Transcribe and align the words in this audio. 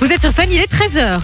Vous 0.00 0.10
êtes 0.10 0.22
sur 0.22 0.32
Fun, 0.32 0.44
il 0.50 0.56
est 0.56 0.72
13h. 0.72 1.20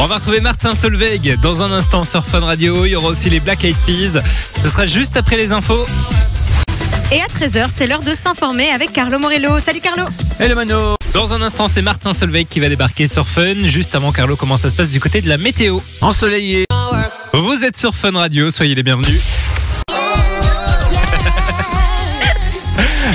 On 0.00 0.06
va 0.06 0.16
retrouver 0.16 0.40
Martin 0.40 0.74
Solveig 0.74 1.36
dans 1.40 1.62
un 1.62 1.70
instant 1.70 2.02
sur 2.02 2.24
Fun 2.24 2.40
Radio. 2.40 2.84
Il 2.84 2.90
y 2.90 2.96
aura 2.96 3.08
aussi 3.08 3.30
les 3.30 3.38
Black 3.38 3.64
Eyed 3.64 3.76
Peas. 3.86 4.20
Ce 4.62 4.68
sera 4.68 4.86
juste 4.86 5.16
après 5.16 5.36
les 5.36 5.52
infos. 5.52 5.86
Et 7.12 7.20
à 7.20 7.26
13h, 7.26 7.68
c'est 7.72 7.86
l'heure 7.86 8.02
de 8.02 8.12
s'informer 8.12 8.70
avec 8.70 8.92
Carlo 8.92 9.20
Morello. 9.20 9.60
Salut 9.60 9.80
Carlo 9.80 10.02
Hello 10.40 10.56
Mano 10.56 10.96
Dans 11.14 11.32
un 11.32 11.42
instant, 11.42 11.68
c'est 11.68 11.82
Martin 11.82 12.12
Solveig 12.12 12.46
qui 12.46 12.58
va 12.58 12.68
débarquer 12.68 13.06
sur 13.06 13.28
Fun. 13.28 13.54
Juste 13.64 13.94
avant, 13.94 14.10
Carlo, 14.10 14.34
comment 14.34 14.56
ça 14.56 14.70
se 14.70 14.76
passe 14.76 14.90
du 14.90 14.98
côté 14.98 15.22
de 15.22 15.28
la 15.28 15.38
météo? 15.38 15.78
Ensoleillé 16.00 16.64
Vous 17.34 17.64
êtes 17.64 17.76
sur 17.76 17.94
Fun 17.94 18.12
Radio, 18.12 18.50
soyez 18.50 18.74
les 18.74 18.82
bienvenus. 18.82 19.20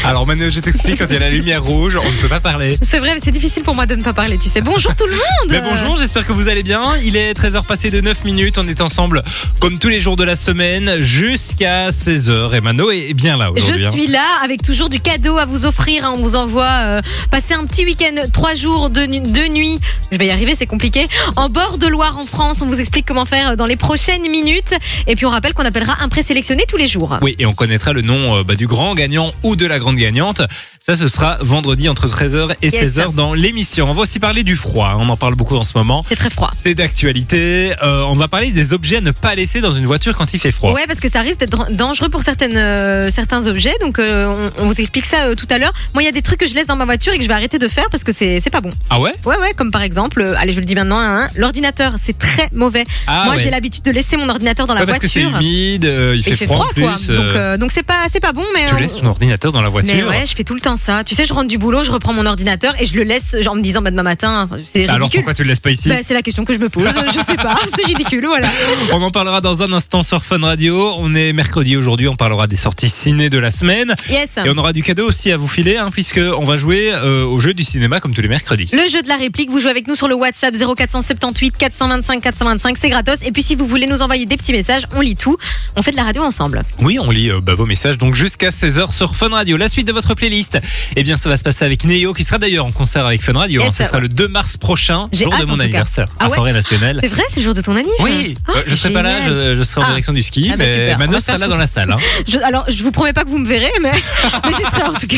Alors 0.05 0.27
Manu, 0.27 0.51
je 0.51 0.59
t'explique, 0.59 0.99
quand 0.99 1.05
il 1.07 1.13
y 1.13 1.15
a 1.15 1.19
la 1.21 1.29
lumière 1.29 1.63
rouge, 1.63 1.95
on 1.97 2.05
ne 2.11 2.17
peut 2.17 2.27
pas 2.27 2.41
parler. 2.41 2.77
C'est 2.81 2.99
vrai, 2.99 3.13
mais 3.13 3.21
c'est 3.23 3.31
difficile 3.31 3.63
pour 3.63 3.73
moi 3.73 3.85
de 3.85 3.95
ne 3.95 4.03
pas 4.03 4.11
parler, 4.11 4.37
tu 4.37 4.49
sais. 4.49 4.59
Bonjour 4.59 4.93
tout 4.95 5.05
le 5.05 5.13
monde 5.13 5.21
Mais 5.49 5.61
bonjour, 5.61 5.95
j'espère 5.95 6.25
que 6.25 6.33
vous 6.33 6.49
allez 6.49 6.61
bien. 6.61 6.97
Il 7.05 7.15
est 7.15 7.31
13h 7.31 7.65
passé 7.65 7.89
de 7.89 8.01
9 8.01 8.25
minutes. 8.25 8.57
On 8.57 8.65
est 8.65 8.81
ensemble 8.81 9.23
comme 9.59 9.79
tous 9.79 9.87
les 9.87 10.01
jours 10.01 10.17
de 10.17 10.25
la 10.25 10.35
semaine 10.35 10.97
jusqu'à 10.97 11.89
16h. 11.91 12.53
Et 12.53 12.59
Mano 12.59 12.91
est 12.91 13.13
bien 13.13 13.37
là 13.37 13.49
Je 13.55 13.61
aujourd'hui. 13.63 13.85
hein. 13.85 13.91
suis 13.91 14.07
là 14.07 14.25
avec 14.43 14.61
toujours 14.61 14.89
du 14.89 14.99
cadeau 14.99 15.37
à 15.37 15.45
vous 15.45 15.65
offrir. 15.65 16.03
hein. 16.03 16.13
On 16.17 16.19
vous 16.21 16.35
envoie 16.35 16.67
euh, 16.69 17.01
passer 17.31 17.53
un 17.53 17.63
petit 17.63 17.85
week-end, 17.85 18.15
trois 18.33 18.55
jours 18.55 18.89
de, 18.89 19.03
nu- 19.03 19.21
de 19.21 19.53
nuit. 19.53 19.79
Je 20.11 20.17
vais 20.17 20.25
y 20.27 20.31
arriver, 20.31 20.53
c'est 20.53 20.67
compliqué. 20.67 21.05
En 21.37 21.47
bord 21.47 21.77
de 21.77 21.87
Loire, 21.87 22.17
en 22.17 22.25
France. 22.25 22.61
On 22.61 22.65
vous 22.67 22.81
explique 22.81 23.05
comment 23.05 23.25
faire 23.25 23.55
dans 23.55 23.67
les 23.67 23.77
prochaines 23.77 24.29
minutes. 24.29 24.73
Et 25.07 25.15
puis 25.15 25.25
on 25.25 25.29
rappelle 25.29 25.53
qu'on 25.53 25.65
appellera 25.65 25.95
un 26.03 26.09
présélectionné 26.09 26.65
tous 26.67 26.77
les 26.77 26.87
jours. 26.89 27.17
Oui, 27.21 27.37
et 27.39 27.45
on 27.45 27.53
connaîtra 27.53 27.93
le 27.93 28.01
nom 28.01 28.35
euh, 28.39 28.43
bah, 28.43 28.55
du 28.55 28.67
grand 28.67 28.95
gagnant 28.95 29.33
ou 29.43 29.55
de 29.55 29.65
la 29.65 29.79
grande 29.79 29.92
gagnante. 29.95 30.41
Ça, 30.79 30.95
ce 30.95 31.07
sera 31.07 31.37
vendredi 31.41 31.87
entre 31.89 32.07
13h 32.07 32.55
et 32.61 32.67
Yes. 32.69 32.97
16h 32.97 33.13
dans 33.13 33.33
l'émission. 33.33 33.89
On 33.89 33.93
va 33.93 34.01
aussi 34.01 34.19
parler 34.19 34.43
du 34.43 34.55
froid. 34.57 34.87
hein. 34.89 34.97
On 34.99 35.07
en 35.09 35.17
parle 35.17 35.35
beaucoup 35.35 35.55
en 35.55 35.63
ce 35.63 35.77
moment. 35.77 36.03
C'est 36.09 36.15
très 36.15 36.29
froid. 36.29 36.51
C'est 36.55 36.73
d'actualité. 36.75 37.73
Euh, 37.83 38.03
on 38.03 38.15
va 38.15 38.27
parler 38.27 38.51
des 38.51 38.73
objets 38.73 38.97
à 38.97 39.01
ne 39.01 39.11
pas 39.11 39.35
laisser 39.35 39.61
dans 39.61 39.73
une 39.73 39.85
voiture 39.85 40.15
quand 40.15 40.33
il 40.33 40.39
fait 40.39 40.51
froid. 40.51 40.73
Ouais, 40.73 40.85
parce 40.87 40.99
que 40.99 41.09
ça 41.09 41.21
risque 41.21 41.39
d'être 41.39 41.71
dangereux 41.71 42.09
pour 42.09 42.23
certaines, 42.23 42.57
euh, 42.57 43.09
certains 43.09 43.47
objets. 43.47 43.73
Donc, 43.81 43.99
euh, 43.99 44.49
on, 44.57 44.63
on 44.63 44.65
vous 44.67 44.79
explique 44.81 45.05
ça 45.05 45.35
tout 45.35 45.47
à 45.49 45.57
l'heure. 45.57 45.73
Moi, 45.93 46.03
il 46.03 46.05
y 46.05 46.09
a 46.09 46.11
des 46.11 46.21
trucs 46.21 46.39
que 46.39 46.47
je 46.47 46.53
laisse 46.53 46.67
dans 46.67 46.75
ma 46.75 46.85
voiture 46.85 47.13
et 47.13 47.17
que 47.17 47.23
je 47.23 47.27
vais 47.27 47.33
arrêter 47.33 47.59
de 47.59 47.67
faire 47.67 47.89
parce 47.91 48.03
que 48.03 48.11
c'est 48.11 48.41
pas 48.51 48.61
bon. 48.61 48.69
Ah 48.89 48.99
ouais? 48.99 49.13
Ouais, 49.25 49.37
ouais, 49.37 49.53
comme 49.55 49.71
par 49.71 49.81
exemple, 49.83 50.21
allez, 50.37 50.53
je 50.53 50.59
le 50.59 50.65
dis 50.65 50.75
maintenant, 50.75 50.99
hein, 50.99 51.27
l'ordinateur, 51.35 51.93
c'est 52.01 52.17
très 52.17 52.49
mauvais. 52.53 52.83
Ah 53.07 53.23
Moi, 53.25 53.35
ouais. 53.35 53.41
j'ai 53.41 53.49
l'habitude 53.49 53.83
de 53.83 53.91
laisser 53.91 54.17
mon 54.17 54.29
ordinateur 54.29 54.67
dans 54.67 54.73
la 54.73 54.81
Ouais, 54.81 54.85
parce 54.87 54.99
que 54.99 55.07
c'est 55.07 55.21
voiture. 55.23 55.39
humide, 55.39 55.83
il, 56.15 56.23
fait 56.23 56.31
il 56.31 56.35
fait 56.37 56.45
froid, 56.45 56.65
en 56.69 56.73
plus. 56.73 56.83
quoi. 56.83 56.95
Donc, 57.15 57.59
donc 57.59 57.71
c'est 57.71 57.83
pas, 57.83 58.05
pas 58.21 58.31
bon, 58.33 58.43
mais. 58.53 58.65
tu 58.69 58.75
laisses 58.75 58.97
ton 58.97 59.05
ordinateur 59.07 59.51
dans 59.51 59.61
la 59.61 59.69
voiture. 59.69 59.82
Mais 59.83 60.03
ouais, 60.03 60.25
je 60.25 60.35
fais 60.35 60.43
tout 60.43 60.53
le 60.53 60.59
temps 60.61 60.75
ça. 60.75 61.03
Tu 61.03 61.15
sais, 61.15 61.25
je 61.25 61.33
rentre 61.33 61.47
du 61.47 61.57
boulot, 61.57 61.83
je 61.83 61.91
reprends 61.91 62.13
mon 62.13 62.25
ordinateur 62.25 62.73
et 62.79 62.85
je 62.85 62.95
le 62.95 63.03
laisse, 63.03 63.35
genre 63.41 63.53
en 63.53 63.57
me 63.57 63.61
disant, 63.61 63.81
bah, 63.81 63.91
demain 63.91 64.03
matin, 64.03 64.47
c'est 64.65 64.83
Alors 64.83 64.95
ridicule. 64.95 65.19
pourquoi 65.21 65.33
tu 65.33 65.43
le 65.43 65.49
laisses 65.49 65.59
pas 65.59 65.71
ici 65.71 65.89
Bah, 65.89 65.95
c'est 66.03 66.13
la 66.13 66.21
question 66.21 66.45
que 66.45 66.53
je 66.53 66.59
me 66.59 66.69
pose. 66.69 66.89
je 67.13 67.19
sais 67.19 67.35
pas, 67.35 67.55
c'est 67.75 67.85
ridicule, 67.85 68.25
voilà. 68.25 68.49
On 68.91 69.01
en 69.01 69.11
parlera 69.11 69.41
dans 69.41 69.61
un 69.63 69.71
instant 69.73 70.03
sur 70.03 70.23
Fun 70.23 70.39
Radio. 70.41 70.93
On 70.97 71.13
est 71.15 71.33
mercredi 71.33 71.75
aujourd'hui, 71.77 72.07
on 72.07 72.15
parlera 72.15 72.47
des 72.47 72.55
sorties 72.55 72.89
ciné 72.89 73.29
de 73.29 73.37
la 73.37 73.51
semaine. 73.51 73.93
Yes. 74.09 74.37
Et 74.43 74.49
on 74.49 74.57
aura 74.57 74.73
du 74.73 74.81
cadeau 74.83 75.07
aussi 75.07 75.31
à 75.31 75.37
vous 75.37 75.47
filer, 75.47 75.77
hein, 75.77 75.89
puisque 75.91 76.19
on 76.19 76.43
va 76.45 76.57
jouer 76.57 76.91
euh, 76.93 77.25
au 77.25 77.39
jeu 77.39 77.53
du 77.53 77.63
cinéma 77.63 77.99
comme 77.99 78.13
tous 78.13 78.21
les 78.21 78.27
mercredis. 78.27 78.69
Le 78.73 78.87
jeu 78.89 79.01
de 79.01 79.07
la 79.07 79.17
réplique, 79.17 79.49
vous 79.49 79.59
jouez 79.59 79.71
avec 79.71 79.87
nous 79.87 79.95
sur 79.95 80.07
le 80.07 80.15
WhatsApp 80.15 80.55
0478 80.55 81.57
425 81.57 82.21
425, 82.21 82.77
c'est 82.77 82.89
gratos. 82.89 83.21
Et 83.23 83.31
puis 83.31 83.43
si 83.43 83.55
vous 83.55 83.67
voulez 83.67 83.87
nous 83.87 84.01
envoyer 84.01 84.25
des 84.25 84.37
petits 84.37 84.51
messages, 84.53 84.83
on 84.95 85.01
lit 85.01 85.15
tout. 85.15 85.37
On 85.75 85.81
fait 85.81 85.91
de 85.91 85.95
la 85.97 86.03
radio 86.03 86.23
ensemble. 86.23 86.63
Oui, 86.81 86.97
on 86.99 87.09
lit 87.11 87.29
euh, 87.29 87.41
bah, 87.41 87.53
vos 87.55 87.65
messages 87.65 87.97
donc 87.97 88.15
jusqu'à 88.15 88.49
16h 88.49 88.93
sur 88.93 89.15
Fun 89.15 89.29
Radio. 89.29 89.57
La 89.57 89.67
suite 89.73 89.87
de 89.87 89.93
votre 89.93 90.13
playlist, 90.15 90.57
eh 90.95 91.03
bien 91.03 91.17
ça 91.17 91.29
va 91.29 91.37
se 91.37 91.43
passer 91.43 91.65
avec 91.65 91.83
Neo 91.83 92.13
qui 92.13 92.23
sera 92.23 92.37
d'ailleurs 92.37 92.65
en 92.65 92.71
concert 92.71 93.05
avec 93.05 93.21
Fun 93.21 93.33
Radio. 93.33 93.61
Yes, 93.61 93.69
hein. 93.69 93.73
Ce 93.77 93.83
sera 93.83 93.95
ouais. 93.97 94.01
le 94.03 94.09
2 94.09 94.27
mars 94.27 94.57
prochain, 94.57 95.09
jour 95.11 95.33
hâte, 95.33 95.41
de 95.41 95.45
en 95.51 95.55
mon 95.55 95.59
anniversaire 95.59 96.07
Ah 96.19 96.25
à 96.25 96.29
ouais 96.29 96.35
Forêt 96.35 96.53
Nationale. 96.53 96.99
C'est 97.01 97.09
vrai, 97.09 97.23
c'est 97.29 97.39
le 97.39 97.45
jour 97.45 97.53
de 97.53 97.61
ton 97.61 97.75
anniversaire 97.75 98.05
Oui, 98.05 98.35
Ah, 98.47 98.53
euh, 98.57 98.61
je 98.67 98.75
serai 98.75 98.91
pas 98.93 99.01
là, 99.01 99.21
je, 99.27 99.55
je 99.57 99.63
serai 99.63 99.81
en 99.81 99.83
Ah. 99.85 99.87
direction 99.89 100.13
du 100.13 100.23
ski, 100.23 100.49
Ah 100.53 100.57
bah 100.57 100.63
mais 100.65 100.71
super, 100.71 100.95
on 100.95 100.99
Mano 100.99 101.11
va 101.13 101.19
sera 101.19 101.37
là 101.37 101.45
foutre. 101.45 101.55
dans 101.57 101.59
la 101.61 101.67
salle. 101.67 101.91
hein. 101.91 101.97
Je- 102.27 102.39
alors, 102.39 102.65
je 102.69 102.81
vous 102.83 102.91
promets 102.91 103.13
pas 103.13 103.23
que 103.23 103.29
vous 103.29 103.39
me 103.39 103.47
verrez, 103.47 103.71
mais, 103.81 103.91
mais 104.45 104.51
j'y 104.51 104.63
serai 104.63 104.83
en 104.83 104.93
tout 104.93 105.07
cas. 105.07 105.17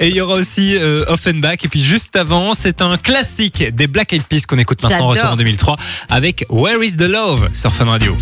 Et 0.00 0.08
il 0.08 0.14
y 0.16 0.20
aura 0.20 0.34
aussi 0.34 0.76
euh, 0.76 1.04
Offenbach. 1.08 1.58
Et 1.64 1.68
puis 1.68 1.82
juste 1.82 2.16
avant, 2.16 2.54
c'est 2.54 2.82
un 2.82 2.96
classique 2.96 3.64
des 3.74 3.86
Black 3.86 4.12
Eyed 4.12 4.24
Peas 4.24 4.42
qu'on 4.48 4.58
écoute 4.58 4.82
maintenant, 4.82 5.12
J'adore. 5.12 5.30
retour 5.30 5.30
en 5.32 5.36
2003, 5.36 5.76
avec 6.08 6.44
Where 6.50 6.82
is 6.82 6.96
the 6.96 7.08
Love 7.08 7.48
sur 7.52 7.72
Fun 7.72 7.86
Radio. 7.86 8.16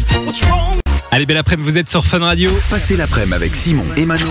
Allez, 1.10 1.24
belle 1.26 1.38
après-midi, 1.38 1.68
vous 1.70 1.78
êtes 1.78 1.88
sur 1.88 2.04
Fun 2.04 2.18
Radio. 2.20 2.50
Passez 2.70 2.96
l'après-midi 2.96 3.34
avec 3.34 3.56
Simon 3.56 3.84
et 3.96 4.04
Mano 4.06 4.26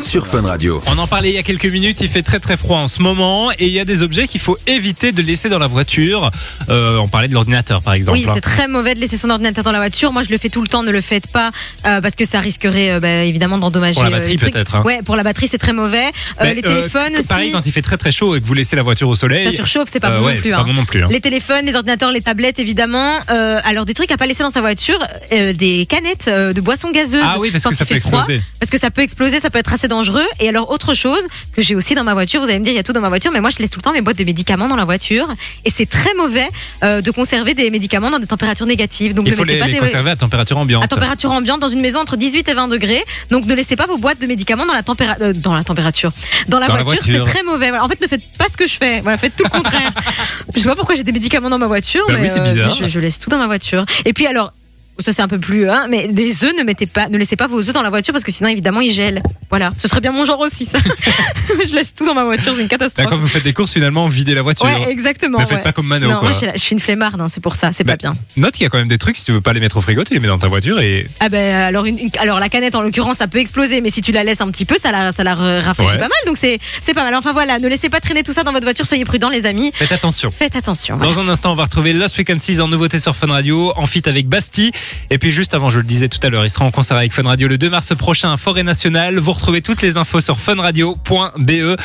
sur 0.00 0.26
Fun 0.26 0.42
Radio. 0.42 0.82
On 0.86 0.98
en 0.98 1.06
parlait 1.06 1.30
il 1.30 1.34
y 1.34 1.38
a 1.38 1.42
quelques 1.42 1.66
minutes, 1.66 1.98
il 2.00 2.08
fait 2.08 2.22
très 2.22 2.40
très 2.40 2.56
froid 2.56 2.78
en 2.78 2.88
ce 2.88 3.02
moment 3.02 3.50
et 3.52 3.66
il 3.66 3.72
y 3.72 3.80
a 3.80 3.84
des 3.84 4.02
objets 4.02 4.26
qu'il 4.26 4.40
faut 4.40 4.56
éviter 4.66 5.12
de 5.12 5.22
laisser 5.22 5.48
dans 5.48 5.58
la 5.58 5.66
voiture. 5.66 6.30
Euh, 6.68 6.96
on 6.98 7.08
parlait 7.08 7.28
de 7.28 7.34
l'ordinateur 7.34 7.82
par 7.82 7.94
exemple. 7.94 8.18
Oui, 8.18 8.24
hein. 8.28 8.32
c'est 8.34 8.40
très 8.40 8.68
mauvais 8.68 8.94
de 8.94 9.00
laisser 9.00 9.16
son 9.18 9.30
ordinateur 9.30 9.64
dans 9.64 9.72
la 9.72 9.78
voiture. 9.78 10.12
Moi, 10.12 10.22
je 10.22 10.30
le 10.30 10.38
fais 10.38 10.48
tout 10.48 10.62
le 10.62 10.68
temps. 10.68 10.82
Ne 10.82 10.90
le 10.90 11.00
faites 11.00 11.26
pas 11.26 11.50
euh, 11.86 12.00
parce 12.00 12.14
que 12.14 12.24
ça 12.24 12.40
risquerait 12.40 12.92
euh, 12.92 13.00
bah, 13.00 13.22
évidemment 13.24 13.58
d'endommager. 13.58 14.00
Pour 14.00 14.04
la 14.04 14.18
batterie, 14.18 14.36
peut-être, 14.36 14.76
hein. 14.76 14.82
Ouais, 14.84 15.02
pour 15.02 15.16
la 15.16 15.22
batterie, 15.22 15.48
c'est 15.48 15.58
très 15.58 15.72
mauvais. 15.72 16.10
Euh, 16.40 16.52
les 16.52 16.60
euh, 16.64 16.76
téléphones 16.76 17.16
aussi. 17.18 17.28
Pareil, 17.28 17.50
quand 17.52 17.66
il 17.66 17.72
fait 17.72 17.82
très 17.82 17.96
très 17.96 18.12
chaud 18.12 18.34
et 18.34 18.40
que 18.40 18.46
vous 18.46 18.54
laissez 18.54 18.76
la 18.76 18.82
voiture 18.82 19.08
au 19.08 19.14
soleil. 19.14 19.44
Ça 19.46 19.52
surchauffe, 19.52 19.88
c'est 19.90 20.00
pas 20.00 20.10
euh, 20.10 20.18
bon 20.20 20.26
ouais, 20.26 20.34
non 20.34 20.40
plus. 20.40 20.48
c'est 20.48 20.54
hein. 20.54 20.58
pas 20.58 20.64
bon 20.64 20.74
non 20.74 20.84
plus. 20.84 21.02
hein. 21.04 21.08
Les 21.10 21.20
téléphones, 21.20 21.66
les 21.66 21.74
ordinateurs, 21.74 22.10
les 22.10 22.20
tablettes, 22.22 22.58
évidemment. 22.58 23.12
Euh, 23.30 23.60
alors 23.64 23.84
des 23.84 23.94
trucs 23.94 24.10
à 24.10 24.16
pas 24.16 24.26
laisser 24.26 24.42
dans 24.42 24.50
sa 24.50 24.60
voiture, 24.60 24.98
euh, 25.32 25.52
des 25.52 25.86
canettes 25.86 26.26
euh, 26.28 26.52
de 26.52 26.60
boissons 26.60 26.90
gazeuses. 26.90 27.22
Ah 27.24 27.36
oui, 27.38 27.50
parce 27.50 27.64
que 27.64 27.74
ça 27.74 27.84
peut 27.84 27.94
fait 27.94 28.00
froid. 28.00 28.18
exploser. 28.20 28.42
Parce 28.60 28.70
que 28.70 28.78
ça 28.78 28.90
peut 28.90 29.02
exploser, 29.02 29.40
ça 29.40 29.50
peut 29.50 29.58
être 29.58 29.72
assez 29.72 29.81
dangereux. 29.88 30.26
Et 30.40 30.48
alors 30.48 30.70
autre 30.70 30.94
chose 30.94 31.22
que 31.54 31.62
j'ai 31.62 31.74
aussi 31.74 31.94
dans 31.94 32.04
ma 32.04 32.14
voiture, 32.14 32.40
vous 32.40 32.48
allez 32.48 32.58
me 32.58 32.64
dire 32.64 32.72
il 32.72 32.76
y 32.76 32.80
a 32.80 32.82
tout 32.82 32.92
dans 32.92 33.00
ma 33.00 33.08
voiture, 33.08 33.30
mais 33.32 33.40
moi 33.40 33.50
je 33.50 33.58
laisse 33.58 33.70
tout 33.70 33.78
le 33.78 33.82
temps 33.82 33.92
mes 33.92 34.00
boîtes 34.00 34.18
de 34.18 34.24
médicaments 34.24 34.68
dans 34.68 34.76
la 34.76 34.84
voiture. 34.84 35.26
Et 35.64 35.70
c'est 35.70 35.86
très 35.86 36.14
mauvais 36.14 36.48
euh, 36.84 37.00
de 37.00 37.10
conserver 37.10 37.54
des 37.54 37.70
médicaments 37.70 38.10
dans 38.10 38.18
des 38.18 38.26
températures 38.26 38.66
négatives. 38.66 39.14
Donc 39.14 39.26
Il 39.26 39.30
ne 39.32 39.36
faut 39.36 39.42
mettez 39.42 39.54
les, 39.54 39.60
pas 39.60 39.66
les 39.66 39.72
des 39.74 39.78
conserver 39.80 40.10
à 40.10 40.16
température 40.16 40.56
ambiante. 40.58 40.84
à 40.84 40.88
température 40.88 41.30
ambiante 41.30 41.60
dans 41.60 41.68
une 41.68 41.80
maison 41.80 42.00
entre 42.00 42.16
18 42.16 42.48
et 42.48 42.54
20 42.54 42.68
degrés. 42.68 43.04
Donc 43.30 43.46
ne 43.46 43.54
laissez 43.54 43.76
pas 43.76 43.86
vos 43.86 43.98
boîtes 43.98 44.20
de 44.20 44.26
médicaments 44.26 44.66
dans 44.66 44.74
la, 44.74 44.82
tempéra- 44.82 45.16
euh, 45.20 45.32
dans 45.32 45.54
la 45.54 45.64
température. 45.64 46.12
Dans 46.48 46.58
la 46.58 46.68
Dans 46.68 46.74
voiture, 46.82 47.02
c'est 47.04 47.20
très 47.20 47.42
mauvais. 47.42 47.68
Voilà. 47.68 47.84
En 47.84 47.88
fait, 47.88 48.00
ne 48.00 48.06
faites 48.06 48.22
pas 48.38 48.46
ce 48.50 48.56
que 48.56 48.66
je 48.66 48.74
fais. 48.74 49.00
Voilà, 49.00 49.18
faites 49.18 49.36
tout 49.36 49.44
le 49.44 49.50
contraire. 49.50 49.92
je 50.54 50.60
sais 50.60 50.68
pas 50.68 50.74
pourquoi 50.76 50.94
j'ai 50.94 51.04
des 51.04 51.12
médicaments 51.12 51.50
dans 51.50 51.58
ma 51.58 51.66
voiture, 51.66 52.04
Bah 52.08 52.14
mais, 52.16 52.22
oui, 52.22 52.28
c'est 52.32 52.40
bizarre. 52.40 52.76
mais 52.80 52.88
je, 52.88 52.92
je 52.92 52.98
laisse 53.00 53.18
tout 53.18 53.30
dans 53.30 53.38
ma 53.38 53.46
voiture. 53.46 53.84
Et 54.04 54.12
puis 54.12 54.26
alors. 54.26 54.52
Ça 54.98 55.12
c'est 55.12 55.22
un 55.22 55.28
peu 55.28 55.38
plus, 55.40 55.68
hein, 55.68 55.86
mais 55.88 56.06
des 56.06 56.44
œufs, 56.44 56.52
ne 56.56 56.62
mettez 56.62 56.86
pas, 56.86 57.08
ne 57.08 57.16
laissez 57.18 57.34
pas 57.34 57.46
vos 57.48 57.58
œufs 57.58 57.72
dans 57.72 57.82
la 57.82 57.90
voiture 57.90 58.12
parce 58.12 58.22
que 58.24 58.30
sinon 58.30 58.48
évidemment 58.50 58.80
ils 58.80 58.92
gèlent. 58.92 59.22
Voilà, 59.50 59.72
ce 59.76 59.88
serait 59.88 60.00
bien 60.00 60.12
mon 60.12 60.24
genre 60.24 60.38
aussi. 60.40 60.64
Ça. 60.66 60.78
je 61.68 61.74
laisse 61.74 61.94
tout 61.94 62.06
dans 62.06 62.14
ma 62.14 62.24
voiture, 62.24 62.54
c'est 62.54 62.62
une 62.62 62.68
catastrophe. 62.68 63.06
Quand 63.08 63.16
vous 63.16 63.26
faites 63.26 63.42
des 63.42 63.52
courses, 63.52 63.72
finalement, 63.72 64.06
videz 64.08 64.34
la 64.34 64.42
voiture. 64.42 64.66
Ouais, 64.66 64.90
exactement. 64.90 65.38
Ne 65.40 65.46
faites 65.46 65.62
pas 65.62 65.72
comme 65.72 65.86
Mano, 65.86 66.06
Non, 66.08 66.14
quoi. 66.20 66.28
moi 66.30 66.32
je 66.54 66.58
suis, 66.58 66.72
une 66.72 66.78
flemmarde, 66.78 67.20
hein, 67.20 67.26
c'est 67.28 67.40
pour 67.42 67.56
ça, 67.56 67.70
c'est 67.72 67.84
Bah, 67.84 67.94
pas 67.94 67.96
bien. 67.96 68.16
Note 68.36 68.52
qu'il 68.54 68.62
y 68.62 68.66
a 68.66 68.70
quand 68.70 68.78
même 68.78 68.88
des 68.88 68.98
trucs, 68.98 69.16
si 69.16 69.24
tu 69.24 69.32
veux 69.32 69.40
pas 69.40 69.52
les 69.52 69.60
mettre 69.60 69.76
au 69.78 69.80
frigo, 69.80 70.04
tu 70.04 70.14
les 70.14 70.20
mets 70.20 70.28
dans 70.28 70.38
ta 70.38 70.46
voiture 70.48 70.78
et. 70.80 71.06
Ah 71.20 71.28
ben 71.28 71.54
alors 71.54 71.86
une, 71.86 71.98
une- 71.98 72.10
alors 72.20 72.38
la 72.38 72.48
canette 72.48 72.74
en 72.74 72.82
l'occurrence 72.82 73.16
ça 73.16 73.26
peut 73.28 73.38
exploser 73.38 73.80
mais 73.80 73.90
si 73.90 74.02
tu 74.02 74.12
la 74.12 74.22
laisses 74.24 74.40
un 74.40 74.50
petit 74.50 74.64
peu 74.64 74.76
ça 74.76 74.92
la 74.92 75.12
ça 75.12 75.24
la 75.24 75.34
rafraîchit 75.34 75.92
Ouais. 75.92 75.98
pas 75.98 76.08
mal 76.08 76.18
donc 76.26 76.36
c'est 76.36 76.58
c'est 76.80 76.94
pas 76.94 77.02
mal 77.02 77.14
enfin 77.14 77.32
voilà 77.32 77.58
ne 77.58 77.68
laissez 77.68 77.88
pas 77.88 78.00
traîner 78.00 78.22
tout 78.22 78.32
ça 78.32 78.42
dans 78.44 78.52
votre 78.52 78.64
voiture 78.64 78.86
soyez 78.86 79.04
prudents 79.04 79.28
les 79.30 79.46
amis 79.46 79.72
Faites 79.74 79.92
attention. 79.92 80.30
faites 80.30 80.54
attention 80.56 80.96
voilà. 80.96 81.12
Dans 81.12 81.20
un 81.20 81.28
instant, 81.28 81.52
on 81.52 81.54
va 81.54 81.64
retrouver 81.64 81.92
Lost 81.92 82.14
Frequencies 82.14 82.60
en 82.60 82.68
nouveauté 82.68 83.00
sur 83.00 83.14
Fun 83.16 83.28
Radio, 83.28 83.72
en 83.76 83.86
feat 83.86 84.06
avec 84.08 84.28
Bastille. 84.28 84.70
Et 85.10 85.18
puis 85.18 85.32
juste 85.32 85.54
avant, 85.54 85.70
je 85.70 85.78
le 85.78 85.84
disais 85.84 86.08
tout 86.08 86.20
à 86.22 86.30
l'heure, 86.30 86.44
il 86.44 86.50
sera 86.50 86.64
en 86.64 86.70
concert 86.70 86.96
avec 86.96 87.12
Fun 87.12 87.24
Radio 87.24 87.48
le 87.48 87.58
2 87.58 87.70
mars 87.70 87.94
prochain 87.94 88.32
à 88.32 88.36
Forêt 88.36 88.62
Nationale. 88.62 89.18
Vous 89.18 89.32
retrouvez 89.32 89.62
toutes 89.62 89.82
les 89.82 89.96
infos 89.96 90.20
sur 90.20 90.38
funradio.be. 90.40 91.76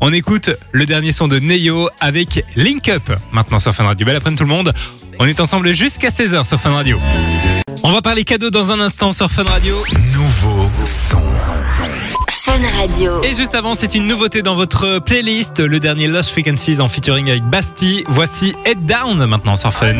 On 0.00 0.12
écoute 0.12 0.50
le 0.72 0.84
dernier 0.84 1.12
son 1.12 1.26
de 1.26 1.38
Neo 1.38 1.88
avec 2.00 2.44
Link 2.54 2.88
Up 2.88 3.02
maintenant 3.32 3.60
sur 3.60 3.74
Fun 3.74 3.84
Radio. 3.84 4.06
Belle 4.06 4.16
après-midi 4.16 4.38
tout 4.38 4.48
le 4.48 4.54
monde. 4.54 4.72
On 5.18 5.24
est 5.24 5.40
ensemble 5.40 5.72
jusqu'à 5.72 6.10
16h 6.10 6.46
sur 6.46 6.60
Fun 6.60 6.72
Radio. 6.72 6.98
On 7.82 7.92
va 7.92 8.02
parler 8.02 8.24
cadeaux 8.24 8.50
dans 8.50 8.70
un 8.72 8.80
instant 8.80 9.12
sur 9.12 9.30
Fun 9.30 9.44
Radio. 9.44 9.76
Nouveau 10.12 10.68
son. 10.84 11.22
Fun 12.44 12.52
Radio. 12.78 13.22
Et 13.22 13.34
juste 13.34 13.54
avant, 13.54 13.74
c'est 13.74 13.94
une 13.94 14.06
nouveauté 14.06 14.42
dans 14.42 14.54
votre 14.54 14.98
playlist, 14.98 15.60
le 15.60 15.80
dernier 15.80 16.06
Lost 16.08 16.30
Frequencies 16.30 16.80
en 16.80 16.88
featuring 16.88 17.30
avec 17.30 17.44
Bastille. 17.44 18.04
Voici 18.08 18.54
Head 18.64 18.84
Down 18.84 19.24
maintenant 19.26 19.56
sur 19.56 19.72
Fun. 19.72 19.96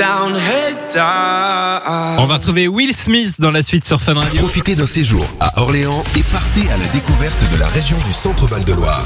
Down, 0.00 0.34
head 0.34 0.76
down. 0.94 2.18
On 2.18 2.24
va 2.24 2.34
retrouver 2.36 2.68
Will 2.68 2.94
Smith 2.94 3.34
dans 3.38 3.50
la 3.50 3.62
suite 3.62 3.84
sur 3.84 4.00
Fun 4.00 4.14
Radio. 4.14 4.40
Profitez 4.40 4.74
d'un 4.74 4.86
séjour 4.86 5.26
à 5.40 5.60
Orléans 5.60 6.02
et 6.16 6.22
partez 6.22 6.70
à 6.70 6.78
la 6.78 6.86
découverte 6.86 7.36
de 7.52 7.58
la 7.58 7.66
région 7.68 7.98
du 8.06 8.12
Centre-Val 8.14 8.64
de 8.64 8.72
Loire. 8.72 9.04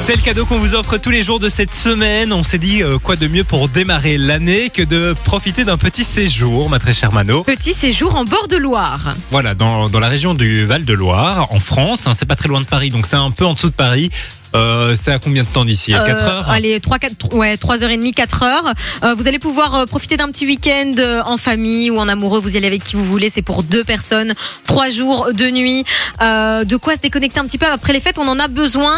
C'est 0.00 0.16
le 0.16 0.20
cadeau 0.20 0.44
qu'on 0.44 0.58
vous 0.58 0.74
offre 0.74 0.98
tous 0.98 1.08
les 1.08 1.22
jours 1.22 1.38
de 1.40 1.48
cette 1.48 1.74
semaine. 1.74 2.34
On 2.34 2.44
s'est 2.44 2.58
dit 2.58 2.82
euh, 2.82 2.98
quoi 2.98 3.16
de 3.16 3.26
mieux 3.26 3.42
pour 3.42 3.70
démarrer 3.70 4.18
l'année 4.18 4.68
que 4.68 4.82
de 4.82 5.14
profiter 5.24 5.64
d'un 5.64 5.78
petit 5.78 6.04
séjour, 6.04 6.68
ma 6.68 6.78
très 6.78 6.92
chère 6.92 7.10
Mano. 7.12 7.42
petit 7.44 7.72
séjour 7.72 8.14
en 8.14 8.24
bord 8.24 8.48
de 8.48 8.56
Loire 8.56 9.14
Voilà, 9.30 9.54
dans, 9.54 9.88
dans 9.88 9.98
la 10.00 10.08
région 10.08 10.34
du 10.34 10.66
Val 10.66 10.84
de 10.84 10.92
Loire, 10.92 11.46
en 11.54 11.58
France. 11.58 12.06
hein, 12.06 12.12
c'est 12.14 12.26
pas 12.26 12.36
très 12.36 12.48
loin 12.50 12.60
de 12.60 12.66
Paris, 12.66 12.90
donc 12.90 13.06
c'est 13.06 13.16
un 13.16 13.30
peu 13.30 13.46
en 13.46 13.54
dessous 13.54 13.70
de 13.70 13.74
Paris. 13.74 14.10
Euh, 14.54 14.94
c'est 14.96 15.12
à 15.12 15.18
combien 15.18 15.42
de 15.42 15.48
temps 15.48 15.64
d'ici? 15.64 15.94
À 15.94 16.00
4 16.04 16.22
Euh, 16.22 16.26
heures? 16.30 16.50
Allez, 16.50 16.80
3, 16.80 16.98
4, 16.98 17.34
ouais, 17.34 17.56
3h30, 17.56 18.12
4 18.14 18.42
heures. 18.42 18.74
Euh, 19.04 19.14
vous 19.14 19.28
allez 19.28 19.38
pouvoir 19.38 19.84
profiter 19.86 20.16
d'un 20.16 20.28
petit 20.28 20.46
week-end 20.46 20.94
en 21.26 21.36
famille 21.36 21.90
ou 21.90 21.98
en 21.98 22.08
amoureux. 22.08 22.40
Vous 22.40 22.54
y 22.54 22.56
allez 22.56 22.66
avec 22.66 22.84
qui 22.84 22.96
vous 22.96 23.04
voulez. 23.04 23.30
C'est 23.30 23.42
pour 23.42 23.62
deux 23.62 23.84
personnes. 23.84 24.34
Trois 24.66 24.88
jours, 24.90 25.28
deux 25.32 25.50
nuits. 25.50 25.84
De 26.20 26.76
quoi 26.76 26.94
se 26.94 27.00
déconnecter 27.00 27.40
un 27.40 27.44
petit 27.46 27.58
peu 27.58 27.66
après 27.66 27.92
les 27.92 28.00
fêtes? 28.00 28.18
On 28.18 28.28
en 28.28 28.38
a 28.38 28.48
besoin. 28.48 28.96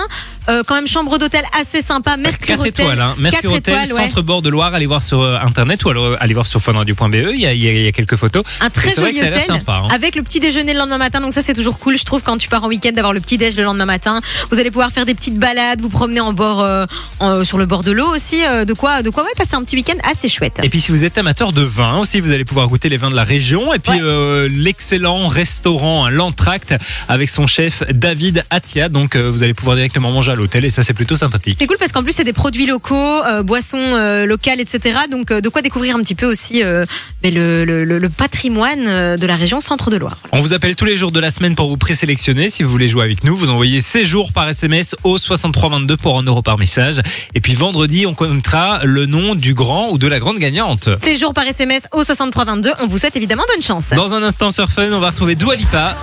Euh, 0.49 0.63
quand 0.67 0.75
même, 0.75 0.87
chambre 0.89 1.19
d'hôtel 1.19 1.45
assez 1.61 1.83
sympa. 1.83 2.17
Mercure 2.17 2.57
4 2.57 2.61
Hotel. 2.61 2.71
étoiles, 2.87 3.01
hein. 3.01 3.15
Mercure 3.19 3.55
étoiles, 3.57 3.81
ouais. 3.93 3.97
centre-bord 4.09 4.43
de 4.43 4.49
Loire. 4.49 4.75
Allez 4.75 4.87
voir 4.87 5.03
sur 5.03 5.23
internet 5.23 5.85
ou 5.85 5.91
alors 5.91 6.17
allez 6.19 6.35
voir 6.35 6.47
sur 6.47 6.61
funradio.be. 6.61 7.15
Il 7.35 7.41
y 7.41 7.47
a, 7.47 7.53
il 7.53 7.63
y 7.63 7.69
a- 7.69 7.73
il 7.73 7.85
y 7.85 7.89
a 7.89 7.93
quelques 7.93 8.17
photos. 8.17 8.43
Un 8.61 8.71
très 8.71 8.89
vrai 8.95 9.13
joli 9.13 9.21
que 9.21 9.27
hôtel 9.27 9.45
sympa, 9.47 9.83
hein. 9.85 9.89
avec 9.95 10.17
le 10.17 10.23
petit 10.23 10.41
déjeuner 10.41 10.73
le 10.73 10.79
lendemain 10.79 10.99
matin. 10.99 11.21
Donc 11.21 11.35
ça 11.35 11.43
c'est 11.43 11.53
toujours 11.55 11.79
cool, 11.79 11.97
je 11.99 12.05
trouve, 12.05 12.23
quand 12.23 12.37
tu 12.39 12.49
pars 12.49 12.65
en 12.65 12.69
week-end 12.69 12.91
d'avoir 12.93 13.13
le 13.13 13.21
petit 13.21 13.37
déj 13.39 13.57
le 13.57 13.65
lendemain 13.65 13.85
matin. 13.85 14.21
Vous 14.51 14.59
allez 14.59 14.71
pouvoir 14.71 14.91
faire 14.91 15.07
des 15.07 15.15
petites 15.15 15.37
balades, 15.41 15.81
vous 15.81 15.89
promener 15.89 16.21
en 16.21 16.33
bord, 16.33 16.61
euh, 16.63 16.87
en- 17.19 17.45
sur 17.45 17.59
le 17.59 17.67
bord 17.67 17.83
de 17.83 17.91
l'eau 17.93 18.07
aussi. 18.15 18.45
euh, 18.47 18.65
de 18.65 18.73
quoi, 18.75 19.03
de 19.03 19.11
quoi 19.11 19.25
ouais, 19.25 19.31
passer 19.37 19.55
un 19.57 19.63
petit 19.65 19.75
week-end 19.77 19.97
assez 20.09 20.29
chouette. 20.29 20.61
Et 20.63 20.69
puis 20.69 20.81
si 20.81 20.93
vous 20.93 21.05
êtes 21.05 21.19
amateur 21.19 21.51
de 21.53 21.63
vin 21.63 21.97
aussi, 21.99 22.21
vous 22.21 22.31
allez 22.33 22.45
pouvoir 22.45 22.69
goûter 22.69 22.89
les 22.89 22.97
vins 22.99 23.11
de 23.11 23.17
la 23.17 23.25
région. 23.25 23.73
Et 23.75 23.79
puis 23.79 23.93
Ouais. 23.93 24.01
euh, 24.03 24.49
l'excellent 24.53 25.27
restaurant 25.29 26.05
hein, 26.07 26.11
L'Entracte 26.11 26.75
avec 27.09 27.29
son 27.31 27.47
chef 27.47 27.83
David 27.91 28.45
Atia. 28.51 28.89
Donc 28.89 29.17
euh, 29.17 29.31
vous 29.31 29.43
allez 29.43 29.55
pouvoir 29.55 29.77
directement 29.77 30.11
manger 30.13 30.33
à 30.33 30.35
l'hôtel 30.35 30.65
et 30.65 30.71
ça 30.71 30.83
c'est 30.83 30.93
plutôt 30.95 31.17
sympathique. 31.17 31.57
C'est 31.59 31.67
cool 31.67 31.79
parce 31.79 31.93
qu'en 31.93 32.03
plus 32.03 32.13
c'est 32.13 32.25
des 32.25 32.33
produits 32.33 32.67
locaux, 32.67 33.25
euh, 33.25 33.43
boissons 33.43 33.79
euh, 33.79 34.27
locales, 34.27 34.61
etc. 34.61 35.01
Donc 35.11 35.31
euh, 35.31 35.41
de 35.41 35.49
quoi 35.49 35.63
découvrir 35.63 35.97
un 35.97 36.01
petit 36.01 36.15
peu 36.15 36.27
aussi 36.27 36.63
euh, 36.63 36.85
mais 37.23 37.31
le, 37.31 37.65
le- 37.65 37.85
le- 37.85 37.99
le 37.99 38.09
patrimoine 38.09 38.85
euh, 38.87 39.17
de 39.17 39.27
la 39.27 39.37
région 39.37 39.61
Centre 39.61 39.91
de 39.91 39.97
Loire. 39.97 40.19
On 40.33 40.41
vous 40.41 40.53
appelle 40.53 40.77
tous 40.77 40.85
les 40.85 40.97
jours 40.97 41.13
de 41.13 41.21
la 41.21 41.31
semaine 41.31 41.55
pour 41.55 41.69
vous 41.69 41.77
présélectionner. 41.77 42.51
Si 42.51 42.63
vous 42.63 42.71
voulez 42.71 42.89
jouer 42.89 43.05
avec 43.05 43.25
nous, 43.25 43.37
vous 43.37 43.51
envoyez 43.51 43.81
16 43.81 44.07
jours 44.07 44.33
par 44.33 44.49
SMS 44.49 44.95
au 45.05 45.19
6322 45.37 45.97
pour 45.97 46.19
1 46.19 46.23
euro 46.25 46.43
par 46.43 46.59
message. 46.59 47.01
Et 47.35 47.41
puis 47.41 47.55
vendredi, 47.55 48.07
on 48.07 48.15
connaîtra 48.15 48.81
le 48.85 49.07
nom 49.07 49.35
du 49.35 49.55
grand 49.55 49.91
ou 49.91 49.99
de 49.99 50.07
la 50.07 50.19
grande 50.19 50.39
gagnante. 50.39 50.89
Séjour 51.03 51.33
par 51.35 51.45
SMS 51.47 51.87
au 51.93 52.03
6322. 52.05 52.73
On 52.81 52.87
vous 52.87 52.99
souhaite 52.99 53.17
évidemment 53.17 53.45
bonne 53.53 53.63
chance. 53.63 53.91
Dans 53.91 54.15
un 54.15 54.23
instant 54.23 54.51
sur 54.51 54.69
Fun, 54.71 54.91
on 54.93 55.01
va 55.01 55.11
retrouver 55.11 55.35
Dua 55.37 55.55
Lipa. 55.57 55.97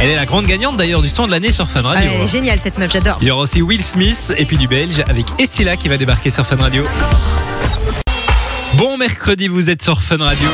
Elle 0.00 0.10
est 0.10 0.16
la 0.16 0.26
grande 0.26 0.46
gagnante 0.46 0.76
d'ailleurs 0.76 1.00
du 1.00 1.08
son 1.08 1.26
de 1.26 1.30
l'année 1.30 1.50
sur 1.52 1.66
Fun 1.70 1.80
Ah, 1.86 1.88
Radio. 1.94 2.10
elle 2.14 2.20
est 2.22 2.26
géniale 2.26 2.58
cette 2.62 2.76
meuf, 2.78 2.92
j'adore. 2.92 3.16
Il 3.22 3.28
y 3.28 3.30
aura 3.30 3.42
aussi 3.42 3.62
Will 3.62 3.82
Smith 3.82 4.32
et 4.36 4.44
puis 4.44 4.58
du 4.58 4.68
Belge 4.68 5.02
avec 5.08 5.24
Essila 5.38 5.76
qui 5.78 5.88
va 5.88 5.96
débarquer 5.96 6.28
sur 6.30 6.46
Fun 6.46 6.56
Radio. 6.56 6.84
Bon 8.74 8.98
mercredi, 8.98 9.48
vous 9.48 9.70
êtes 9.70 9.82
sur 9.82 10.02
Fun 10.02 10.18
Radio. 10.18 10.48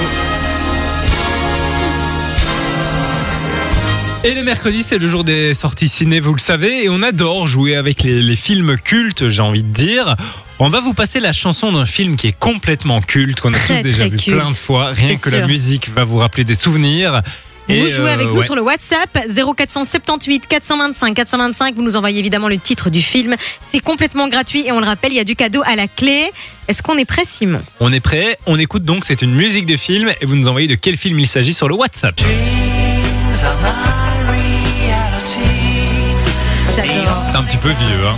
Et 4.25 4.35
le 4.35 4.45
mercredi, 4.45 4.85
c'est 4.85 4.99
le 4.99 5.09
jour 5.09 5.25
des 5.25 5.53
sorties 5.53 5.89
ciné, 5.89 6.21
vous 6.21 6.33
le 6.33 6.39
savez, 6.41 6.85
et 6.85 6.89
on 6.89 7.03
adore 7.03 7.49
jouer 7.49 7.75
avec 7.75 8.05
les, 8.05 8.23
les 8.23 8.37
films 8.37 8.77
cultes, 8.77 9.29
j'ai 9.29 9.43
envie 9.43 9.65
de 9.65 9.73
dire. 9.73 10.15
On 10.61 10.69
va 10.69 10.81
vous 10.81 10.95
passer 10.95 11.19
la 11.19 11.33
chanson 11.33 11.73
d'un 11.73 11.87
film 11.87 12.15
qui 12.15 12.29
est 12.29 12.39
complètement 12.39 13.01
culte, 13.01 13.41
qu'on 13.41 13.53
a 13.53 13.59
Très, 13.59 13.79
tous 13.79 13.83
déjà 13.83 14.05
vu 14.05 14.17
culte. 14.17 14.37
plein 14.39 14.51
de 14.51 14.55
fois, 14.55 14.91
rien 14.93 15.17
que 15.17 15.29
la 15.31 15.47
musique 15.49 15.91
va 15.93 16.05
vous 16.05 16.19
rappeler 16.19 16.45
des 16.45 16.55
souvenirs. 16.55 17.21
Vous 17.69 17.75
Et, 17.75 17.91
jouez 17.91 18.11
avec 18.11 18.27
euh, 18.27 18.31
nous 18.31 18.37
ouais. 18.39 18.45
sur 18.45 18.55
le 18.55 18.63
WhatsApp 18.63 19.11
0478 19.29 20.47
425 20.49 21.15
425. 21.15 21.75
Vous 21.75 21.83
nous 21.83 21.97
envoyez 21.97 22.21
évidemment 22.21 22.49
le 22.49 22.59
titre 22.59 22.91
du 22.91 23.03
film. 23.03 23.35
C'est 23.61 23.81
complètement 23.81 24.29
gratuit 24.29 24.65
et 24.67 24.71
on 24.73 24.79
le 24.79 24.87
rappelle, 24.87 25.13
il 25.13 25.17
y 25.17 25.21
a 25.21 25.25
du 25.25 25.35
cadeau 25.35 25.63
à 25.65 25.75
la 25.75 25.89
clé. 25.89 26.31
Est-ce 26.69 26.81
qu'on 26.83 26.97
est 26.97 27.05
prêt, 27.05 27.23
Simon? 27.25 27.63
On 27.81 27.93
est 27.93 28.01
prêt, 28.01 28.39
on 28.47 28.57
écoute 28.57 28.85
donc, 28.85 29.05
c'est 29.05 29.23
une 29.23 29.35
musique 29.35 29.67
de 29.67 29.77
film, 29.77 30.13
et 30.21 30.27
vous 30.27 30.37
nous 30.37 30.47
envoyez 30.47 30.69
de 30.69 30.77
quel 30.77 30.97
film 30.97 31.19
il 31.19 31.27
s'agit 31.27 31.55
sur 31.55 31.69
le 31.69 31.75
WhatsApp. 31.75 32.21
J'adore. 36.75 37.23
C'est 37.31 37.37
un 37.37 37.43
petit 37.45 37.57
peu 37.59 37.69
vieux, 37.69 38.07
hein. 38.07 38.17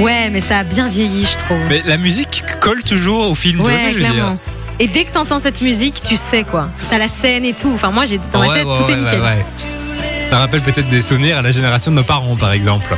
Ouais, 0.00 0.28
mais 0.30 0.40
ça 0.40 0.58
a 0.58 0.64
bien 0.64 0.88
vieilli, 0.88 1.26
je 1.30 1.38
trouve. 1.44 1.58
Mais 1.68 1.82
la 1.86 1.96
musique 1.96 2.42
colle 2.60 2.82
toujours 2.84 3.30
au 3.30 3.34
film, 3.34 3.60
ouais, 3.60 3.72
je 3.88 3.94
veux 3.94 4.00
clairement. 4.00 4.30
dire 4.32 4.36
Et 4.78 4.86
dès 4.88 5.04
que 5.04 5.12
t'entends 5.12 5.38
cette 5.38 5.62
musique, 5.62 6.00
tu 6.06 6.16
sais 6.16 6.44
quoi. 6.44 6.68
T'as 6.90 6.98
la 6.98 7.08
scène 7.08 7.44
et 7.44 7.54
tout. 7.54 7.72
Enfin, 7.74 7.90
moi, 7.90 8.04
j'ai 8.06 8.18
dans 8.18 8.38
ma 8.40 8.48
Ouais, 8.48 8.54
tête, 8.58 8.66
ouais, 8.66 8.76
tout 8.76 8.90
est 8.90 8.96
nickel. 8.96 9.20
ouais, 9.20 9.26
ouais. 9.26 9.44
Ça 10.28 10.38
rappelle 10.38 10.60
peut-être 10.60 10.88
des 10.90 11.02
souvenirs 11.02 11.38
à 11.38 11.42
la 11.42 11.50
génération 11.52 11.90
de 11.92 11.96
nos 11.96 12.02
parents, 12.04 12.36
par 12.36 12.52
exemple. 12.52 12.94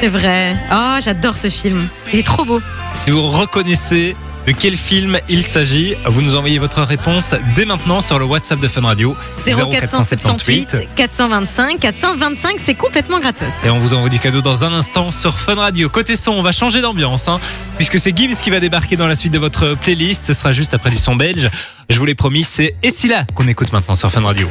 C'est 0.00 0.08
vrai. 0.08 0.54
Oh, 0.72 0.96
j'adore 1.02 1.36
ce 1.36 1.48
film. 1.48 1.88
Il 2.12 2.18
est 2.18 2.26
trop 2.26 2.44
beau. 2.44 2.60
Si 3.04 3.10
vous 3.10 3.26
reconnaissez 3.28 4.14
de 4.46 4.52
quel 4.52 4.76
film 4.76 5.18
il 5.28 5.46
s'agit, 5.46 5.94
vous 6.06 6.22
nous 6.22 6.34
envoyez 6.34 6.58
votre 6.58 6.82
réponse 6.82 7.34
dès 7.54 7.64
maintenant 7.64 8.00
sur 8.00 8.18
le 8.18 8.24
WhatsApp 8.24 8.60
de 8.60 8.68
Fun 8.68 8.82
Radio 8.82 9.16
0478 9.46 10.88
425 10.96 11.78
425, 11.78 12.54
c'est 12.58 12.74
complètement 12.74 13.20
gratos. 13.20 13.64
Et 13.64 13.70
on 13.70 13.78
vous 13.78 13.94
envoie 13.94 14.08
du 14.08 14.18
cadeau 14.18 14.40
dans 14.40 14.64
un 14.64 14.72
instant 14.72 15.10
sur 15.10 15.38
Fun 15.38 15.54
Radio. 15.54 15.88
Côté 15.88 16.16
son, 16.16 16.32
on 16.32 16.42
va 16.42 16.52
changer 16.52 16.80
d'ambiance, 16.80 17.28
hein, 17.28 17.40
puisque 17.76 17.98
c'est 18.00 18.16
Gims 18.16 18.34
qui 18.42 18.50
va 18.50 18.60
débarquer 18.60 18.96
dans 18.96 19.06
la 19.06 19.14
suite 19.14 19.32
de 19.32 19.38
votre 19.38 19.74
playlist. 19.74 20.26
Ce 20.26 20.32
sera 20.32 20.52
juste 20.52 20.74
après 20.74 20.90
du 20.90 20.98
son 20.98 21.16
belge. 21.16 21.48
Je 21.88 21.98
vous 21.98 22.06
l'ai 22.06 22.14
promis, 22.14 22.44
c'est 22.44 22.74
Essila 22.82 23.24
qu'on 23.34 23.48
écoute 23.48 23.72
maintenant 23.72 23.94
sur 23.94 24.10
Fun 24.10 24.22
Radio. 24.22 24.48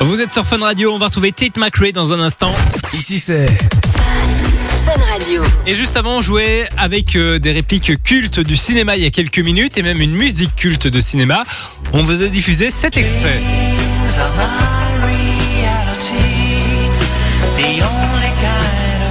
Vous 0.00 0.20
êtes 0.20 0.32
sur 0.32 0.46
Fun 0.46 0.58
Radio, 0.58 0.92
on 0.92 0.98
va 0.98 1.06
retrouver 1.06 1.32
Tate 1.32 1.56
McRae 1.56 1.92
dans 1.92 2.12
un 2.12 2.20
instant. 2.20 2.52
Ici 2.92 3.18
c'est 3.18 3.48
Radio. 5.26 5.42
Et 5.66 5.74
juste 5.74 5.96
avant, 5.96 6.18
on 6.18 6.20
jouait 6.20 6.68
avec 6.76 7.16
euh, 7.16 7.40
des 7.40 7.50
répliques 7.50 8.00
cultes 8.04 8.38
du 8.38 8.54
cinéma 8.54 8.96
il 8.96 9.02
y 9.02 9.06
a 9.06 9.10
quelques 9.10 9.40
minutes 9.40 9.76
et 9.76 9.82
même 9.82 10.00
une 10.00 10.12
musique 10.12 10.54
culte 10.54 10.86
de 10.86 11.00
cinéma. 11.00 11.42
On 11.92 12.04
vous 12.04 12.22
a 12.22 12.28
diffusé 12.28 12.70
cet 12.70 12.96
extrait. 12.96 13.40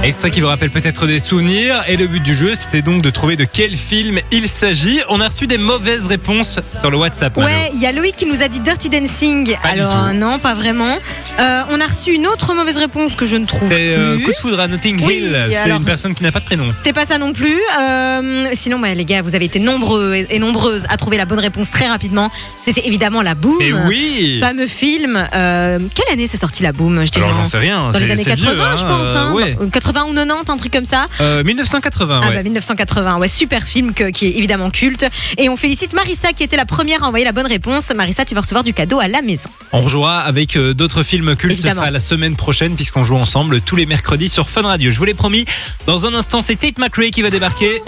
Extrait 0.02 0.30
qui 0.30 0.40
vous 0.40 0.46
rappelle 0.46 0.70
peut-être 0.70 1.06
des 1.08 1.18
souvenirs. 1.18 1.82
Et 1.88 1.96
le 1.96 2.06
but 2.06 2.22
du 2.22 2.34
jeu, 2.36 2.52
c'était 2.54 2.80
donc 2.82 3.02
de 3.02 3.10
trouver 3.10 3.34
de 3.34 3.44
quel 3.50 3.76
film 3.76 4.20
il 4.30 4.48
s'agit. 4.48 5.00
On 5.08 5.20
a 5.20 5.26
reçu 5.28 5.48
des 5.48 5.58
mauvaises 5.58 6.06
réponses 6.06 6.60
sur 6.80 6.90
le 6.92 6.96
WhatsApp. 6.96 7.36
Ouais, 7.36 7.72
il 7.74 7.80
y 7.80 7.86
a 7.86 7.92
Loïc 7.92 8.14
qui 8.14 8.26
nous 8.26 8.40
a 8.40 8.46
dit 8.46 8.60
Dirty 8.60 8.88
Dancing. 8.88 9.56
Pas 9.60 9.68
Alors, 9.70 10.04
euh, 10.08 10.12
non, 10.12 10.38
pas 10.38 10.54
vraiment. 10.54 10.96
Euh, 11.40 11.62
on 11.70 11.80
a 11.80 11.86
reçu 11.86 12.12
une 12.12 12.26
autre 12.28 12.54
mauvaise 12.54 12.76
réponse 12.76 13.14
que 13.14 13.26
je 13.26 13.34
ne 13.34 13.46
trouve 13.46 13.68
C'est 13.68 13.96
euh, 13.96 14.14
plus. 14.16 14.24
coup 14.26 14.30
de 14.30 14.36
foudre 14.36 14.60
à 14.60 14.68
Notting 14.68 15.02
Oui, 15.04 15.16
Hill. 15.24 15.36
C'est 15.50 15.56
alors- 15.56 15.78
une 15.78 15.84
personne 15.84 16.14
qui 16.14 16.22
n'a 16.22 16.30
pas 16.30 16.40
de 16.40 16.44
prénom. 16.44 16.72
C'est 16.84 16.92
pas 16.92 17.04
ça 17.04 17.18
non 17.18 17.32
plus. 17.32 17.58
Euh, 17.80 18.46
sinon, 18.52 18.78
bah, 18.78 18.94
les 18.94 19.04
gars, 19.04 19.22
vous 19.22 19.34
avez 19.34 19.46
été 19.46 19.58
nombreux 19.58 20.14
et, 20.14 20.26
et 20.36 20.38
nombreuses 20.38 20.86
à 20.88 20.96
trouver 20.98 21.16
la 21.16 21.24
bonne 21.24 21.40
réponse 21.40 21.70
très 21.70 21.88
rapidement. 21.88 22.30
C'était 22.56 22.86
évidemment 22.86 23.22
la 23.22 23.34
Boom. 23.34 23.60
Et 23.60 23.72
oui 23.72 24.38
Fameux 24.40 24.66
film. 24.68 25.26
Euh, 25.34 25.80
quelle 25.94 26.12
année 26.14 26.28
c'est 26.28 26.36
sorti 26.36 26.62
la 26.62 26.72
Boom 26.72 27.04
Je 27.04 27.18
Alors 27.18 27.30
en- 27.30 27.42
j'en 27.42 27.48
sais 27.48 27.58
rien. 27.58 27.90
Dans 27.90 27.98
les 27.98 28.06
c'est- 28.06 28.12
années 28.12 28.22
c'est 28.22 28.30
80, 28.30 28.52
vieux, 28.54 28.62
hein, 28.62 28.74
je 28.76 28.82
pense. 28.84 29.06
euh, 29.08 29.16
hein. 29.16 29.32
ouais. 29.32 29.56
80 29.92 30.04
ou 30.10 30.14
90, 30.14 30.50
un 30.50 30.56
truc 30.56 30.72
comme 30.72 30.84
ça. 30.84 31.06
Euh, 31.20 31.44
1980, 31.44 32.20
Ah 32.22 32.28
ouais. 32.28 32.34
bah 32.36 32.42
1980, 32.42 33.18
ouais, 33.18 33.28
super 33.28 33.62
film 33.64 33.92
que- 33.94 34.10
qui 34.10 34.26
est 34.26 34.36
évidemment 34.36 34.70
culte. 34.70 35.06
Et 35.38 35.48
on 35.48 35.56
félicite 35.56 35.92
Marissa 35.92 36.32
qui 36.32 36.42
était 36.42 36.56
la 36.56 36.64
première 36.66 37.04
à 37.04 37.06
envoyer 37.06 37.24
la 37.24 37.32
bonne 37.32 37.46
réponse. 37.46 37.92
Marissa, 37.94 38.24
tu 38.24 38.34
vas 38.34 38.40
recevoir 38.40 38.64
du 38.64 38.72
cadeau 38.74 38.98
à 39.00 39.08
la 39.08 39.22
maison. 39.22 39.48
On 39.72 39.80
rejouera 39.82 40.20
avec 40.20 40.56
euh, 40.56 40.74
d'autres 40.74 41.02
films 41.02 41.36
cultes. 41.36 41.54
Ce 41.54 41.60
Évidemment. 41.60 41.82
sera 41.82 41.90
la 41.90 42.00
semaine 42.00 42.36
prochaine 42.36 42.74
puisqu'on 42.74 43.04
joue 43.04 43.16
ensemble 43.16 43.60
tous 43.60 43.76
les 43.76 43.86
mercredis 43.86 44.28
sur 44.28 44.48
Fun 44.50 44.62
Radio. 44.62 44.90
Je 44.90 44.98
vous 44.98 45.04
l'ai 45.04 45.14
promis. 45.14 45.46
Dans 45.86 46.06
un 46.06 46.14
instant, 46.14 46.40
c'est 46.40 46.56
Tate 46.56 46.78
McRae 46.78 47.10
qui 47.10 47.22
va 47.22 47.30
débarquer 47.30 47.80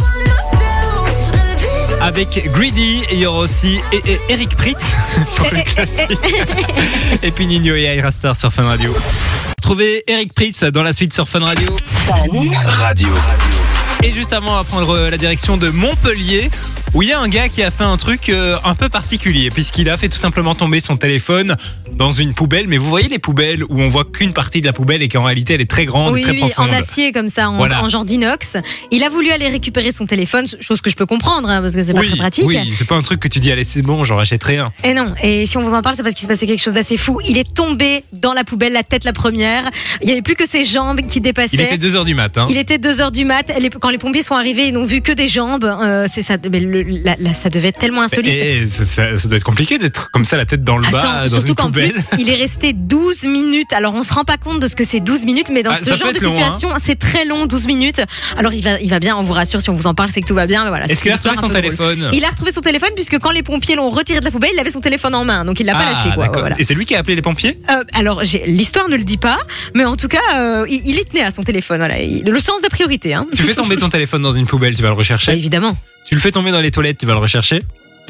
avec 2.01 2.49
Greedy. 2.53 3.03
Et 3.11 3.15
il 3.15 3.19
y 3.21 3.27
aura 3.27 3.41
aussi 3.41 3.79
et- 3.93 4.03
et 4.13 4.21
Eric 4.29 4.57
Pritz 4.57 4.79
pour 5.37 5.49
le 5.53 5.63
classique. 5.65 6.11
et 7.23 7.31
puis 7.31 7.47
Nino 7.47 7.75
et 7.75 7.83
Aira 7.85 8.11
Star 8.11 8.37
sur 8.37 8.53
Fun 8.53 8.65
Radio. 8.67 8.93
Trouvez 9.69 10.03
Eric 10.07 10.33
Pritz 10.33 10.65
dans 10.65 10.83
la 10.83 10.95
suite 10.95 11.13
sur 11.13 11.29
Fun 11.29 11.45
Radio. 11.45 11.69
Fun. 12.07 12.25
Radio. 12.65 13.11
Et 14.03 14.15
juste 14.15 14.33
avant, 14.33 14.53
on 14.53 14.57
va 14.57 14.65
prendre 14.65 14.89
euh, 14.97 15.11
la 15.11 15.19
direction 15.19 15.59
de 15.59 15.69
Montpellier, 15.69 16.49
où 16.95 17.03
il 17.03 17.09
y 17.09 17.13
a 17.13 17.21
un 17.21 17.29
gars 17.29 17.49
qui 17.49 17.63
a 17.63 17.71
fait 17.71 17.85
un 17.85 17.97
truc 17.97 18.29
euh, 18.29 18.57
un 18.65 18.75
peu 18.75 18.89
particulier, 18.89 19.51
puisqu'il 19.51 19.89
a 19.91 19.97
fait 19.97 20.09
tout 20.09 20.17
simplement 20.19 20.55
tomber 20.55 20.81
son 20.81 20.97
téléphone 20.97 21.57
dans 21.93 22.13
une 22.13 22.35
poubelle. 22.35 22.67
Mais 22.69 22.77
vous 22.79 22.89
voyez 22.89 23.09
les 23.09 23.19
poubelles 23.19 23.63
où 23.65 23.81
on 23.81 23.89
voit 23.89 24.05
qu'une 24.05 24.33
partie 24.33 24.61
de 24.61 24.67
la 24.67 24.73
poubelle 24.73 25.03
et 25.03 25.09
qu'en 25.09 25.23
réalité 25.25 25.55
elle 25.55 25.61
est 25.61 25.71
très 25.71 25.85
grande, 25.85 26.15
oui, 26.15 26.23
très 26.23 26.33
oui, 26.33 26.43
en 26.43 26.49
profonde. 26.49 26.75
acier 26.75 27.13
comme 27.13 27.29
ça, 27.29 27.51
en, 27.51 27.57
Voilà. 27.57 27.83
en 27.85 27.89
genre 27.89 28.05
d'inox. 28.05 28.57
Il 28.91 29.05
a 29.05 29.09
voulu 29.11 29.31
aller 29.31 29.49
récupérer 29.49 29.93
son 29.93 30.07
téléphone, 30.07 30.47
chose 30.61 30.81
que 30.81 30.91
je 30.91 30.97
peux 30.97 31.07
comprendre 31.07 31.49
hein, 31.51 31.61
parce 31.61 31.75
que 31.75 31.83
c'est 31.83 31.93
pas 31.95 32.03
très 32.03 32.17
pratique. 32.17 32.45
oui, 32.47 32.59
c'est 32.77 32.87
pas 32.87 32.97
un 32.97 33.03
truc 33.03 33.21
que 33.21 33.29
tu 33.29 33.39
dis 33.39 33.53
allez 33.53 33.65
c'est 33.65 33.83
bon, 33.83 34.03
j'en 34.05 34.17
rachèterai 34.17 34.59
un. 34.59 34.73
Et 34.85 34.95
non, 34.95 35.15
et 35.23 35.47
si 35.47 35.57
on 35.57 35.63
vous 35.63 35.75
en 35.75 35.83
parle, 35.83 35.95
c'est 35.95 36.03
parce 36.03 36.15
qu'il 36.15 36.25
se 36.25 36.29
passait 36.29 36.47
quelque 36.47 36.63
chose 36.63 36.73
d'assez 36.75 36.97
fou. 36.97 37.21
Il 37.29 37.37
est 37.39 37.55
tombé 37.55 38.05
dans 38.13 38.33
la 38.33 38.45
poubelle, 38.45 38.73
la 38.73 38.83
tête 38.83 39.05
la 39.05 39.13
première. 39.13 39.69
Il 40.01 40.07
n'y 40.07 40.13
avait 40.13 40.23
plus 40.23 40.35
que 40.37 40.47
ses 40.49 40.65
jambes 40.65 41.01
qui 41.07 41.21
dépassaient. 41.21 41.57
Il 41.57 41.61
était 41.61 41.79
2 41.79 41.95
heures 41.97 42.05
du 42.05 42.15
matin. 42.15 42.47
Il 42.51 42.57
était 42.57 42.79
2 42.79 43.01
heures 43.03 43.13
du 43.13 43.25
mat. 43.25 43.53
Les- 43.61 43.69
Quand 43.71 43.91
les 43.91 43.99
pompiers 43.99 44.23
sont 44.23 44.35
arrivés, 44.35 44.69
ils 44.69 44.73
n'ont 44.75 44.85
vu 44.85 45.03
que 45.03 45.13
des 45.13 45.29
jambes. 45.29 45.65
Euh, 45.65 46.07
c'est 46.11 46.23
ça. 46.23 46.37
mais 46.51 46.61
Le, 46.61 46.78
le, 46.83 47.03
la- 47.05 47.17
la- 47.19 47.35
ça 47.35 47.49
devait 47.51 47.69
être 47.69 47.79
tellement 47.79 48.03
insolite. 48.03 48.33
Et 48.33 48.67
ça, 48.67 48.85
ça- 49.17 49.29
doit 49.29 49.37
être 49.37 49.45
compliqué 49.45 49.79
d'être 49.79 50.11
comme 50.11 50.25
ça, 50.25 50.37
la 50.37 50.45
tête 50.47 50.63
dans 50.63 50.77
le 50.79 50.89
bas, 50.91 51.23
dans 51.23 51.29
surtout 51.29 51.55
qu'en 51.55 51.71
plus, 51.71 51.95
il 52.19 52.29
est 52.31 52.35
resté 52.37 52.73
12 52.73 53.25
minutes. 53.25 53.73
Alors, 53.73 53.95
on 53.95 54.03
se 54.03 54.13
rend 54.13 54.25
pas 54.25 54.37
compte 54.37 54.61
de 54.61 54.67
ce 54.67 54.77
que 54.77 54.85
c'est 54.85 55.01
12 55.01 55.25
minutes, 55.25 55.49
mais 55.53 55.63
dans 55.63 55.71
Ah, 55.73 55.79
ce 55.79 55.95
genre 55.95 56.13
de 56.13 56.19
long, 56.21 56.35
situation, 56.35 56.71
c'est 56.83 56.99
très 56.99 57.25
long, 57.25 57.47
12 57.47 57.67
minutes. 57.67 58.01
Alors, 58.37 58.53
il 58.53 58.63
va, 58.63 58.81
il 58.81 58.91
va 58.91 58.99
bien, 59.01 59.17
on 59.17 59.23
vous 59.23 59.33
rassure, 59.35 59.61
si 59.61 59.71
on 59.71 59.75
vous 59.75 59.87
en 59.87 59.95
parle, 59.95 60.11
c'est 60.11 60.21
que 60.21 60.27
tout 60.27 60.35
va 60.35 60.47
bien. 60.47 60.63
Mais 60.65 60.71
voilà, 60.71 60.87
Est-ce 60.87 61.03
qu'il 61.03 61.13
a 61.13 61.17
retrouvé 61.17 61.35
son 61.37 61.43
drôle. 61.49 61.53
téléphone? 61.63 62.11
Il 62.13 62.25
a 62.25 62.29
retrouvé 62.29 62.53
son 62.53 62.61
téléphone 62.61 62.91
puisque 62.95 63.19
quand 63.19 63.31
les 63.31 63.43
pompiers 63.43 63.77
l'ont 63.77 63.91
retiré 63.91 64.21
de 64.21 64.25
la 64.25 64.31
poubelle, 64.31 64.51
il 64.55 64.59
avait 64.61 64.71
son 64.71 64.81
téléphone 64.81 65.15
en 65.15 65.25
main, 65.25 65.45
donc 65.45 65.61
il 65.61 65.67
l'a 65.67 65.75
pas 65.75 65.85
Ah, 65.87 65.91
lâché. 65.91 66.11
Quoi, 66.15 66.25
d'accord. 66.25 66.41
voilà. 66.43 66.57
Et 66.59 66.65
c'est 66.65 66.75
lui 66.75 66.85
qui 66.87 66.95
a 66.95 66.99
appelé 67.01 67.15
les 67.17 67.23
pompiers? 67.23 67.59
Euh, 67.71 67.85
alors, 67.93 68.23
l'histoire 68.47 68.89
ne 68.89 68.97
le 68.97 69.05
dit 69.05 69.17
pas, 69.19 69.39
mais 69.75 69.85
en 69.85 69.97
tout 69.97 70.09
cas, 70.09 70.19
euh, 70.37 70.67
il, 70.69 70.83
il 70.87 70.97
y 70.97 71.05
tenait 71.05 71.23
à 71.25 71.31
son 71.31 71.43
téléphone. 71.43 71.79
Voilà, 71.79 72.01
Il- 72.01 72.25
le 72.25 72.41
sens 72.41 72.63
de 72.63 72.69
priorité. 72.69 73.15
Hein. 73.15 73.27
Tu 73.35 73.43
fais 73.43 73.55
tomber 73.55 73.77
ton 73.77 73.89
téléphone 73.91 74.23
dans 74.23 74.33
une 74.35 74.47
poubelle, 74.47 74.75
tu 74.75 74.83
vas 74.83 74.89
le 74.89 74.95
Bah, 74.95 74.99
rechercher. 74.99 75.33
évidemment, 75.33 75.77
Tu 76.09 76.15
le 76.15 76.21
fais 76.21 76.33
tomber 76.33 76.51
dans 76.53 76.61
les 76.61 76.71
toilettes, 76.71 76.97
tu 76.99 77.05
vas 77.07 77.13
le 77.13 77.19
rechercher. 77.21 77.63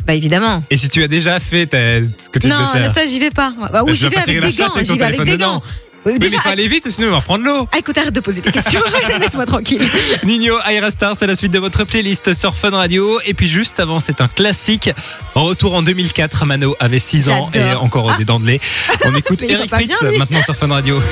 bah 0.07 0.15
évidemment. 0.15 0.63
Et 0.71 0.77
si 0.77 0.89
tu 0.89 1.03
as 1.03 1.09
déjà 1.09 1.41
fait 1.41 1.67
ta- 1.67 1.79
ce 1.79 2.29
que 2.31 2.39
tu 2.39 2.47
Non, 2.47 2.67
faire. 2.73 2.81
là, 2.83 2.95
ça 2.95 3.07
j'y 3.07 3.19
vais 3.19 3.31
pas. 3.31 3.53
Bah, 3.73 3.83
ou 3.83 3.89
tu 3.91 3.97
j'y 3.97 4.05
vais 4.05 4.11
pas 4.11 4.21
avec 4.23 4.41
des 4.41 4.53
gants. 4.53 4.73
J'y 4.81 4.97
vais 4.99 5.05
avec 5.05 5.19
des 5.21 5.27
gants. 5.27 5.33
dedans. 5.33 5.63
Oui, 6.07 6.13
mais 6.13 6.19
Déjà, 6.21 6.37
il 6.37 6.41
faut 6.41 6.49
aller 6.49 6.69
vite, 6.69 6.89
sinon 6.91 7.09
il 7.09 7.11
va 7.11 7.21
prendre 7.21 7.45
l'eau. 7.45 7.69
ah, 7.73 7.79
écoute, 7.79 7.99
arrête 7.99 8.15
de 8.15 8.21
poser 8.21 8.41
des 8.41 8.53
questions. 8.53 8.81
Laisse-moi 9.21 9.45
tranquille. 9.47 9.83
Nino, 10.23 10.55
Aira 10.71 10.93
Star, 10.93 11.17
c'est 11.17 11.27
la 11.27 11.35
suite 11.35 11.51
de 11.53 11.59
votre 11.59 11.83
playlist 11.85 12.35
sur 12.35 12.55
Fun 12.55 12.71
Radio. 12.71 13.21
Et 13.27 13.35
puis 13.35 13.49
juste 13.49 13.81
avant, 13.81 13.99
c'est 13.99 14.21
un 14.21 14.29
classique. 14.29 14.91
En 15.35 15.43
retour 15.45 15.75
en 15.75 15.83
2004, 15.83 16.47
Mano 16.47 16.77
avait 16.79 17.01
6 17.01 17.31
ans 17.31 17.51
et 17.53 17.75
encore 17.75 18.17
des 18.17 18.25
dents 18.25 18.39
de 18.39 18.47
lait. 18.47 18.61
On 19.05 19.15
écoute 19.15 19.43
Eric 19.49 19.71
Pritz 19.73 19.89
bien, 20.01 20.19
maintenant 20.19 20.41
sur 20.43 20.55
Fun 20.57 20.69
Radio. 20.69 21.03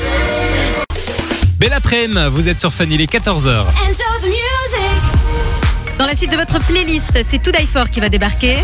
Belle 1.58 1.72
après-midi, 1.72 2.20
vous 2.30 2.48
êtes 2.48 2.60
sur 2.60 2.72
Fun, 2.72 2.86
il 2.88 3.00
est 3.00 3.12
14h. 3.12 3.64
Dans 6.06 6.12
la 6.12 6.16
suite 6.16 6.30
de 6.30 6.36
votre 6.36 6.60
playlist, 6.60 7.10
c'est 7.28 7.42
To 7.42 7.50
Die 7.50 7.66
For 7.66 7.90
qui 7.90 7.98
va 7.98 8.08
débarquer. 8.08 8.58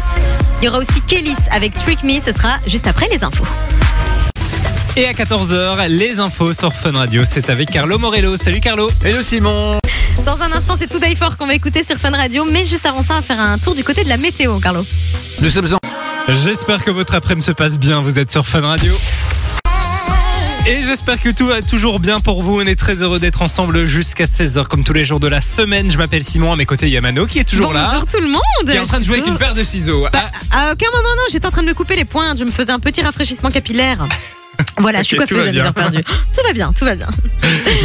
Il 0.61 0.65
y 0.65 0.69
aura 0.69 0.79
aussi 0.79 1.01
Kellys 1.01 1.35
avec 1.51 1.77
Trick 1.77 2.05
Me. 2.05 2.21
Ce 2.21 2.31
sera 2.31 2.51
juste 2.69 2.87
après 2.87 3.09
les 3.09 3.25
infos. 3.25 3.43
Et 4.97 5.07
à 5.07 5.13
14h, 5.13 5.89
les 5.89 6.21
infos 6.21 6.53
sur 6.53 6.73
Fun 6.73 6.93
Radio, 6.93 7.25
c'est 7.25 7.51
avec 7.51 7.73
Carlo 7.73 7.99
Morello. 7.99 8.37
Salut 8.37 8.61
Carlo. 8.61 8.89
Hello 9.05 9.23
Simon 9.23 9.81
Dans 10.25 10.41
un 10.41 10.53
instant, 10.53 10.77
c'est 10.79 10.87
To 10.87 11.01
Die 11.01 11.17
For 11.17 11.37
qu'on 11.37 11.49
va 11.49 11.55
écouter 11.55 11.83
sur 11.83 11.97
Fun 11.97 12.13
Radio. 12.13 12.45
Mais 12.45 12.65
juste 12.65 12.87
avant 12.87 13.03
ça, 13.03 13.15
on 13.15 13.17
va 13.17 13.23
faire 13.23 13.41
un 13.41 13.59
tour 13.59 13.75
du 13.75 13.83
côté 13.83 14.05
de 14.05 14.09
la 14.09 14.19
météo, 14.19 14.61
Carlo. 14.61 14.87
Nous 15.41 15.51
sommes 15.51 15.67
en... 15.75 15.79
J'espère 16.45 16.85
que 16.85 16.93
votre 16.93 17.17
après-midi 17.17 17.45
se 17.45 17.51
passe 17.51 17.77
bien, 17.77 18.03
vous 18.03 18.21
êtes 18.21 18.31
sur 18.31 18.47
Fun 18.47 18.61
Radio. 18.61 18.97
Et 20.65 20.85
j'espère 20.85 21.21
que 21.21 21.29
tout 21.31 21.47
va 21.47 21.61
toujours 21.61 21.99
bien 21.99 22.21
pour 22.21 22.41
vous. 22.41 22.61
On 22.61 22.65
est 22.65 22.79
très 22.79 22.97
heureux 23.03 23.19
d'être 23.19 23.43
ensemble 23.43 23.85
jusqu'à 23.85 24.27
16h 24.27 24.69
comme 24.69 24.85
tous 24.85 24.93
les 24.93 25.05
jours 25.05 25.19
de 25.19 25.27
la 25.27 25.41
semaine. 25.41 25.91
Je 25.91 25.99
m'appelle 25.99 26.23
Simon, 26.23 26.53
à 26.53 26.57
mes 26.57 26.67
côtés 26.67 26.87
il 26.87 26.93
y 26.93 26.97
a 26.97 27.01
Mano 27.01 27.27
qui 27.27 27.41
est 27.41 27.45
toujours 27.45 27.73
là. 27.73 27.85
Bonjour 27.91 28.07
tout 28.07 28.21
le 28.21 28.29
monde. 28.29 28.43
Qui 28.69 28.77
est 28.77 28.79
en 28.79 28.85
train 28.85 29.01
de 29.01 29.05
jouer 29.05 29.17
avec 29.17 29.27
une 29.27 29.39
paire 29.39 29.55
de 29.55 29.65
ciseaux. 29.65 30.07
Bah, 30.13 30.31
Ah, 30.53 30.69
à 30.69 30.73
aucun 30.73 30.87
moment, 30.93 31.09
non, 31.17 31.23
j'étais 31.33 31.47
en 31.47 31.51
train 31.51 31.63
de 31.63 31.69
me 31.69 31.75
couper 31.75 31.97
les 31.97 32.05
pointes. 32.05 32.39
Je 32.39 32.45
me 32.45 32.51
faisais 32.51 32.71
un 32.71 32.79
petit 32.79 33.03
rafraîchissement 33.03 33.51
capillaire. 33.51 34.07
Voilà, 34.79 35.01
je 35.03 35.05
suis 35.09 35.19
mes 35.19 35.51
bien. 35.53 35.65
heures 35.67 35.75
perdues. 35.75 36.03
Tout 36.35 36.47
va 36.47 36.53
bien, 36.55 36.73
tout 36.73 36.85
va 36.85 36.95
bien. 36.95 37.09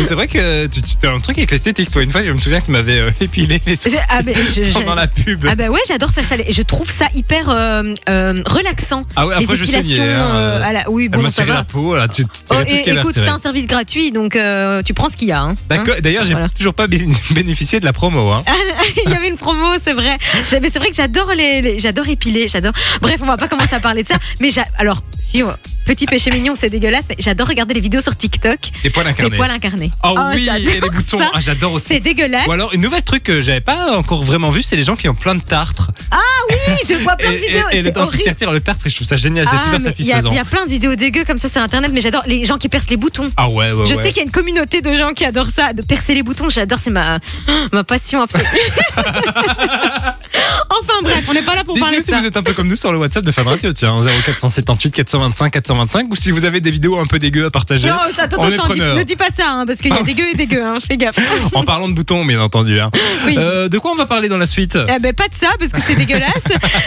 c'est 0.04 0.14
vrai 0.14 0.28
que 0.28 0.68
tu, 0.68 0.82
tu 0.82 1.06
as 1.08 1.12
un 1.12 1.20
truc 1.20 1.38
avec 1.38 1.52
l'esthétique. 1.52 1.92
Toi, 1.92 2.02
une 2.04 2.12
fois, 2.12 2.24
je 2.24 2.32
me 2.32 2.38
souviens 2.38 2.62
que 2.62 2.66
tu 2.68 2.72
m'avais 2.72 3.00
euh, 3.00 3.12
épilé 3.22 3.62
les 3.66 3.76
sourcils 3.76 3.98
Ah, 4.10 4.20
je- 4.26 4.64
je- 4.64 4.74
pendant 4.74 4.96
la 4.96 5.08
pub. 5.08 5.46
ah 5.50 5.56
bah 5.56 5.68
ouais, 5.68 5.80
j'adore 5.88 6.12
faire 6.12 6.26
ça. 6.26 6.36
Et 6.38 6.52
je 6.54 6.62
trouve 6.62 6.90
ça 6.90 7.08
hyper 7.14 7.50
euh, 7.50 7.94
euh, 8.10 8.42
relaxant. 8.46 9.06
Ah 9.16 9.28
ouais, 9.28 9.36
après 9.36 9.56
les 9.56 9.58
je 9.58 9.64
saignais. 9.66 10.00
hein. 10.00 10.62
à 10.64 10.72
la- 10.74 10.90
Oui, 10.90 11.10
bon, 11.10 11.30
ça 11.30 11.44
va. 11.44 11.56
la 11.56 11.64
peau. 11.64 11.96
Là, 11.96 12.08
tu, 12.08 12.24
tu 12.24 12.30
Oh, 12.50 12.56
tout 12.56 12.70
ce 12.70 12.90
écoute, 12.90 13.04
retirer. 13.06 13.28
un 13.30 13.38
service 13.38 13.68
gratuit, 13.68 14.12
donc 14.12 14.38
tu 14.86 14.94
prends 14.94 15.10
ce 15.10 15.18
qu'il 15.18 15.28
y 15.28 15.32
a. 15.34 15.42
hein. 15.42 15.56
D'accord. 15.70 15.96
D'ailleurs, 16.02 16.24
j'ai 16.24 16.34
Voilà. 16.34 16.50
toujours 16.50 16.74
pas 16.74 16.88
bé- 16.88 17.08
bénéficié 17.32 17.80
de 17.80 17.86
la 17.86 17.94
promo. 17.94 18.32
Hein. 18.32 18.44
Ah, 18.48 18.54
Il 19.06 19.12
y 19.12 19.16
avait 19.16 19.28
une 19.28 19.38
promo, 19.38 19.74
c'est 19.84 19.94
vrai. 19.94 20.18
Mais 20.62 20.70
C'est 20.70 20.80
vrai 20.80 20.90
que 20.90 20.96
j'adore 20.96 21.32
les, 21.36 21.62
les- 21.62 21.80
j'adore 21.80 22.08
épiler, 22.08 22.48
j'adore. 22.48 22.74
Bref, 23.02 23.20
on 23.22 23.26
va 23.26 23.38
pas 23.38 23.48
commencer 23.48 23.76
à 23.76 23.80
parler 23.80 24.04
de 24.04 24.08
ça. 24.08 24.16
Mais 24.40 24.50
alors, 24.78 25.02
si 25.20 25.44
oh, 25.44 25.52
petit 25.86 26.06
péché 26.06 26.32
mignon, 26.32 26.54
c'est 26.58 26.70
dégueulasse, 26.80 27.06
mais 27.10 27.16
j'adore 27.20 27.48
regarder 27.48 27.74
les 27.74 27.80
vidéos 27.80 28.02
sur 28.02 28.16
TikTok 28.16 28.58
Des 28.84 28.90
poils 28.90 29.06
des 29.06 29.12
incarnés. 29.12 29.38
poils 29.38 29.52
incarnés. 29.52 29.92
Oh, 30.04 30.16
Oh, 30.18 30.22
oui, 30.34 30.48
et 30.58 30.80
les 30.80 30.80
boutons. 30.82 31.20
Ah, 31.34 31.40
j'adore 31.40 31.74
aussi. 31.74 31.86
C'est 31.88 32.00
dégueulasse. 32.00 32.48
Ou 32.48 32.52
alors, 32.52 32.74
une 32.74 32.82
nouvelle 32.82 33.04
truc 33.04 33.24
que 33.24 33.42
j'avais 33.42 33.62
pas 33.62 33.98
encore 33.98 34.24
vraiment 34.24 34.50
vu, 34.50 34.62
c'est 34.64 34.76
les 34.76 34.84
gens 34.84 34.96
qui 34.96 35.08
ont 35.10 35.16
plein 35.16 35.36
de 35.36 35.42
tartres. 35.42 35.92
Oui, 36.50 36.56
je 36.88 36.94
vois 37.04 37.16
plein 37.18 37.30
de 37.32 37.36
et, 37.36 37.38
vidéos. 37.40 37.64
et, 37.72 37.78
et 37.80 37.82
le 37.84 37.90
retire 38.02 38.52
le 38.52 38.60
tartre 38.62 38.84
je 38.88 38.96
trouve 38.96 39.08
ça 39.08 39.16
génial, 39.18 39.46
c'est 39.50 39.56
Ah, 39.58 39.64
super 39.64 39.80
Il 39.80 39.82
y, 39.82 39.84
satisfaisant. 39.84 40.32
il 40.32 40.36
y 40.36 40.40
a 40.40 40.46
plein 40.46 40.66
de 40.66 40.70
vidéos 40.70 40.96
dégueu 40.96 41.24
comme 41.26 41.38
ça 41.38 41.50
sur 41.50 41.62
internet, 41.62 41.92
mais 41.94 42.00
j'adore 42.02 42.24
les 42.26 42.46
gens 42.46 42.58
qui 42.58 42.70
percent 42.70 42.90
les 42.90 42.98
boutons. 42.98 43.30
Ah 43.36 43.50
ouais, 43.50 43.72
ouais, 43.74 43.86
Je 43.86 43.94
ouais. 43.96 44.02
sais 44.02 44.08
qu'il 44.10 44.18
y 44.18 44.20
a 44.22 44.24
une 44.24 44.32
communauté 44.32 44.82
de 44.82 44.94
gens 44.96 45.14
qui 45.14 45.26
adorent 45.26 45.50
ça, 45.50 45.74
de 45.74 45.82
percer 45.82 46.14
les 46.16 46.24
boutons. 46.24 46.50
J'adore, 46.50 46.80
c'est 46.80 46.90
ma, 46.90 47.20
ma 47.74 47.84
passion 47.84 48.22
absolue. 48.22 48.46
enfin 50.70 50.94
bref, 51.04 51.24
on 51.28 51.34
n'est 51.34 51.42
pas 51.42 51.56
là 51.56 51.64
pour 51.64 51.78
parler 51.80 51.98
de 51.98 52.04
si 52.04 52.12
ça. 52.12 52.20
vous 52.20 52.26
êtes 52.26 52.38
un 52.38 52.44
peu 52.44 52.54
comme 52.54 52.68
nous 52.68 52.76
sur 52.76 52.92
le 52.92 52.98
WhatsApp 52.98 53.24
de 53.26 53.32
Fun 53.32 53.44
Radio, 53.44 53.74
tiens, 53.74 54.00
0478 54.26 54.92
425 54.92 55.52
425, 55.52 56.08
ou 56.10 56.16
si 56.16 56.32
vous 56.32 56.46
avez 56.46 56.62
des 56.68 56.72
vidéos 56.72 57.00
un 57.00 57.06
peu 57.06 57.18
dégueu 57.20 57.46
à 57.46 57.50
partager. 57.52 57.88
Non, 57.88 57.96
attends, 58.18 58.38
on 58.40 58.52
attends, 58.52 58.74
dis- 58.74 58.82
ne 58.82 59.04
dis 59.04 59.16
pas 59.16 59.30
ça, 59.36 59.52
hein, 59.52 59.64
parce 59.66 59.80
qu'il 59.80 59.92
y 59.92 59.94
a 59.96 60.00
Ah. 60.02 60.04
des 60.04 60.14
gueux 60.14 60.30
et 60.34 60.36
des 60.36 60.48
gueux, 60.48 60.64
hein, 60.66 60.76
fais 60.86 60.98
gaffe. 60.98 61.16
En 61.54 61.64
parlant 61.64 61.88
de 61.88 61.94
boutons, 61.94 62.26
bien 62.26 62.42
entendu. 62.42 62.80
hein. 62.80 62.92
Oui. 63.26 63.36
Euh, 63.38 63.70
de 63.70 63.78
quoi 63.80 63.92
on 63.92 63.96
va 63.96 64.06
parler 64.06 64.28
dans 64.30 64.38
la 64.38 64.46
suite? 64.48 64.78
Eh 64.94 65.00
ben, 65.00 65.14
pas 65.14 65.28
de 65.28 65.36
ça, 65.36 65.48
parce 65.60 65.72
que 65.72 65.82
c'est 65.82 65.96
dégueulasse. 65.96 66.34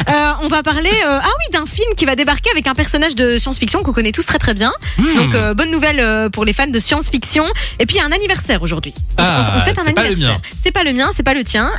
Euh, 0.09 0.33
on 0.43 0.49
va 0.49 0.63
parler 0.63 0.91
euh, 0.91 1.19
ah 1.23 1.29
oui, 1.39 1.59
d'un 1.59 1.67
film 1.67 1.95
qui 1.97 2.05
va 2.05 2.17
débarquer 2.17 2.51
avec 2.51 2.67
un 2.67 2.75
personnage 2.75 3.15
de 3.15 3.39
science-fiction 3.39 3.83
qu'on 3.83 3.93
connaît 3.93 4.13
tous 4.13 4.27
très 4.27 4.39
très 4.39 4.55
bien. 4.55 4.73
Hmm. 4.99 5.15
Donc, 5.17 5.37
bonne 5.57 5.71
nouvelle 5.71 6.31
pour 6.31 6.45
les 6.45 6.53
fans 6.53 6.67
de 6.67 6.79
science-fiction. 6.79 7.45
Et 7.79 7.87
puis, 7.87 7.97
il 7.97 7.99
y 8.01 8.03
a 8.03 8.07
un 8.07 8.13
anniversaire 8.13 8.61
aujourd'hui. 8.63 8.95
Ah, 9.19 9.41
on, 9.55 9.59
on 9.59 9.61
fête 9.61 9.79
un 9.79 9.85
c'est 9.85 9.93
pas 9.93 10.03
le 10.03 10.09
anniversaire. 10.09 10.37
mien. 10.37 10.43
C'est 10.63 10.73
pas 10.73 10.85
le 10.85 10.93
mien, 10.93 11.09
c'est 11.13 11.23
pas 11.23 11.35
le 11.35 11.45
tien, 11.45 11.71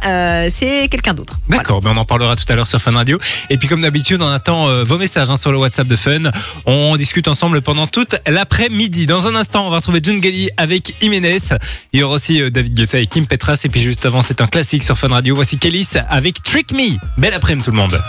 c'est 0.49 0.87
quelqu'un 0.89 1.13
d'autre. 1.13 1.35
D'accord, 1.49 1.81
mais 1.83 1.89
on 1.89 1.97
en 1.97 2.05
parlera 2.05 2.35
tout 2.35 2.45
à 2.49 2.55
l'heure 2.55 2.67
sur 2.67 2.79
Fun 2.81 2.93
Radio. 2.93 3.17
Et 3.49 3.57
puis 3.57 3.67
comme 3.67 3.81
d'habitude, 3.81 4.21
on 4.21 4.31
attend 4.31 4.83
vos 4.83 4.97
messages 4.97 5.29
hein, 5.29 5.35
sur 5.35 5.51
le 5.51 5.57
WhatsApp 5.57 5.87
de 5.87 5.95
Fun. 5.95 6.31
On 6.65 6.95
discute 6.95 7.27
ensemble 7.27 7.61
pendant 7.61 7.87
toute 7.91 8.15
l'après-midi. 8.27 9.05
Dans 9.05 9.27
un 9.27 9.35
instant, 9.35 9.67
on 9.67 9.69
va 9.69 9.77
retrouver 9.77 9.99
June 10.03 10.21
avec 10.57 10.95
Jiménez. 11.01 11.39
Il 11.93 11.99
y 11.99 12.03
aura 12.03 12.15
aussi 12.15 12.41
euh, 12.41 12.49
David 12.49 12.73
Guetta 12.73 12.99
et 12.99 13.07
Kim 13.07 13.27
Petras. 13.27 13.61
Et 13.63 13.69
puis 13.69 13.81
juste 13.81 14.05
avant, 14.05 14.21
c'est 14.21 14.41
un 14.41 14.47
classique 14.47 14.83
sur 14.83 14.97
Fun 14.97 15.09
Radio. 15.09 15.35
Voici 15.35 15.57
Kélis 15.57 15.89
avec 16.09 16.41
Trick 16.41 16.71
Me. 16.71 16.97
Belle 17.17 17.33
après-midi 17.33 17.65
tout 17.65 17.71
le 17.71 17.77
monde. 17.77 18.01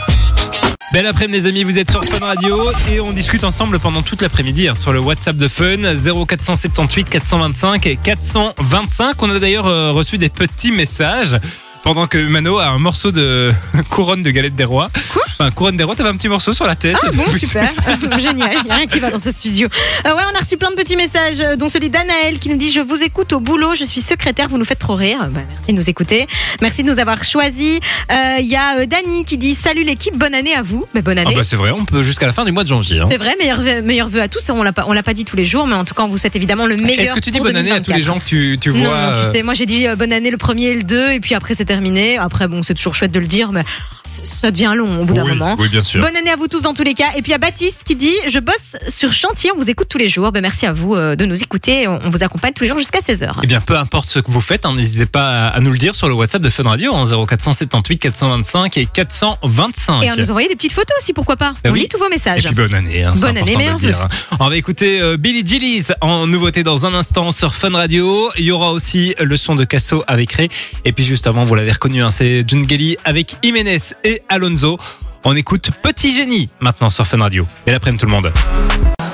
Belle 0.93 1.07
après-midi 1.07 1.33
les 1.33 1.47
amis, 1.47 1.65
vous 1.65 1.79
êtes 1.79 1.91
sur 1.91 2.05
Fun 2.05 2.19
Radio 2.19 2.71
et 2.93 3.01
on 3.01 3.13
discute 3.13 3.45
ensemble 3.45 3.79
pendant 3.79 4.03
toute 4.03 4.21
l'après-midi 4.21 4.69
hein, 4.69 4.75
sur 4.75 4.93
le 4.93 5.01
WhatsApp 5.01 5.37
de 5.37 5.49
Fun 5.49 5.79
0478 6.27 7.09
425 7.09 7.87
et 7.87 7.97
425. 7.97 9.23
On 9.23 9.31
a 9.31 9.39
d'ailleurs 9.39 9.67
euh, 9.67 9.93
reçu 9.93 10.19
des 10.19 10.29
petits 10.29 10.71
messages 10.71 11.39
pendant 11.85 12.07
que 12.07 12.19
Mano 12.19 12.59
a 12.59 12.67
un 12.69 12.79
morceau 12.79 13.11
de 13.13 13.53
couronne 13.91 14.23
de 14.23 14.31
galette 14.31 14.55
des 14.55 14.65
rois. 14.65 14.89
Quoi 15.13 15.23
Enfin, 15.39 15.51
couronne 15.51 15.77
des 15.77 15.83
rois, 15.85 15.97
t'avais 15.97 16.11
un 16.11 16.17
petit 16.17 16.29
morceau 16.29 16.55
sur 16.55 16.67
la 16.67 16.77
tête. 16.77 16.97
Ah 17.03 17.09
bon, 17.13 17.25
super. 17.39 17.71
Génial. 18.21 18.51
Il 18.59 18.65
n'y 18.65 18.71
a 18.71 18.75
rien 18.77 18.87
qui 18.87 19.01
va 19.01 19.11
dans 19.11 19.19
ce 19.19 19.31
studio. 19.33 19.67
Euh, 20.07 20.15
ouais, 20.15 20.23
on 20.33 20.37
a 20.37 20.41
reçu 20.41 20.57
plein 20.57 20.71
de 20.71 20.77
petits 20.77 20.95
messages, 20.97 21.41
euh, 21.41 21.57
dont 21.57 21.69
celui 21.69 21.91
d'Anaël 21.91 22.39
qui 22.39 22.49
nous 22.49 22.57
dit 22.57 22.71
Je 22.71 22.81
vous 22.81 23.03
écoute 23.03 23.33
au 23.33 23.41
boulot, 23.41 23.75
je 23.75 23.85
suis 23.85 24.01
secrétaire, 24.01 24.49
vous 24.49 24.59
nous 24.59 24.65
faites 24.65 24.79
trop 24.79 24.95
rire. 24.95 25.29
Bah, 25.31 25.41
merci 25.49 25.73
de 25.73 25.77
nous 25.77 25.91
écouter. 25.91 26.27
Merci 26.61 26.85
de 26.85 26.89
nous 26.93 26.99
avoir 27.01 27.25
choisis. 27.25 27.81
Euh, 28.13 28.37
Il 28.41 28.47
y 28.47 28.55
a 28.57 28.79
euh, 28.79 28.87
Dani 28.87 29.25
qui 29.25 29.37
dit 29.39 29.55
Salut 29.55 29.83
l'équipe, 29.83 30.17
bonne 30.17 30.35
année 30.35 30.55
à 30.55 30.63
vous. 30.63 30.85
Mais 30.95 31.03
bonne 31.03 31.19
Ah 31.19 31.23
année. 31.23 31.35
bah 31.35 31.43
c'est 31.45 31.57
vrai, 31.57 31.71
on 31.73 31.85
peut 31.85 32.03
jusqu'à 32.05 32.27
la 32.27 32.33
fin 32.33 32.45
du 32.45 32.53
mois 32.53 32.63
de 32.63 32.69
janvier. 32.69 33.01
hein. 33.01 33.09
C'est 33.11 33.19
vrai, 33.19 33.35
meilleur 33.41 33.61
vœu, 33.61 33.83
meilleur 33.83 34.09
vœu 34.09 34.21
à 34.21 34.29
tous. 34.29 34.49
On 34.51 34.63
l'a 34.63 34.73
pas, 34.73 34.85
on 34.87 34.93
l'a 34.93 35.03
pas 35.03 35.15
dit 35.15 35.25
tous 35.25 35.37
les 35.37 35.45
jours, 35.47 35.67
mais 35.67 35.75
en 35.75 35.85
tout 35.85 35.95
cas, 35.95 36.03
on 36.05 36.09
vous 36.09 36.19
souhaite 36.19 36.37
évidemment 36.37 36.67
le 36.67 36.77
meilleur. 36.77 37.01
Est-ce 37.01 37.15
que 37.15 37.21
tu 37.21 37.31
dis 37.33 37.41
bonne 37.41 37.57
année 37.57 37.73
à 37.73 37.81
tous 37.81 37.91
les 37.91 38.03
2024. 38.03 38.05
gens 38.05 38.19
que 38.21 38.25
tu, 38.25 38.59
tu 38.61 38.71
vois 38.71 38.81
Non, 38.81 38.91
non, 38.91 38.97
euh, 39.17 39.31
tu 39.31 39.37
sais, 39.39 39.43
moi 39.43 39.55
j'ai 39.55 39.67
dit 39.67 39.89
euh, 39.89 39.97
bonne 39.97 40.13
année 40.13 40.31
le 40.31 40.37
premier 40.37 40.67
et 40.67 40.75
le 40.75 40.83
2, 40.85 41.13
et 41.13 41.21
puis 41.21 41.35
après 41.35 41.55
c'est 41.55 41.72
terminé. 41.73 42.19
Après, 42.19 42.49
bon, 42.49 42.63
c'est 42.63 42.75
toujours 42.75 42.95
chouette 42.95 43.13
de 43.13 43.21
le 43.21 43.27
dire, 43.27 43.51
mais 43.53 43.65
ça 44.07 44.51
devient 44.51 44.75
long 44.77 45.01
au 45.01 45.05
bout 45.05 45.15
d'un 45.15 45.25
oui, 45.25 45.31
moment. 45.31 45.57
oui, 45.59 45.69
bien 45.71 45.83
sûr. 45.83 46.01
Bonne 46.03 46.15
année 46.17 46.31
à 46.31 46.37
vous 46.37 46.49
tous 46.49 46.61
dans 46.63 46.75
tous 46.75 46.83
les 46.83 46.93
cas. 46.95 47.11
Et 47.17 47.23
puis 47.23 47.33
a 47.33 47.39
Baptiste 47.39 47.81
qui 47.85 47.95
dit 47.97 48.13
Je 48.29 48.41
bosse 48.41 48.77
sur 48.89 49.13
chantier, 49.13 49.51
on 49.55 49.59
vous 49.59 49.71
écoute 49.71 49.89
tous 49.89 49.97
les 49.99 50.09
jours. 50.09 50.33
Ben, 50.33 50.43
merci 50.43 50.67
à 50.67 50.73
vous 50.73 50.95
euh, 50.95 51.17
de 51.17 51.25
nous 51.25 51.41
écouter. 51.43 51.89
On 51.89 51.99
vous 52.11 52.23
accompagne 52.23 52.53
tous 52.53 52.65
les 52.65 52.69
jours 52.69 52.79
jusqu'à 52.79 52.99
16h. 53.01 53.31
Eh 53.43 53.47
bien, 53.47 53.61
peu 53.61 53.77
importe 53.79 54.09
ce 54.11 54.19
que 54.19 54.31
vous 54.31 54.41
faites, 54.43 54.67
hein, 54.67 54.75
n'hésitez 54.75 55.07
pas 55.07 55.47
à, 55.47 55.49
à 55.49 55.61
nous 55.61 55.71
le 55.73 55.79
dire 55.79 55.95
sur 55.95 56.09
le 56.09 56.15
WhatsApp 56.15 56.43
de 56.43 56.51
Fun 56.51 56.65
Radio, 56.65 56.95
hein, 56.95 57.05
0478 57.07 57.99
425 57.99 58.77
et 58.77 58.87
425. 58.87 60.03
Et 60.03 60.09
à 60.11 60.17
nous 60.17 60.29
envoyer 60.31 60.49
des 60.49 60.57
petites 60.57 60.73
photos 60.73 60.95
aussi, 61.01 61.13
pourquoi 61.13 61.37
pas 61.37 61.55
Ben 61.65 61.71
On 61.71 61.73
oui. 61.73 61.81
lit 61.83 61.89
tous 61.89 61.99
vos 61.99 62.07
Et 62.07 62.11
messages. 62.11 62.45
puis 62.45 62.55
bonne 62.55 62.75
année. 62.75 63.03
Hein, 63.05 63.15
Bonne 63.17 63.39
année, 63.39 63.57
dire, 63.79 64.01
hein. 64.03 64.09
On 64.41 64.49
va 64.49 64.57
écouter 64.57 65.01
euh, 65.01 65.17
Billy 65.17 65.43
Gillies 65.47 65.87
en 66.01 66.27
nouveauté 66.27 66.63
dans 66.63 66.87
un 66.87 66.95
instant 66.95 67.31
sur 67.31 67.55
Fun 67.55 67.71
Radio. 67.71 68.31
Il 68.37 68.45
y 68.45 68.51
aura 68.51 68.73
aussi 68.73 69.15
le 69.21 69.37
son 69.37 69.55
de 69.55 69.65
Casso 69.65 70.03
avec 70.07 70.33
Ray. 70.33 70.49
Et 70.85 70.93
puis 70.93 71.05
juste 71.05 71.27
avant, 71.27 71.45
vous 71.45 71.55
l'avez 71.63 71.73
reconnu, 71.73 72.03
hein, 72.03 72.11
c'est 72.11 72.43
June 72.49 72.69
Gelly 72.69 72.97
avec 73.05 73.37
Jiménez 73.41 73.79
et 74.03 74.21
Alonso. 74.29 74.79
On 75.23 75.37
écoute 75.37 75.71
Petit 75.81 76.13
Génie 76.13 76.49
maintenant 76.59 76.91
sur 76.91 77.07
Fun 77.07 77.19
Radio. 77.19 77.47
Belle 77.65 77.77
après-midi 77.77 78.01
tout 78.01 78.07
le 78.07 78.11
monde. 78.11 78.33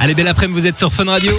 Allez, 0.01 0.15
belle 0.15 0.29
après-midi, 0.29 0.59
vous 0.59 0.67
êtes 0.67 0.79
sur 0.79 0.91
Fun 0.91 1.05
Radio. 1.05 1.31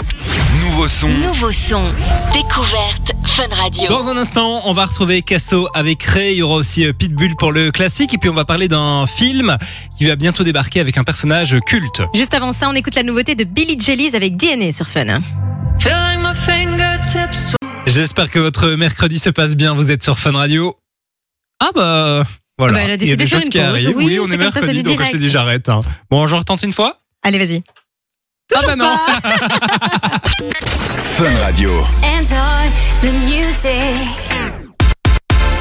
Nouveau 0.65 0.87
son. 0.87 1.09
Nouveau 1.09 1.51
son. 1.51 1.91
Découverte 2.31 3.13
Fun 3.25 3.47
Radio. 3.49 3.87
Dans 3.89 4.07
un 4.07 4.17
instant, 4.17 4.61
on 4.65 4.73
va 4.73 4.85
retrouver 4.85 5.23
Casso 5.23 5.67
avec 5.73 6.03
Ray. 6.03 6.33
Il 6.33 6.37
y 6.37 6.41
aura 6.43 6.57
aussi 6.57 6.85
euh, 6.85 6.93
Pitbull 6.93 7.35
pour 7.39 7.51
le 7.51 7.71
classique. 7.71 8.13
Et 8.13 8.19
puis 8.19 8.29
on 8.29 8.35
va 8.35 8.45
parler 8.45 8.67
d'un 8.67 9.07
film 9.07 9.57
qui 9.97 10.05
va 10.05 10.15
bientôt 10.15 10.43
débarquer 10.43 10.79
avec 10.79 10.99
un 10.99 11.03
personnage 11.03 11.57
culte. 11.65 12.03
Juste 12.13 12.35
avant 12.35 12.51
ça, 12.51 12.69
on 12.69 12.73
écoute 12.73 12.93
la 12.93 13.03
nouveauté 13.03 13.33
de 13.33 13.45
Billy 13.45 13.79
Jellies 13.79 14.15
avec 14.15 14.37
DNA 14.37 14.73
sur 14.73 14.85
Fun. 14.85 15.05
J'espère 17.87 18.29
que 18.29 18.37
votre 18.37 18.69
mercredi 18.75 19.17
se 19.17 19.31
passe 19.31 19.55
bien. 19.55 19.73
Vous 19.73 19.89
êtes 19.89 20.03
sur 20.03 20.19
Fun 20.19 20.33
Radio. 20.33 20.75
Ah 21.59 21.71
bah, 21.75 22.23
Voilà. 22.57 22.73
Bah, 22.73 22.79
elle 22.83 22.91
a 22.91 22.95
Il 22.95 23.07
y 23.07 23.11
a 23.11 23.15
décidé 23.15 23.23
de 23.25 23.29
faire 23.29 23.39
une 23.39 23.49
qui 23.49 23.57
pause. 23.57 23.67
arrivent. 23.67 23.93
Oui, 23.97 24.19
on 24.19 24.25
est 24.31 24.37
comme 24.37 24.51
ça, 24.51 24.59
c'est 24.61 24.67
mercredi, 24.67 24.83
du 24.83 24.89
donc 24.89 24.99
je 24.99 25.11
te 25.11 25.11
direct. 25.11 25.15
dis 25.17 25.29
j'arrête. 25.29 25.69
hein. 25.69 25.81
Bon, 26.09 26.25
je 26.27 26.35
retente 26.35 26.61
une 26.63 26.71
fois 26.73 26.97
Allez, 27.23 27.37
vas-y. 27.37 27.61
Ah 28.55 28.61
bah 28.65 28.75
non 28.75 28.95
Fun 31.17 31.37
Radio. 31.39 31.85
Enjoy 32.03 32.69
the 33.01 33.11
music. 33.27 34.68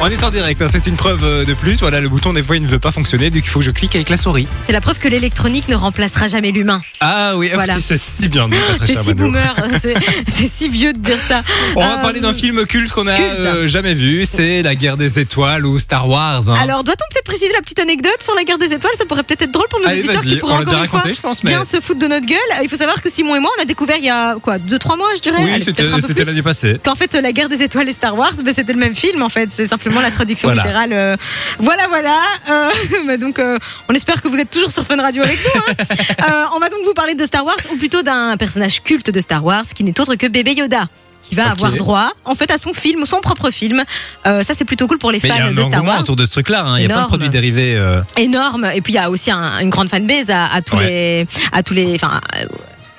On 0.01 0.07
est 0.07 0.23
en 0.23 0.31
direct, 0.31 0.63
hein, 0.63 0.69
c'est 0.71 0.87
une 0.87 0.95
preuve 0.97 1.25
euh, 1.25 1.45
de 1.45 1.55
plus. 1.55 1.81
Voilà, 1.81 2.01
le 2.01 2.09
bouton 2.09 2.33
des 2.33 2.41
fois 2.43 2.57
il 2.57 2.63
ne 2.63 2.69
veut 2.69 2.79
pas 2.79 2.93
fonctionner, 2.93 3.31
donc 3.31 3.43
il 3.45 3.49
faut 3.49 3.59
que 3.59 3.65
je 3.65 3.73
clique 3.73 3.97
avec 3.97 4.09
la 4.11 4.17
souris. 4.17 4.47
C'est 4.65 4.71
la 4.73 4.81
preuve 4.81 5.01
que 5.01 5.09
l'électronique 5.09 5.67
ne 5.69 5.75
remplacera 5.75 6.29
jamais 6.29 6.53
l'humain. 6.53 6.81
Ah 7.01 7.33
oui, 7.37 7.51
Voilà. 7.53 7.81
c'est 7.81 7.97
si 7.97 8.29
bien 8.29 8.49
C'est 8.87 9.03
si 9.03 9.15
boomer, 9.15 9.57
c'est 9.83 9.95
c'est 10.29 10.49
si 10.49 10.69
vieux 10.69 10.93
de 10.93 10.99
dire 11.01 11.19
ça. 11.27 11.43
On 11.75 11.81
va 11.81 11.95
Euh, 11.99 12.03
parler 12.03 12.21
d'un 12.21 12.33
film 12.33 12.65
culte 12.67 12.93
qu'on 12.93 13.09
a 13.09 13.17
culte. 13.17 13.29
euh, 13.41 13.67
jamais 13.67 13.95
vu, 13.95 14.25
c'est 14.25 14.63
La 14.63 14.77
Guerre 14.77 14.97
des 14.97 15.19
Étoiles 15.19 15.67
ou 15.67 15.81
Star 15.81 16.09
Wars. 16.09 16.49
hein. 16.49 16.55
Alors, 16.63 16.85
doit-on 16.85 17.05
peut-être 17.13 17.27
préciser 17.27 17.53
la 17.53 17.61
petite 17.61 17.81
anecdote 17.81 18.23
sur 18.23 18.37
la 18.37 18.45
guerre 18.45 18.59
des 18.59 18.73
étoiles? 18.73 18.93
Ça 18.97 19.05
pourrait 19.05 19.25
peut-être 19.25 19.43
être 19.43 19.53
Allez, 19.89 20.03
vas-y, 20.03 20.21
qui 20.21 20.37
pourraient 20.37 20.53
on 20.53 20.57
l'a 20.57 20.63
encore 20.63 20.73
déjà 20.73 20.83
une 20.85 20.89
fois 20.89 20.99
raconté, 21.01 21.15
je 21.15 21.21
pense, 21.21 21.45
mais- 21.45 21.51
bien 21.51 21.65
se 21.65 21.81
foutre 21.81 22.01
de 22.01 22.07
notre 22.07 22.27
gueule. 22.27 22.39
Il 22.63 22.69
faut 22.69 22.77
savoir 22.77 23.01
que 23.03 23.09
Simon 23.11 23.37
et 23.37 23.41
moi, 23.41 23.51
on 23.59 23.63
a 23.63 23.65
découvert 23.65 23.97
il 23.99 24.05
y 24.05 24.11
a 24.11 24.37
quoi, 24.43 24.59
deux 24.59 24.79
trois 24.79 24.97
mois, 24.97 25.09
je 25.17 25.23
dirais. 25.23 25.39
oui, 25.43 25.51
Allez, 25.53 25.65
c'était 25.65 25.83
peut-être 25.83 25.95
un 25.95 25.97
peu 25.97 26.03
c'était 26.03 26.15
plus. 26.23 26.25
l'année 26.27 26.43
passée. 26.43 26.81
Qu'en 26.85 26.95
fait, 26.95 27.13
la 27.15 27.33
guerre 27.33 27.49
des 27.49 27.63
étoiles 27.63 27.89
et 27.89 27.93
Star 27.93 28.17
Wars, 28.17 28.33
ben, 28.45 28.53
c'était 28.55 28.73
le 28.73 28.79
même 28.79 28.95
film 28.95 29.23
en 29.23 29.29
fait. 29.29 29.49
C'est 29.53 29.67
simplement 29.67 30.01
la 30.01 30.11
traduction 30.11 30.49
Voilà. 30.49 30.63
littérale. 30.63 30.93
euh, 30.93 31.17
Voilà, 31.59 31.87
voilà. 31.89 32.21
Euh, 32.51 32.69
bah, 33.07 33.17
donc, 33.17 33.39
euh, 33.39 33.59
on 33.89 33.95
espère 33.95 34.21
que 34.23 34.29
vous 34.29 34.39
êtes 34.39 34.51
toujours 34.51 34.71
sur 34.73 34.85
Fun 34.87 34.97
Radio 34.97 35.23
avec 35.23 35.39
nous. 35.45 35.61
hein. 35.61 35.75
Euh, 36.29 36.45
on 36.55 36.59
va 36.59 36.69
donc 36.69 36.81
vous 36.85 36.95
parler 36.95 37.15
de 37.15 37.25
Star 37.25 37.45
Wars, 37.45 37.57
ou 37.73 37.77
plutôt 37.77 38.03
d'un 38.03 38.37
personnage 38.37 38.83
culte 38.83 39.11
de 39.11 39.21
Star 39.21 39.45
Wars, 39.45 39.65
qui 39.75 39.85
n'est 39.85 39.99
autre 40.01 40.15
que 40.17 40.27
bébé 40.27 40.53
Yoda. 40.53 40.89
Qui 41.23 41.35
va 41.35 41.51
avoir 41.51 41.73
droit, 41.73 42.11
en 42.25 42.35
fait, 42.35 42.51
à 42.51 42.57
son 42.59 42.73
film, 42.73 43.05
son 43.05 43.21
propre 43.21 43.51
film. 43.51 43.85
Euh, 44.27 44.43
ça, 44.43 44.55
c'est 44.55 44.65
plutôt 44.65 44.87
cool 44.87 44.99
pour 44.99 45.11
les 45.13 45.19
Mais 45.23 45.29
il 45.29 45.35
y 45.35 45.39
a 45.39 45.43
fans 45.45 45.49
un 45.49 45.53
de 45.53 45.63
Star 45.63 45.75
engouement 45.81 45.93
Wars. 45.93 46.01
autour 46.01 46.17
de 46.17 46.25
ce 46.25 46.31
truc-là. 46.31 46.65
hein. 46.65 46.79
Il 46.79 46.83
y 46.83 46.87
a 46.87 46.89
plein 46.89 47.03
de 47.03 47.07
produits 47.09 47.29
dérivés. 47.29 47.75
euh, 47.77 48.01
énorme. 48.17 48.65
Et 48.75 48.81
puis 48.81 48.95
il 48.95 48.97
y 48.97 48.99
a 48.99 49.11
aussi 49.11 49.31
un- 49.31 49.59
une 49.61 49.69
grande 49.69 49.89
fanbase 49.91 50.31
à, 50.31 50.47
à 50.47 50.63
tous 50.63 50.77
Ouais. 50.77 50.87
les, 50.87 51.27
à 51.53 51.63
tous 51.63 51.75
les, 51.75 51.95
enfin. 51.97 52.21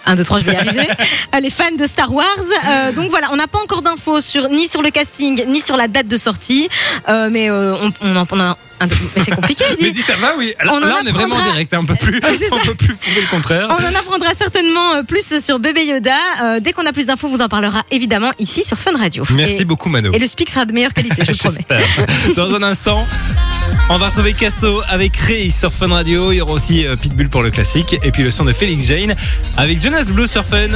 Euh, 0.09 0.13
1, 0.13 0.15
2, 0.15 0.23
3, 0.23 0.39
je 0.39 0.45
vais 0.45 0.53
y 0.53 0.55
arriver. 0.55 0.87
Euh, 1.35 1.39
les 1.41 1.49
fans 1.51 1.71
de 1.77 1.85
Star 1.85 2.11
Wars. 2.11 2.25
Euh, 2.67 2.91
donc 2.91 3.09
voilà, 3.11 3.29
on 3.31 3.35
n'a 3.35 3.47
pas 3.47 3.59
encore 3.59 3.81
d'infos 3.83 4.19
sur, 4.21 4.49
ni 4.49 4.67
sur 4.67 4.81
le 4.81 4.89
casting, 4.89 5.43
ni 5.47 5.61
sur 5.61 5.77
la 5.77 5.87
date 5.87 6.07
de 6.07 6.17
sortie. 6.17 6.67
Euh, 7.07 7.29
mais 7.31 7.49
euh, 7.49 7.75
on, 7.81 7.91
on 8.01 8.15
en 8.15 8.25
on 8.31 8.85
mais 8.85 9.23
c'est 9.23 9.31
compliqué, 9.35 9.63
Mais 9.79 9.87
dit. 9.87 9.91
dis 9.91 10.01
ça 10.01 10.15
va, 10.15 10.35
oui. 10.37 10.53
Alors, 10.59 10.75
On 10.75 10.77
en 10.83 10.87
là, 10.87 10.97
on 11.03 11.05
est 11.05 11.11
vraiment 11.11 11.35
direct. 11.51 11.73
hein. 11.73 11.79
On 11.81 11.85
peut 11.85 11.95
plus, 11.95 12.19
on 12.51 12.59
peut 12.59 12.75
plus 12.75 12.95
prouver 12.95 13.21
le 13.21 13.27
contraire. 13.27 13.67
On 13.77 13.83
en 13.83 13.93
apprendra 13.99 14.31
certainement 14.37 15.03
plus 15.03 15.39
sur 15.39 15.59
bébé 15.59 15.85
Yoda. 15.85 16.15
Euh, 16.41 16.59
dès 16.59 16.71
qu'on 16.73 16.85
a 16.85 16.93
plus 16.93 17.05
d'infos, 17.05 17.27
on 17.27 17.31
vous 17.31 17.41
en 17.41 17.49
parlera 17.49 17.83
évidemment 17.91 18.31
ici 18.39 18.63
sur 18.63 18.77
Fun 18.79 18.97
Radio. 18.97 19.23
Merci 19.31 19.61
et, 19.61 19.65
beaucoup, 19.65 19.89
Mano. 19.89 20.11
Et 20.13 20.19
le 20.19 20.27
speak 20.27 20.49
sera 20.49 20.65
de 20.65 20.71
meilleure 20.71 20.93
qualité, 20.93 21.23
je 21.25 21.31
vous 21.33 21.37
promets. 21.37 21.65
J'espère. 21.69 22.35
Dans 22.35 22.55
un 22.55 22.63
instant, 22.63 23.05
on 23.89 23.98
va 23.98 24.10
retrouver 24.10 24.34
Casso 24.34 24.81
avec 24.88 25.17
Ray 25.17 25.51
sur 25.51 25.74
Fun 25.74 25.89
Radio. 25.89 26.31
Il 26.31 26.38
y 26.38 26.41
aura 26.41 26.53
aussi 26.53 26.86
euh, 26.86 26.96
Pitbull 26.96 27.27
pour 27.29 27.41
le 27.41 27.50
classique. 27.50 27.98
Et 28.03 28.12
puis 28.12 28.24
le 28.24 28.31
son 28.31 28.46
de 28.46 28.53
Félix 28.53 28.86
Jane 28.86 29.15
avec 29.58 29.81
Jonas 29.81 30.05
Blue 30.12 30.27
sur 30.27 30.46
Fun. 30.46 30.69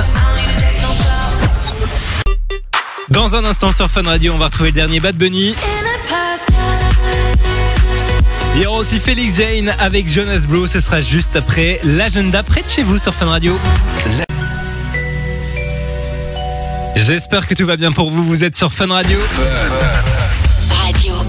Dans 3.09 3.35
un 3.35 3.45
instant 3.45 3.71
sur 3.71 3.89
Fun 3.89 4.03
Radio, 4.03 4.33
on 4.33 4.37
va 4.37 4.45
retrouver 4.45 4.69
le 4.69 4.75
dernier 4.75 4.99
Bad 4.99 5.15
Bunny. 5.15 5.55
Il 8.55 8.61
y 8.61 8.65
aura 8.65 8.79
aussi 8.79 8.99
Félix 8.99 9.37
Jane 9.37 9.73
avec 9.79 10.07
Jonas 10.07 10.45
Blue. 10.47 10.67
Ce 10.67 10.79
sera 10.79 11.01
juste 11.01 11.35
après 11.35 11.79
l'agenda 11.83 12.43
près 12.43 12.61
de 12.63 12.69
chez 12.69 12.83
vous 12.83 12.97
sur 12.97 13.13
Fun 13.13 13.27
Radio. 13.27 13.57
J'espère 16.95 17.47
que 17.47 17.53
tout 17.53 17.65
va 17.65 17.77
bien 17.77 17.91
pour 17.91 18.09
vous. 18.09 18.23
Vous 18.23 18.43
êtes 18.43 18.55
sur 18.55 18.71
Fun 18.71 18.87
Radio. 18.87 19.17
Radio. 19.37 20.12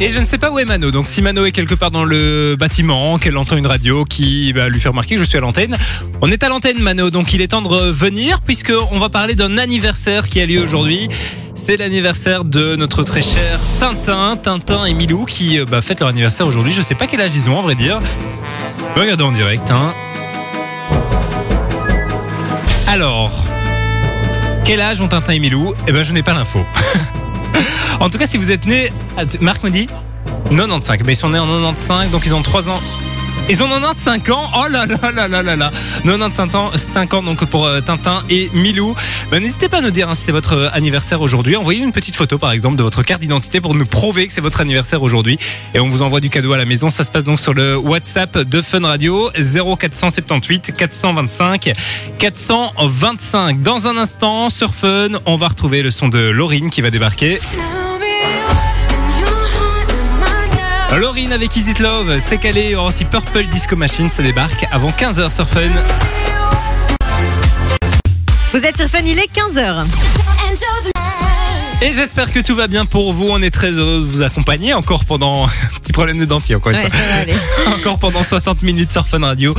Et 0.00 0.10
je 0.10 0.18
ne 0.18 0.24
sais 0.24 0.38
pas 0.38 0.50
où 0.50 0.58
est 0.58 0.64
Mano. 0.64 0.90
Donc 0.90 1.06
si 1.06 1.22
Mano 1.22 1.44
est 1.46 1.52
quelque 1.52 1.74
part 1.74 1.92
dans 1.92 2.04
le 2.04 2.56
bâtiment, 2.58 3.16
qu'elle 3.18 3.36
entend 3.36 3.56
une 3.56 3.66
radio 3.66 4.04
qui 4.04 4.52
va 4.52 4.68
lui 4.68 4.80
faire 4.80 4.90
remarquer 4.90 5.14
que 5.14 5.20
je 5.20 5.26
suis 5.26 5.38
à 5.38 5.40
l'antenne, 5.40 5.76
on 6.20 6.30
est 6.32 6.42
à 6.42 6.48
l'antenne 6.48 6.80
Mano. 6.80 7.10
Donc 7.10 7.32
il 7.32 7.40
est 7.40 7.48
temps 7.48 7.62
de 7.62 7.68
revenir 7.68 8.40
puisque 8.40 8.72
on 8.90 8.98
va 8.98 9.08
parler 9.08 9.36
d'un 9.36 9.56
anniversaire 9.56 10.28
qui 10.28 10.40
a 10.40 10.46
lieu 10.46 10.60
aujourd'hui. 10.60 11.08
C'est 11.54 11.76
l'anniversaire 11.76 12.44
de 12.44 12.74
notre 12.74 13.04
très 13.04 13.22
cher 13.22 13.60
Tintin, 13.78 14.36
Tintin 14.36 14.84
et 14.84 14.94
Milou 14.94 15.26
qui 15.26 15.60
euh, 15.60 15.64
bah, 15.64 15.80
fêtent 15.80 16.00
leur 16.00 16.08
anniversaire 16.08 16.48
aujourd'hui. 16.48 16.72
Je 16.72 16.82
sais 16.82 16.96
pas 16.96 17.06
quel 17.06 17.20
âge 17.20 17.36
ils 17.36 17.48
ont, 17.48 17.58
à 17.58 17.62
vrai 17.62 17.76
dire. 17.76 18.00
Regarder 18.96 19.22
en 19.22 19.32
direct. 19.32 19.70
Hein. 19.70 19.94
Alors, 22.88 23.44
quel 24.64 24.80
âge 24.80 25.00
ont 25.00 25.08
Tintin 25.08 25.34
et 25.34 25.38
Milou? 25.38 25.72
Eh 25.86 25.92
ben, 25.92 26.02
je 26.02 26.12
n'ai 26.12 26.24
pas 26.24 26.34
l'info. 26.34 26.66
En 28.00 28.10
tout 28.10 28.18
cas, 28.18 28.26
si 28.26 28.36
vous 28.36 28.50
êtes 28.50 28.66
né, 28.66 28.90
Marc 29.40 29.62
me 29.62 29.70
dit 29.70 29.88
95. 30.50 30.98
Mais 31.04 31.12
ils 31.12 31.16
sont 31.16 31.30
nés 31.30 31.38
en 31.38 31.46
95, 31.46 32.10
donc 32.10 32.22
ils 32.26 32.34
ont 32.34 32.42
3 32.42 32.68
ans. 32.68 32.80
Ils 33.50 33.62
ont 33.62 33.68
95 33.68 34.30
ans? 34.30 34.50
Oh 34.56 34.68
là 34.70 34.86
là 34.86 35.12
là 35.12 35.28
là 35.28 35.42
là 35.42 35.56
là. 35.56 35.70
95 36.02 36.54
ans, 36.54 36.70
5 36.74 37.14
ans 37.14 37.22
donc 37.22 37.44
pour 37.44 37.66
euh, 37.66 37.80
Tintin 37.80 38.22
et 38.30 38.50
Milou. 38.54 38.94
Ben, 39.30 39.42
N'hésitez 39.42 39.68
pas 39.68 39.78
à 39.78 39.80
nous 39.82 39.90
dire 39.90 40.08
hein, 40.08 40.14
si 40.14 40.24
c'est 40.24 40.32
votre 40.32 40.54
euh, 40.54 40.68
anniversaire 40.72 41.20
aujourd'hui. 41.20 41.54
Envoyez 41.54 41.82
une 41.82 41.92
petite 41.92 42.16
photo 42.16 42.38
par 42.38 42.52
exemple 42.52 42.76
de 42.76 42.82
votre 42.82 43.02
carte 43.02 43.20
d'identité 43.20 43.60
pour 43.60 43.74
nous 43.74 43.84
prouver 43.84 44.26
que 44.26 44.32
c'est 44.32 44.40
votre 44.40 44.62
anniversaire 44.62 45.02
aujourd'hui. 45.02 45.38
Et 45.74 45.80
on 45.80 45.90
vous 45.90 46.00
envoie 46.00 46.20
du 46.20 46.30
cadeau 46.30 46.54
à 46.54 46.56
la 46.56 46.64
maison. 46.64 46.88
Ça 46.88 47.04
se 47.04 47.10
passe 47.10 47.24
donc 47.24 47.38
sur 47.38 47.52
le 47.52 47.76
WhatsApp 47.76 48.38
de 48.38 48.62
Fun 48.62 48.80
Radio 48.80 49.30
0478 49.34 50.74
425 50.74 51.72
425. 52.18 53.60
Dans 53.60 53.88
un 53.88 53.98
instant 53.98 54.48
sur 54.48 54.74
Fun, 54.74 55.08
on 55.26 55.36
va 55.36 55.48
retrouver 55.48 55.82
le 55.82 55.90
son 55.90 56.08
de 56.08 56.30
Laurine 56.30 56.70
qui 56.70 56.80
va 56.80 56.90
débarquer. 56.90 57.40
Laurine 60.98 61.32
avec 61.32 61.56
Is 61.56 61.70
It 61.70 61.80
Love, 61.80 62.18
c'est 62.20 62.38
calé, 62.38 62.62
il 62.64 62.70
y 62.70 62.74
aura 62.76 62.86
aussi 62.86 63.04
Purple 63.04 63.44
Disco 63.44 63.74
Machine, 63.74 64.08
ça 64.08 64.22
débarque 64.22 64.64
avant 64.70 64.90
15h 64.90 65.34
sur 65.34 65.48
Fun. 65.48 65.70
Vous 68.52 68.64
êtes 68.64 68.76
sur 68.76 68.88
Fun, 68.88 69.00
il 69.04 69.18
est 69.18 69.30
15h. 69.34 69.86
Et 71.86 71.92
j'espère 71.92 72.32
que 72.32 72.40
tout 72.40 72.54
va 72.56 72.66
bien 72.66 72.86
pour 72.86 73.12
vous, 73.12 73.26
on 73.30 73.42
est 73.42 73.50
très 73.50 73.70
heureux 73.70 74.00
de 74.00 74.04
vous 74.06 74.22
accompagner 74.22 74.72
encore 74.72 75.04
pendant... 75.04 75.46
Petit 75.84 75.92
problème 75.92 76.16
de 76.18 76.24
dentier 76.24 76.54
encore 76.54 76.72
une 76.72 76.78
Ouais, 76.78 76.88
fois. 76.88 76.98
ça 76.98 77.04
va 77.06 77.20
aller. 77.20 77.34
Encore 77.76 77.98
pendant 77.98 78.22
60 78.22 78.62
minutes 78.62 78.90
sur 78.90 79.06
Fun 79.06 79.18
Radio. 79.20 79.54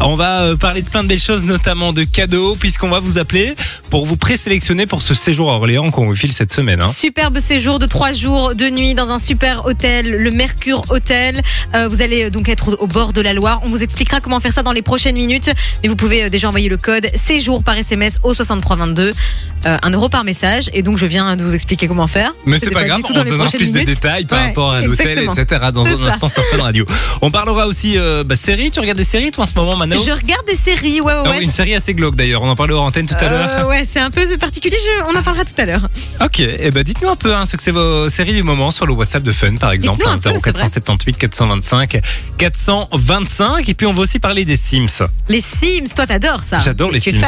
On 0.00 0.14
va 0.14 0.42
euh, 0.42 0.56
parler 0.56 0.82
de 0.82 0.90
plein 0.90 1.02
de 1.02 1.08
belles 1.08 1.18
choses, 1.18 1.42
notamment 1.42 1.94
de 1.94 2.02
cadeaux, 2.02 2.54
puisqu'on 2.54 2.90
va 2.90 3.00
vous 3.00 3.16
appeler 3.18 3.54
pour 3.90 4.04
vous 4.04 4.18
présélectionner 4.18 4.84
pour 4.84 5.00
ce 5.00 5.14
séjour 5.14 5.50
à 5.50 5.54
Orléans 5.54 5.90
qu'on 5.90 6.04
vous 6.04 6.14
file 6.14 6.34
cette 6.34 6.52
semaine. 6.52 6.82
hein. 6.82 6.86
Superbe 6.86 7.38
séjour 7.40 7.78
de 7.78 7.86
trois 7.86 8.12
jours 8.12 8.54
de 8.54 8.68
nuit 8.68 8.92
dans 8.92 9.08
un 9.08 9.18
super 9.18 9.64
hôtel, 9.64 10.10
le 10.10 10.30
Mercure 10.30 10.82
Hôtel. 10.90 11.40
Euh, 11.74 11.88
vous 11.88 12.02
allez 12.02 12.24
euh, 12.24 12.30
donc 12.30 12.50
être 12.50 12.76
au, 12.78 12.86
bord 12.86 13.14
de 13.14 13.22
la 13.22 13.32
Loire. 13.32 13.60
On 13.64 13.68
vous 13.68 13.82
expliquera 13.82 14.20
comment 14.20 14.38
faire 14.38 14.52
ça 14.52 14.62
dans 14.62 14.72
les 14.72 14.82
prochaines 14.82 15.16
minutes. 15.16 15.50
Mais 15.82 15.88
vous 15.88 15.96
pouvez 15.96 16.28
déjà 16.28 16.48
envoyer 16.48 16.68
le 16.68 16.76
code 16.76 17.06
séjour 17.14 17.64
par 17.64 17.78
SMS 17.78 18.18
au 18.22 18.34
6322, 18.34 19.12
euh, 19.64 19.78
1 19.82 19.90
euro 19.92 20.10
par 20.10 20.24
message. 20.24 20.68
Et 20.74 20.82
donc 20.82 20.98
je 20.98 21.06
viens 21.06 21.36
de 21.36 21.42
vous 21.42 21.54
expliquer 21.54 21.69
comment 21.76 22.06
faire. 22.06 22.32
Mais 22.46 22.58
c'est 22.58 22.70
pas 22.70 22.84
grave, 22.84 22.98
du 22.98 23.02
tout 23.02 23.12
on 23.16 23.24
donnera 23.24 23.48
plus 23.48 23.72
de 23.72 23.80
détails 23.80 24.24
par 24.24 24.38
Ouais, 24.40 24.46
rapport 24.48 24.72
à 24.72 24.80
l'hôtel, 24.80 25.18
etc. 25.32 25.66
dans 25.72 25.84
un 25.86 25.98
ça. 25.98 26.12
instant 26.14 26.28
sur 26.28 26.44
Fun 26.46 26.62
Radio. 26.62 26.86
On 27.22 27.30
parlera 27.30 27.66
aussi 27.66 27.96
euh, 27.98 28.24
bah, 28.24 28.36
séries. 28.36 28.70
Tu 28.70 28.80
regardes 28.80 28.98
des 28.98 29.04
séries 29.04 29.30
toi 29.30 29.44
en 29.44 29.46
ce 29.46 29.54
moment, 29.58 29.76
Mano? 29.76 29.96
Je 29.96 30.10
regarde 30.10 30.46
des 30.46 30.54
séries, 30.56 31.00
ouais, 31.00 31.12
ouais, 31.12 31.22
Ah 31.24 31.30
ouais. 31.30 31.44
Une 31.44 31.50
série 31.50 31.74
assez 31.74 31.94
glauque 31.94 32.16
d'ailleurs. 32.16 32.42
On 32.42 32.48
en 32.50 32.56
parlait 32.56 32.74
hors 32.74 32.86
antenne 32.86 33.06
tout 33.06 33.14
à 33.18 33.28
l'heure. 33.28 33.48
Euh, 33.64 33.68
ouais, 33.68 33.84
c'est 33.84 34.00
un 34.00 34.10
peu 34.10 34.26
particulier. 34.38 34.76
Je- 34.76 35.04
on 35.14 35.18
en 35.18 35.22
parlera 35.22 35.44
tout 35.44 35.50
à 35.58 35.64
l'heure. 35.66 35.82
Ok, 36.24 36.40
et 36.40 36.70
ben 36.70 36.82
dites-nous 36.82 37.08
un 37.08 37.16
peu 37.16 37.34
hein, 37.34 37.46
ce 37.46 37.56
que 37.56 37.62
c'est 37.62 37.70
vos 37.70 38.08
séries 38.08 38.34
du 38.34 38.42
moment 38.42 38.70
sur 38.70 38.86
le 38.86 38.92
WhatsApp 38.92 39.22
de 39.22 39.32
Fun 39.32 39.54
par 39.56 39.72
exemple, 39.72 39.98
Dites-nous 39.98 40.12
un 40.12 40.16
peu, 40.16 40.20
c'est 40.22 40.28
vrai. 40.30 40.52
0478 40.52 41.16
425 41.18 42.00
425 42.38 43.68
et 43.68 43.74
puis 43.74 43.86
on 43.86 43.92
va 43.92 44.02
aussi 44.02 44.18
parler 44.18 44.44
des 44.44 44.56
Sims. 44.56 45.06
Les 45.28 45.40
Sims, 45.40 45.94
toi 45.94 46.06
t'adores 46.06 46.42
ça. 46.42 46.58
J'adore 46.58 46.90
les 46.90 47.00
Sims. 47.00 47.20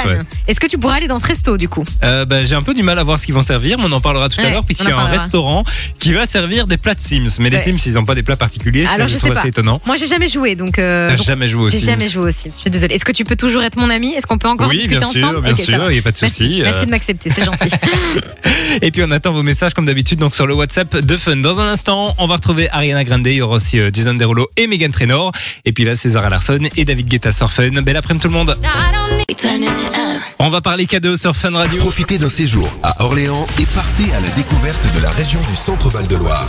Est-ce 0.48 0.61
que 0.61 0.66
tu 0.66 0.78
pourras 0.78 0.96
aller 0.96 1.09
dans 1.09 1.18
ce 1.18 1.26
resto 1.26 1.57
du 1.57 1.68
coup? 1.68 1.85
Euh, 2.05 2.24
ben, 2.24 2.46
j'ai 2.46 2.55
un 2.55 2.62
peu 2.62 2.74
du 2.74 2.83
mal 2.83 2.98
à 2.98 3.02
voir 3.02 3.18
ce 3.18 3.26
qu'ils 3.26 3.35
vont 3.35 3.42
servir, 3.42 3.78
mais 3.78 3.85
on 3.88 3.92
en 3.92 4.00
parlera 4.00 4.28
tout 4.35 4.40
à 4.40 4.51
l'heure 4.51 4.64
puisqu'il 4.64 4.88
y 4.88 4.92
a 4.92 4.99
un 4.99 5.07
restaurant 5.07 5.64
qui 5.99 6.12
va 6.12 6.27
servir 6.27 6.66
des 6.66 6.77
plats 6.77 6.95
de 6.95 7.01
Sims. 7.01 7.37
Mais 7.40 7.51
les. 7.51 7.59
Sims, 7.59 7.77
ils 7.87 7.95
n'ont 7.95 8.05
pas 8.05 8.14
des 8.14 8.23
plats 8.23 8.37
particuliers, 8.37 8.87
c'est 8.87 8.95
Alors 8.95 9.09
je 9.09 9.16
assez 9.33 9.49
étonnant. 9.49 9.81
Moi 9.87 9.97
j'ai 9.97 10.07
jamais 10.07 10.29
joué 10.29 10.55
donc. 10.57 10.79
euh, 10.79 11.09
T'as 11.09 11.16
donc, 11.16 11.25
jamais 11.27 11.49
joué 11.49 11.66
aux 11.66 11.71
J'ai 11.71 11.79
Sims 11.79 11.87
jamais 11.87 12.09
joué 12.09 12.29
aux 12.29 12.33
Sims. 12.33 12.51
Je 12.55 12.61
suis 12.61 12.71
désolée. 12.71 12.95
Est-ce 12.95 13.05
que 13.05 13.12
tu 13.12 13.25
peux 13.25 13.37
toujours 13.37 13.62
être 13.62 13.79
mon 13.79 13.88
ami? 13.90 14.12
Est-ce 14.14 14.27
qu'on 14.27 14.38
peut 14.38 14.49
encore 14.49 14.68
Oui, 14.68 14.77
discuter 14.77 14.99
bien 14.99 15.12
sûr, 15.12 15.29
ensemble? 15.29 15.42
bien 15.42 15.57
sûr, 15.57 15.90
il 15.90 15.92
n'y 15.95 15.99
a 15.99 16.03
pas 16.03 16.12
de 16.12 16.16
souci. 16.16 16.61
Merci 16.62 16.81
Euh, 16.83 16.85
de 16.87 16.90
m'accepter, 16.90 17.31
c'est 17.35 17.45
gentil. 17.45 17.71
Et 18.83 18.90
puis 18.90 19.03
on 19.05 19.11
attend 19.11 19.33
vos 19.33 19.42
messages 19.42 19.75
comme 19.75 19.85
d'habitude 19.87 20.18
donc 20.18 20.35
sur 20.35 20.47
le 20.47 20.55
WhatsApp 20.55 20.97
de 20.97 21.16
Fun. 21.16 21.37
Dans 21.37 21.61
un 21.61 21.68
instant, 21.68 22.14
on 22.18 22.27
va 22.27 22.37
retrouver 22.37 22.68
Ariana 22.71 23.05
Grande, 23.05 23.27
il 23.27 23.35
y 23.35 23.42
aura 23.42 23.57
aussi 23.57 23.79
euh, 23.79 23.90
Jason 23.92 24.14
Derulo 24.14 24.49
et 24.57 24.66
Megan 24.66 24.90
Trainor. 24.92 25.33
Et 25.64 25.73
puis 25.73 25.85
là, 25.85 25.95
c'est 25.97 26.11
Zara 26.11 26.29
Larson 26.31 26.61
et 26.77 26.85
David 26.85 27.09
Guetta 27.09 27.33
sur 27.33 27.51
Fun. 27.51 27.71
Belle 27.83 27.97
après-midi 27.97 28.23
tout 28.23 28.29
le 28.29 28.35
monde. 28.35 28.55
On 30.38 30.49
va 30.49 30.61
parler 30.61 30.87
cadeaux 30.87 31.16
sur 31.16 31.35
Fun 31.37 31.53
Radio. 31.57 31.79
Profitez 31.81 32.18
d'un 32.18 32.29
séjour 32.29 32.68
à 32.83 33.05
Orléans 33.05 33.47
et 33.61 33.66
partez 33.66 34.12
à 34.14 34.20
la 34.20 34.29
découverte 34.31 34.94
de 34.94 35.01
la 35.01 35.11
région 35.11 35.40
du 35.48 35.57
Centre-Val 35.57 36.07
de 36.07 36.16
Loire. 36.16 36.48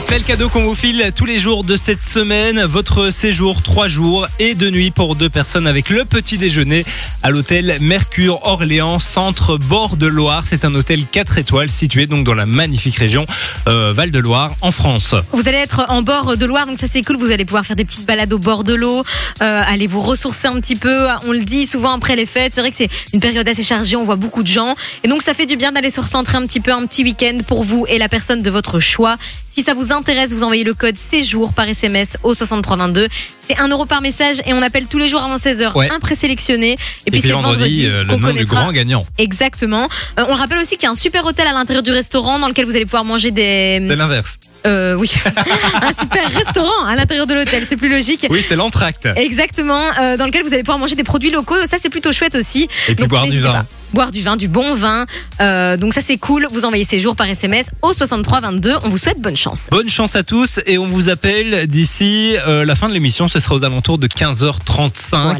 C'est 0.00 0.18
le 0.18 0.24
cadeau 0.24 0.48
qu'on 0.48 0.64
vous 0.64 0.74
file 0.74 1.12
tous 1.14 1.24
les 1.24 1.38
jours 1.38 1.64
de 1.64 1.76
cette 1.76 2.02
semaine. 2.02 2.62
Votre 2.64 3.10
séjour 3.10 3.62
3 3.62 3.88
jours 3.88 4.26
et 4.38 4.54
de 4.54 4.70
nuit 4.70 4.90
pour 4.90 5.16
deux 5.16 5.28
personnes 5.28 5.66
avec 5.66 5.90
le 5.90 6.04
petit 6.04 6.38
déjeuner 6.38 6.84
à 7.22 7.30
l'hôtel 7.30 7.76
Mercure 7.80 8.40
Orléans, 8.46 8.98
centre 8.98 9.56
bord 9.56 9.96
de 9.96 10.06
Loire. 10.06 10.44
C'est 10.44 10.64
un 10.64 10.74
hôtel 10.74 11.06
4 11.06 11.38
étoiles 11.38 11.70
situé 11.70 12.06
donc 12.06 12.24
dans 12.24 12.34
la 12.34 12.46
magnifique 12.46 12.96
région 12.96 13.26
euh, 13.68 13.92
Val 13.92 14.10
de 14.10 14.18
Loire 14.18 14.54
en 14.60 14.70
France. 14.70 15.14
Vous 15.32 15.48
allez 15.48 15.58
être 15.58 15.86
en 15.88 16.02
bord 16.02 16.36
de 16.36 16.46
Loire, 16.46 16.66
donc 16.66 16.78
ça 16.78 16.86
c'est 16.86 17.02
cool. 17.02 17.16
Vous 17.16 17.30
allez 17.30 17.44
pouvoir 17.44 17.64
faire 17.64 17.76
des 17.76 17.84
petites 17.84 18.06
balades 18.06 18.32
au 18.32 18.38
bord 18.38 18.64
de 18.64 18.74
l'eau, 18.74 19.04
euh, 19.42 19.62
aller 19.66 19.86
vous 19.86 20.02
ressourcer 20.02 20.48
un 20.48 20.60
petit 20.60 20.76
peu. 20.76 21.06
On 21.26 21.32
le 21.32 21.40
dit 21.40 21.66
souvent 21.66 21.96
après 21.96 22.16
les 22.16 22.26
fêtes. 22.26 22.52
C'est 22.54 22.60
vrai 22.60 22.70
que 22.70 22.76
c'est 22.76 22.90
une 23.12 23.20
période 23.20 23.48
assez 23.48 23.62
chargée. 23.62 23.96
On 23.96 24.04
voit 24.04 24.16
beaucoup 24.16 24.42
de 24.42 24.48
gens, 24.48 24.76
et 25.04 25.08
donc 25.08 25.22
ça 25.22 25.34
fait 25.34 25.46
du 25.46 25.56
bien 25.56 25.72
d'aller 25.72 25.90
se 25.90 26.00
recentrer 26.00 26.36
un 26.36 26.46
petit 26.46 26.60
peu, 26.60 26.72
un 26.72 26.86
petit 26.86 27.02
week-end 27.02 27.38
pour 27.46 27.62
vous 27.64 27.86
et 27.88 27.98
la 27.98 28.08
personne 28.08 28.42
de 28.42 28.50
votre 28.50 28.78
choix. 28.78 29.16
Si 29.48 29.62
ça 29.62 29.74
vous 29.74 29.81
intéresse, 29.90 30.32
vous 30.32 30.44
envoyez 30.44 30.62
le 30.62 30.74
code 30.74 30.96
séjour 30.96 31.52
par 31.52 31.66
SMS 31.68 32.16
au 32.22 32.34
6322. 32.34 33.08
C'est 33.38 33.58
1 33.58 33.68
euro 33.68 33.86
par 33.86 34.00
message 34.02 34.36
et 34.46 34.52
on 34.52 34.62
appelle 34.62 34.86
tous 34.86 34.98
les 34.98 35.08
jours 35.08 35.20
avant 35.22 35.36
16h 35.36 35.72
Ouais. 35.76 35.90
un 35.90 35.98
présélectionné. 35.98 36.72
Et, 36.72 36.76
Et 37.06 37.10
puis, 37.10 37.20
c'est 37.20 37.28
vendredi, 37.30 37.86
euh, 37.86 38.04
le 38.04 38.16
nom 38.16 38.32
du 38.32 38.44
grand 38.44 38.70
gagnant. 38.70 39.04
Exactement. 39.18 39.88
Euh, 40.20 40.24
on 40.28 40.34
rappelle 40.34 40.58
aussi 40.58 40.76
qu'il 40.76 40.84
y 40.84 40.86
a 40.86 40.90
un 40.90 40.94
super 40.94 41.24
hôtel 41.24 41.46
à 41.48 41.52
l'intérieur 41.52 41.82
du 41.82 41.90
restaurant 41.90 42.38
dans 42.38 42.48
lequel 42.48 42.66
vous 42.66 42.76
allez 42.76 42.84
pouvoir 42.84 43.04
manger 43.04 43.30
des. 43.30 43.82
C'est 43.88 43.96
l'inverse. 43.96 44.38
Euh, 44.66 44.94
oui, 44.94 45.10
un 45.82 45.92
super 45.92 46.30
restaurant 46.32 46.84
à 46.86 46.94
l'intérieur 46.96 47.26
de 47.26 47.34
l'hôtel, 47.34 47.64
c'est 47.66 47.76
plus 47.76 47.88
logique. 47.88 48.26
Oui, 48.30 48.44
c'est 48.46 48.56
l'entracte. 48.56 49.08
Exactement, 49.16 49.82
euh, 50.00 50.16
dans 50.16 50.26
lequel 50.26 50.42
vous 50.44 50.52
allez 50.52 50.62
pouvoir 50.62 50.78
manger 50.78 50.94
des 50.94 51.04
produits 51.04 51.30
locaux. 51.30 51.54
Ça, 51.68 51.76
c'est 51.80 51.90
plutôt 51.90 52.12
chouette 52.12 52.34
aussi. 52.36 52.64
Et 52.88 52.94
puis 52.94 53.02
Donc, 53.02 53.08
boire 53.08 53.26
du 53.26 53.40
vin. 53.40 53.52
pas. 53.52 53.64
Boire 53.92 54.10
du 54.10 54.22
vin, 54.22 54.36
du 54.36 54.48
bon 54.48 54.72
vin. 54.74 55.04
Euh, 55.42 55.76
donc 55.76 55.92
ça, 55.92 56.00
c'est 56.00 56.16
cool. 56.16 56.46
Vous 56.50 56.64
envoyez 56.64 56.84
ces 56.84 56.98
jours 57.00 57.14
par 57.14 57.26
SMS 57.28 57.66
au 57.82 57.92
63 57.92 58.40
22. 58.40 58.76
On 58.84 58.88
vous 58.88 58.96
souhaite 58.96 59.20
bonne 59.20 59.36
chance. 59.36 59.66
Bonne 59.70 59.90
chance 59.90 60.16
à 60.16 60.22
tous 60.22 60.60
et 60.64 60.78
on 60.78 60.86
vous 60.86 61.10
appelle 61.10 61.66
d'ici 61.66 62.34
euh, 62.46 62.64
la 62.64 62.74
fin 62.74 62.88
de 62.88 62.94
l'émission. 62.94 63.28
Ce 63.28 63.38
sera 63.38 63.54
aux 63.54 63.64
alentours 63.64 63.98
de 63.98 64.06
15h35 64.06 65.10
Voilà, 65.10 65.36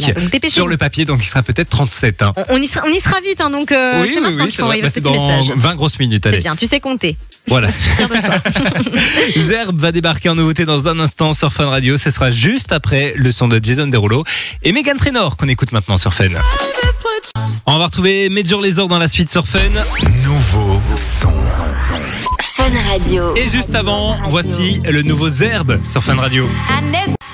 sur 0.50 0.68
le 0.68 0.76
papier, 0.76 1.04
donc 1.06 1.20
il 1.22 1.26
sera 1.26 1.42
peut-être 1.42 1.70
37. 1.70 2.22
hein. 2.22 2.32
On, 2.36 2.42
on 2.50 2.56
y, 2.56 2.66
sera, 2.66 2.84
on 2.86 2.90
y 2.90 3.00
sera 3.00 3.20
vite, 3.20 3.40
hein, 3.40 3.48
donc 3.50 3.72
euh, 3.72 4.04
c'est 4.06 4.20
maintenant 4.20 4.44
qu'il 4.44 4.50
c'est 4.52 4.58
faut 4.58 4.62
envoyer 4.64 4.82
Bah, 4.82 4.88
votre 4.88 5.00
petit 5.08 5.16
dans 5.18 5.28
message. 5.38 5.52
20 5.56 5.74
grosses 5.76 5.98
minutes. 5.98 6.24
C'est 6.30 6.36
bien, 6.38 6.54
tu 6.56 6.66
sais 6.66 6.80
compter. 6.80 7.16
Voilà. 7.48 7.68
Zerb 9.36 9.76
va 9.78 9.92
débarquer 9.92 10.28
en 10.28 10.34
nouveauté 10.34 10.64
dans 10.64 10.88
un 10.88 10.98
instant 11.00 11.32
sur 11.32 11.52
Fun 11.52 11.68
Radio. 11.68 11.96
Ce 11.96 12.10
sera 12.10 12.30
juste 12.30 12.72
après 12.72 13.14
le 13.16 13.32
son 13.32 13.48
de 13.48 13.60
Jason 13.62 13.86
Derulo 13.86 14.24
et 14.62 14.72
Megan 14.72 14.96
Trainor 14.96 15.36
qu'on 15.36 15.48
écoute 15.48 15.72
maintenant 15.72 15.98
sur 15.98 16.14
Fun. 16.14 16.28
On 17.66 17.78
va 17.78 17.86
retrouver 17.86 18.28
Major 18.28 18.60
Lazer 18.60 18.88
dans 18.88 18.98
la 18.98 19.08
suite 19.08 19.30
sur 19.30 19.46
Fun. 19.46 19.58
Nouveau 20.24 20.80
son. 20.96 21.32
Fun 22.54 22.64
Radio. 22.90 23.34
Et 23.36 23.48
juste 23.48 23.74
avant, 23.74 24.18
voici 24.28 24.80
le 24.88 25.02
nouveau 25.02 25.28
Zerb 25.28 25.84
sur 25.84 26.02
Fun 26.02 26.16
Radio. 26.16 26.48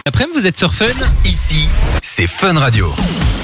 Après, 0.09 0.25
vous 0.33 0.47
êtes 0.47 0.57
sur 0.57 0.73
Fun 0.73 0.87
Ici, 1.27 1.69
c'est 2.01 2.27
Fun 2.27 2.55
Radio. 2.55 2.91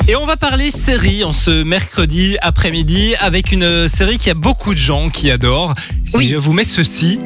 et 0.09 0.16
on 0.16 0.24
va 0.24 0.38
parler 0.38 0.70
série 0.70 1.22
en 1.22 1.31
ce 1.33 1.62
mercredi 1.62 2.38
après-midi 2.40 3.14
avec 3.20 3.53
une 3.53 3.87
série 3.87 4.16
qui 4.16 4.31
a 4.31 4.35
beaucoup 4.35 4.72
de 4.72 4.79
gens 4.79 5.11
qui 5.11 5.31
adorent. 5.31 5.74
Si 6.07 6.16
Oui. 6.16 6.29
je 6.33 6.37
vous 6.38 6.55
mets 6.55 6.64
ceci, 6.64 7.18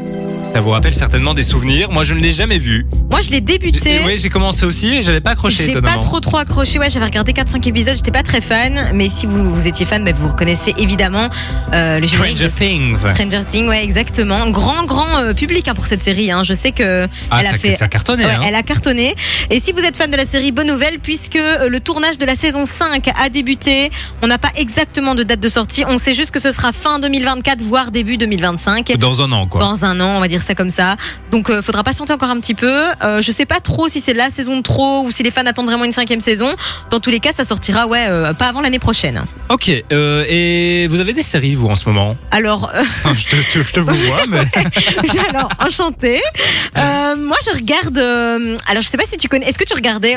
ça 0.52 0.60
vous 0.60 0.70
rappelle 0.70 0.94
certainement 0.94 1.34
des 1.34 1.44
souvenirs. 1.44 1.90
Moi, 1.90 2.04
je 2.04 2.14
ne 2.14 2.20
l'ai 2.20 2.32
jamais 2.32 2.58
vu. 2.58 2.86
Moi, 3.10 3.20
je 3.20 3.30
l'ai 3.30 3.40
débuté. 3.40 4.00
Oui, 4.04 4.18
j'ai 4.18 4.28
commencé 4.30 4.64
aussi 4.66 4.88
et 4.96 5.02
j'avais 5.02 5.20
pas 5.20 5.30
accroché 5.30 5.64
J'ai 5.64 5.80
pas 5.80 5.98
trop 5.98 6.20
trop 6.20 6.38
accroché. 6.38 6.78
Ouais, 6.78 6.90
j'avais 6.90 7.04
regardé 7.06 7.32
4-5 7.32 7.68
épisodes. 7.68 7.94
J'étais 7.96 8.10
pas 8.10 8.22
très 8.22 8.40
fan. 8.40 8.90
Mais 8.94 9.08
si 9.08 9.26
vous, 9.26 9.48
vous 9.48 9.66
étiez 9.66 9.86
fan, 9.86 10.04
bah, 10.04 10.10
vous 10.18 10.28
reconnaissez 10.28 10.74
évidemment 10.78 11.28
euh, 11.74 12.00
le 12.00 12.06
Stranger 12.06 12.48
Things. 12.48 12.96
Stranger 13.14 13.44
Things. 13.46 13.68
Ouais, 13.68 13.84
exactement. 13.84 14.48
Grand 14.50 14.84
grand 14.84 15.18
euh, 15.18 15.32
public 15.34 15.68
hein, 15.68 15.74
pour 15.74 15.86
cette 15.86 16.02
série. 16.02 16.30
Hein. 16.30 16.42
Je 16.42 16.54
sais 16.54 16.72
que 16.72 17.06
Ah, 17.30 17.38
elle 17.40 17.46
a 17.46 17.50
ça, 17.50 17.58
fait. 17.58 17.72
ça 17.72 17.84
a 17.84 17.88
cartonné. 17.88 18.24
Ouais, 18.24 18.32
hein. 18.32 18.40
Elle 18.44 18.54
a 18.54 18.62
cartonné. 18.62 19.14
Et 19.50 19.60
si 19.60 19.72
vous 19.72 19.80
êtes 19.84 19.96
fan 19.96 20.10
de 20.10 20.16
la 20.16 20.26
série, 20.26 20.50
bonne 20.50 20.68
nouvelle, 20.68 20.98
puisque 20.98 21.36
euh, 21.36 21.68
le 21.68 21.80
tournage 21.80 22.18
de 22.18 22.24
la 22.26 22.34
saison 22.34 22.64
5 22.64 23.08
a 23.16 23.28
débuté. 23.28 23.90
On 24.22 24.26
n'a 24.26 24.38
pas 24.38 24.50
exactement 24.56 25.14
de 25.14 25.22
date 25.22 25.40
de 25.40 25.48
sortie. 25.48 25.84
On 25.86 25.98
sait 25.98 26.14
juste 26.14 26.30
que 26.32 26.40
ce 26.40 26.50
sera 26.50 26.72
fin 26.72 26.98
2024, 26.98 27.62
voire 27.62 27.90
début 27.90 28.16
2025. 28.16 28.96
Dans 28.98 29.22
un 29.22 29.30
an, 29.32 29.46
quoi. 29.46 29.60
Dans 29.60 29.84
un 29.84 30.00
an, 30.00 30.16
on 30.16 30.20
va 30.20 30.26
dire 30.28 30.37
ça 30.42 30.54
comme 30.54 30.70
ça. 30.70 30.96
Donc, 31.30 31.50
euh, 31.50 31.62
faudra 31.62 31.82
patienter 31.82 32.12
encore 32.12 32.30
un 32.30 32.40
petit 32.40 32.54
peu. 32.54 32.82
Euh, 33.02 33.20
je 33.22 33.32
sais 33.32 33.46
pas 33.46 33.60
trop 33.60 33.88
si 33.88 34.00
c'est 34.00 34.14
la 34.14 34.30
saison 34.30 34.56
de 34.58 34.62
trop 34.62 35.02
ou 35.04 35.10
si 35.10 35.22
les 35.22 35.30
fans 35.30 35.44
attendent 35.46 35.66
vraiment 35.66 35.84
une 35.84 35.92
cinquième 35.92 36.20
saison. 36.20 36.54
Dans 36.90 37.00
tous 37.00 37.10
les 37.10 37.20
cas, 37.20 37.32
ça 37.32 37.44
sortira, 37.44 37.86
ouais, 37.86 38.06
euh, 38.08 38.32
pas 38.34 38.46
avant 38.46 38.60
l'année 38.60 38.78
prochaine. 38.78 39.22
Ok. 39.48 39.70
euh, 39.92 40.24
et 40.28 40.86
vous 40.88 41.00
avez 41.00 41.12
des 41.12 41.22
séries, 41.22 41.54
vous, 41.54 41.68
en 41.68 41.74
ce 41.74 41.88
moment? 41.88 42.16
Alors, 42.30 42.70
euh, 42.74 42.82
Enfin, 43.04 43.14
je, 43.16 43.26
te, 43.28 43.52
te- 43.58 43.62
je 43.64 43.72
te 43.72 43.80
vous 43.80 43.94
vois, 43.94 44.26
mais. 44.28 44.40
alors 45.28 45.48
enchanté. 45.58 46.20
Euh, 46.76 47.16
moi, 47.16 47.36
je 47.44 47.56
regarde. 47.56 47.98
alors, 48.68 48.82
je 48.82 48.88
sais 48.88 48.96
pas 48.96 49.04
si 49.04 49.16
tu 49.16 49.28
connais. 49.28 49.46
Est-ce 49.48 49.58
que 49.58 49.64
tu 49.64 49.74
regardais 49.74 50.16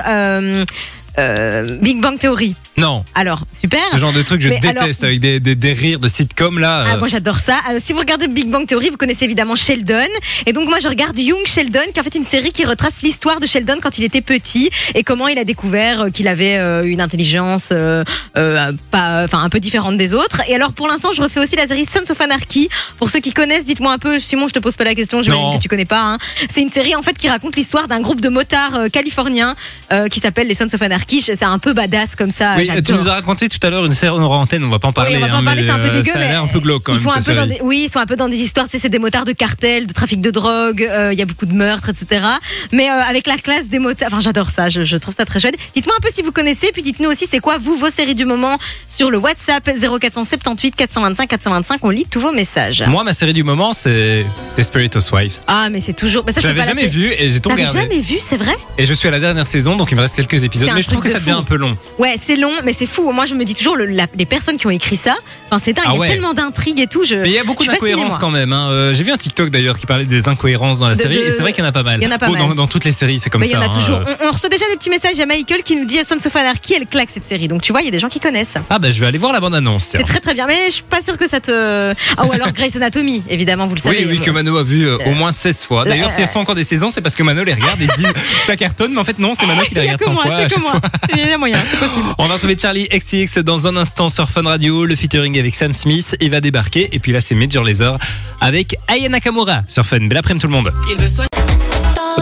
Big 1.82 2.00
Bang 2.02 2.18
Theory? 2.18 2.56
Non. 2.82 3.06
Alors, 3.16 3.42
super. 3.58 3.80
Le 3.94 4.00
genre 4.00 4.12
de 4.14 4.22
truc 4.24 4.40
que 4.42 4.48
je 4.48 4.50
Mais 4.54 4.60
déteste 4.60 5.04
alors- 5.04 5.10
avec 5.10 5.20
des, 5.20 5.40
des, 5.40 5.56
des 5.56 5.74
rires 5.74 6.00
de 6.00 6.10
sitcom 6.10 6.58
là. 6.60 6.84
Ah, 6.88 6.94
euh, 6.96 7.00
moi 7.00 7.08
j'adore 7.08 7.40
ça. 7.40 7.56
Alors, 7.68 7.80
si 7.82 7.94
vous 7.94 8.00
regardez 8.00 8.28
Big 8.28 8.50
Bang 8.50 8.66
Theory, 8.68 8.90
vous 8.90 8.98
connaissez 8.98 9.26
évidemment 9.26 9.56
Sheldon. 9.56 10.02
Et 10.46 10.54
donc 10.54 10.68
moi 10.68 10.80
je 10.82 10.88
regarde 10.88 11.18
Young 11.18 11.46
Sheldon, 11.46 11.80
qui 11.94 11.98
est 11.98 12.00
en 12.00 12.04
fait 12.04 12.16
une 12.16 12.24
série 12.24 12.52
qui 12.52 12.66
retrace 12.66 13.02
l'histoire 13.04 13.40
de 13.40 13.46
Sheldon 13.46 13.78
quand 13.82 13.98
il 13.98 14.04
était 14.04 14.22
petit 14.22 14.70
et 14.96 15.04
comment 15.04 15.28
il 15.28 15.38
a 15.38 15.44
découvert 15.44 16.02
euh, 16.02 16.10
qu'il 16.10 16.28
avait 16.28 16.58
euh, 16.58 16.84
une 16.84 17.02
intelligence 17.02 17.70
euh, 17.72 18.04
euh, 18.38 18.72
pas, 18.90 19.24
enfin 19.26 19.44
un 19.44 19.50
peu 19.50 19.60
différente 19.60 19.98
des 19.98 20.14
autres. 20.14 20.42
Et 20.48 20.56
alors 20.56 20.74
pour 20.74 20.88
l'instant 20.88 21.10
je 21.16 21.22
refais 21.22 21.40
aussi 21.40 21.56
la 21.56 21.68
série 21.68 21.86
Sons 21.86 22.10
of 22.10 22.20
Anarchy. 22.22 22.68
Pour 22.98 23.10
ceux 23.10 23.20
qui 23.20 23.32
connaissent, 23.34 23.66
dites-moi 23.66 23.94
un 23.94 23.98
peu. 24.00 24.20
Simon, 24.20 24.48
je 24.48 24.54
te 24.54 24.60
pose 24.60 24.76
pas 24.76 24.84
la 24.86 24.96
question. 24.96 25.22
J'imagine 25.22 25.44
Non. 25.46 25.58
que 25.58 25.62
tu 25.62 25.70
connais 25.70 25.86
pas. 25.86 26.02
hein. 26.02 26.18
C'est 26.50 26.62
une 26.62 26.70
série 26.70 26.96
en 26.96 27.02
fait 27.04 27.18
qui 27.18 27.30
raconte 27.30 27.56
l'histoire 27.56 27.88
d'un 27.88 28.02
groupe 28.02 28.22
de 28.22 28.30
motards 28.30 28.76
euh, 28.76 28.90
californiens 28.90 29.56
euh, 29.94 30.08
qui 30.08 30.20
s'appelle 30.20 30.48
les 30.48 30.56
Sons 30.56 30.74
of 30.74 30.82
Anarchy. 30.82 31.22
C'est 31.22 31.44
un 31.44 31.60
peu 31.60 31.74
badass 31.74 32.16
comme 32.16 32.32
ça. 32.32 32.56
oui, 32.58 32.66
tu 32.80 32.94
nous 32.94 33.08
as 33.10 33.14
raconté 33.14 33.50
tout 33.50 33.60
à 33.66 33.70
l'heure 33.70 33.86
une 33.86 33.92
série 33.94 34.12
en 34.16 34.22
antenne, 34.22 34.64
on 34.64 34.70
va 34.70 34.80
pas 34.80 34.88
en 34.88 34.94
parler. 34.94 35.18
Oui, 35.18 35.24
on 35.24 35.26
va 35.26 35.28
pas 35.32 35.36
en 35.36 35.40
hein, 35.40 35.44
parler, 35.44 35.64
c'est 35.64 35.70
un 35.72 35.80
peu 35.80 35.90
dégueu, 35.90 36.12
Ça 36.12 36.20
a 36.20 36.22
l'air 36.22 36.44
un 36.44 36.48
peu 36.48 36.60
glauque 36.60 36.84
quand 36.84 36.94
ils 36.94 36.96
même. 36.96 37.04
sont 37.04 37.12
un 37.12 37.22
peu 37.22 37.34
dans 37.36 37.46
des, 37.48 37.60
oui, 37.62 37.84
ils 37.88 37.92
sont 37.92 38.00
un 38.00 38.06
peu 38.06 38.16
dans 38.16 38.30
des 38.30 38.38
histoires. 38.40 38.66
Tu 38.68 38.72
sais, 38.74 38.80
c'est 38.80 38.90
des 38.90 39.00
motards 39.00 39.26
de 39.26 39.32
cartel, 39.34 39.88
de 39.88 39.94
trafic 39.94 40.22
de 40.22 40.32
drogue. 40.32 40.84
euh, 40.90 41.10
Il 41.14 41.20
y 41.20 41.22
a 41.22 41.26
beaucoup 41.26 41.46
de 41.46 41.54
meurtres, 41.54 41.90
etc. 41.90 42.26
Mais 42.72 42.90
euh, 42.90 43.02
avec 43.08 43.28
la 43.28 43.36
classe 43.38 43.68
des 43.68 43.80
motards, 43.80 44.08
enfin, 44.08 44.20
j'adore 44.20 44.50
ça. 44.50 44.70
Je, 44.70 44.84
je 44.84 44.98
trouve 44.98 45.14
ça 45.16 45.26
très 45.26 45.40
chouette. 45.40 45.56
Dites-moi 45.76 45.96
un 45.98 46.02
peu 46.02 46.10
si 46.14 46.22
vous 46.22 46.32
connaissez, 46.32 46.70
puis 46.74 46.82
dites-nous 46.82 47.10
aussi 47.10 47.28
c'est 47.30 47.40
quoi 47.40 47.58
vous 47.58 47.76
vos 47.76 47.90
séries 47.90 48.16
du 48.16 48.26
moment 48.26 48.58
sur 48.88 49.12
le 49.12 49.18
WhatsApp 49.18 49.70
0478 50.10 50.76
425 50.76 51.28
425. 51.28 51.80
On 51.84 51.90
lit 51.90 52.06
tous 52.10 52.20
vos 52.20 52.32
messages. 52.32 52.84
Moi, 52.88 53.04
ma 53.04 53.14
série 53.14 53.34
du 53.34 53.44
moment, 53.44 53.74
c'est 53.74 54.26
Desperate 54.58 54.96
Housewives. 54.96 55.40
Ah, 55.48 55.70
mais 55.70 55.80
c'est 55.80 55.94
toujours. 55.94 56.24
Ça, 56.30 56.40
Je 56.42 56.48
l'avais 56.48 56.60
la 56.62 56.66
jamais 56.68 56.82
sé- 56.84 56.88
vu 56.88 57.12
et 57.18 57.32
j'ai 57.32 57.40
tout 57.40 57.50
regardé. 57.50 57.80
jamais 57.80 58.00
vu, 58.00 58.18
c'est 58.20 58.38
vrai? 58.38 58.56
Et 58.78 58.86
je 58.86 58.94
suis 58.94 59.08
à 59.08 59.12
la 59.12 59.20
dernière 59.20 59.48
saison, 59.48 59.76
donc 59.76 59.92
il 59.92 59.96
me 59.96 60.02
reste 60.02 60.16
quelques 60.16 60.44
épisodes. 60.44 60.70
Mais 60.74 60.82
je 60.82 60.88
trouve 60.88 61.02
que 61.02 61.10
ça 61.10 61.20
devient 61.20 61.32
un 61.32 61.44
peu 61.44 61.56
long. 61.56 61.78
Ouais, 62.00 62.16
c'est 62.22 62.36
long, 62.36 62.51
mais 62.64 62.74
c'est 62.74 62.86
fou. 62.86 63.12
Moi, 63.12 63.26
je 63.26 63.34
me 63.34 63.44
dis 63.44 63.54
toujours 63.54 63.76
le- 63.76 63.86
la- 63.86 64.08
les 64.16 64.26
personnes 64.26 64.58
qui 64.58 64.68
ont 64.68 64.72
écrit 64.72 64.96
ça. 64.98 65.16
Enfin, 65.48 65.60
c'est 65.60 65.74
dingue. 65.74 65.86
Ah 65.88 65.92
il 65.96 66.00
y 66.02 66.04
a 66.04 66.08
tellement 66.08 66.34
d'intrigues 66.34 66.80
et 66.80 66.88
tout. 66.88 67.04
Je, 67.06 67.16
Mais 67.16 67.30
il 67.30 67.34
y 67.34 67.40
a 67.40 67.44
beaucoup 67.44 67.66
d'incohérences 67.66 68.18
quand 68.20 68.30
même. 68.32 68.54
hein. 68.54 68.70
Euh, 68.72 68.94
J'ai 68.94 69.04
vu 69.04 69.12
un 69.12 69.18
TikTok 69.18 69.50
d'ailleurs 69.50 69.78
qui 69.80 69.86
parlait 69.86 70.06
des 70.06 70.28
incohérences 70.28 70.80
dans 70.80 70.88
la 70.88 70.96
De- 70.96 71.02
série 71.02 71.16
de- 71.16 71.22
et 71.22 71.32
c'est 71.32 71.42
vrai 71.42 71.54
qu'il 71.54 71.64
y 71.64 71.66
en 71.68 71.70
a 71.70 71.74
pas 71.74 71.84
mal. 71.84 72.00
Il 72.02 72.06
y 72.06 72.08
en 72.08 72.12
a 72.16 72.18
pas 72.18 72.30
mal. 72.30 72.38
Dans, 72.40 72.56
dans 72.56 72.68
toutes 72.68 72.86
les 72.86 72.92
séries, 72.92 73.20
c'est 73.20 73.30
comme 73.30 73.42
Mais 73.42 73.48
il 73.48 73.52
y 73.52 73.54
ça. 73.54 73.60
en 73.60 73.64
a 73.64 73.66
hein. 73.66 73.70
toujours. 73.70 73.98
Euh, 73.98 74.16
On, 74.24 74.28
on 74.28 74.32
reçoit 74.32 74.50
déjà 74.50 74.66
des 74.72 74.78
petits 74.78 74.90
messages 74.90 75.20
à 75.20 75.26
Michael 75.26 75.64
qui 75.64 75.76
nous 75.76 75.86
dit 75.86 76.00
Sons 76.08 76.16
of 76.26 76.36
Anarchy, 76.36 76.74
elle 76.76 76.86
claque 76.88 77.10
cette 77.10 77.26
série? 77.26 77.48
Donc 77.48 77.62
tu 77.62 77.72
vois, 77.72 77.82
il 77.82 77.86
y 77.86 77.88
a 77.88 77.92
des 77.92 78.00
gens 78.00 78.10
qui 78.10 78.20
connaissent. 78.20 78.56
Ah 78.70 78.80
bah 78.80 78.92
je 78.92 79.00
vais 79.00 79.06
aller 79.08 79.18
voir 79.18 79.34
la 79.34 79.40
bande 79.40 79.56
annonce. 79.56 79.90
C'est 79.92 80.04
très 80.04 80.20
très 80.20 80.34
bien, 80.34 80.48
mais 80.48 80.68
je 80.68 80.72
suis 80.74 80.84
pas 80.84 81.02
sûre 81.02 81.18
que 81.18 81.28
ça 81.28 81.40
te. 81.40 81.94
Ah 82.18 82.26
ou 82.26 82.32
alors 82.32 82.52
Grey's 82.52 82.76
Anatomy, 82.76 83.24
évidemment, 83.30 83.68
vous 83.68 83.76
le 83.76 83.80
savez. 83.82 84.06
Oui, 84.06 84.18
oui, 84.18 84.20
que 84.20 84.32
Mano 84.32 84.58
a 84.58 84.64
vu 84.64 84.88
euh, 84.88 84.98
au 85.08 85.12
moins 85.12 85.32
16 85.32 85.64
fois. 85.64 85.84
D'ailleurs, 85.86 86.08
euh, 86.10 86.12
s'il 86.14 86.26
fait 86.28 86.38
encore 86.40 86.56
des 86.56 86.64
saisons, 86.64 86.90
c'est 86.90 87.02
parce 87.02 87.16
que 87.16 87.24
Mano 87.24 87.44
les 87.44 87.54
regarde 87.54 87.82
et 87.82 87.88
se 87.88 87.98
dit 87.98 88.06
ça 88.46 88.56
cartonne, 88.56 88.94
mais 88.94 89.00
en 89.00 89.04
fait 89.04 89.20
non, 89.20 89.34
c'est 89.34 89.46
Mano 89.46 89.62
qui 89.64 89.76
les 89.76 89.82
regarde 89.82 90.00
que 90.00 90.06
100 90.06 90.14
moi, 90.14 90.24
fois. 90.26 90.36
à 90.36 90.38
c'est 90.40 90.46
que 90.46 90.52
chaque 90.54 90.62
moi. 90.62 90.72
fois. 90.72 90.82
Il 91.14 91.28
y 91.28 91.32
a 91.32 91.38
moyen, 91.38 91.58
c'est 91.70 91.78
possible. 91.80 92.06
Retrouver 92.42 92.58
Charlie 92.60 92.88
XCX 92.90 93.44
dans 93.44 93.68
un 93.68 93.78
instant 93.78 94.10
sur 94.10 94.28
Fun 94.28 94.42
Radio, 94.42 94.86
le 94.88 94.96
featuring 94.96 95.38
avec 95.38 95.54
Sam 95.54 95.76
Smith, 95.76 96.16
il 96.20 96.32
va 96.32 96.42
débarquer 96.42 96.90
et 96.92 96.98
puis 96.98 97.12
là 97.12 97.22
c'est 97.22 97.36
Major 97.36 97.64
Lazer 97.64 98.00
avec 98.40 98.78
Aya 98.88 99.10
Nakamura 99.10 99.62
sur 99.68 99.86
Fun. 99.86 100.00
Belle 100.00 100.18
après-midi 100.18 100.42
tout 100.42 100.48
le 100.48 100.54
monde. 100.54 100.74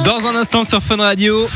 Dans 0.04 0.28
un 0.28 0.36
instant 0.36 0.66
sur 0.66 0.84
Fun 0.84 0.98
Radio, 0.98 1.48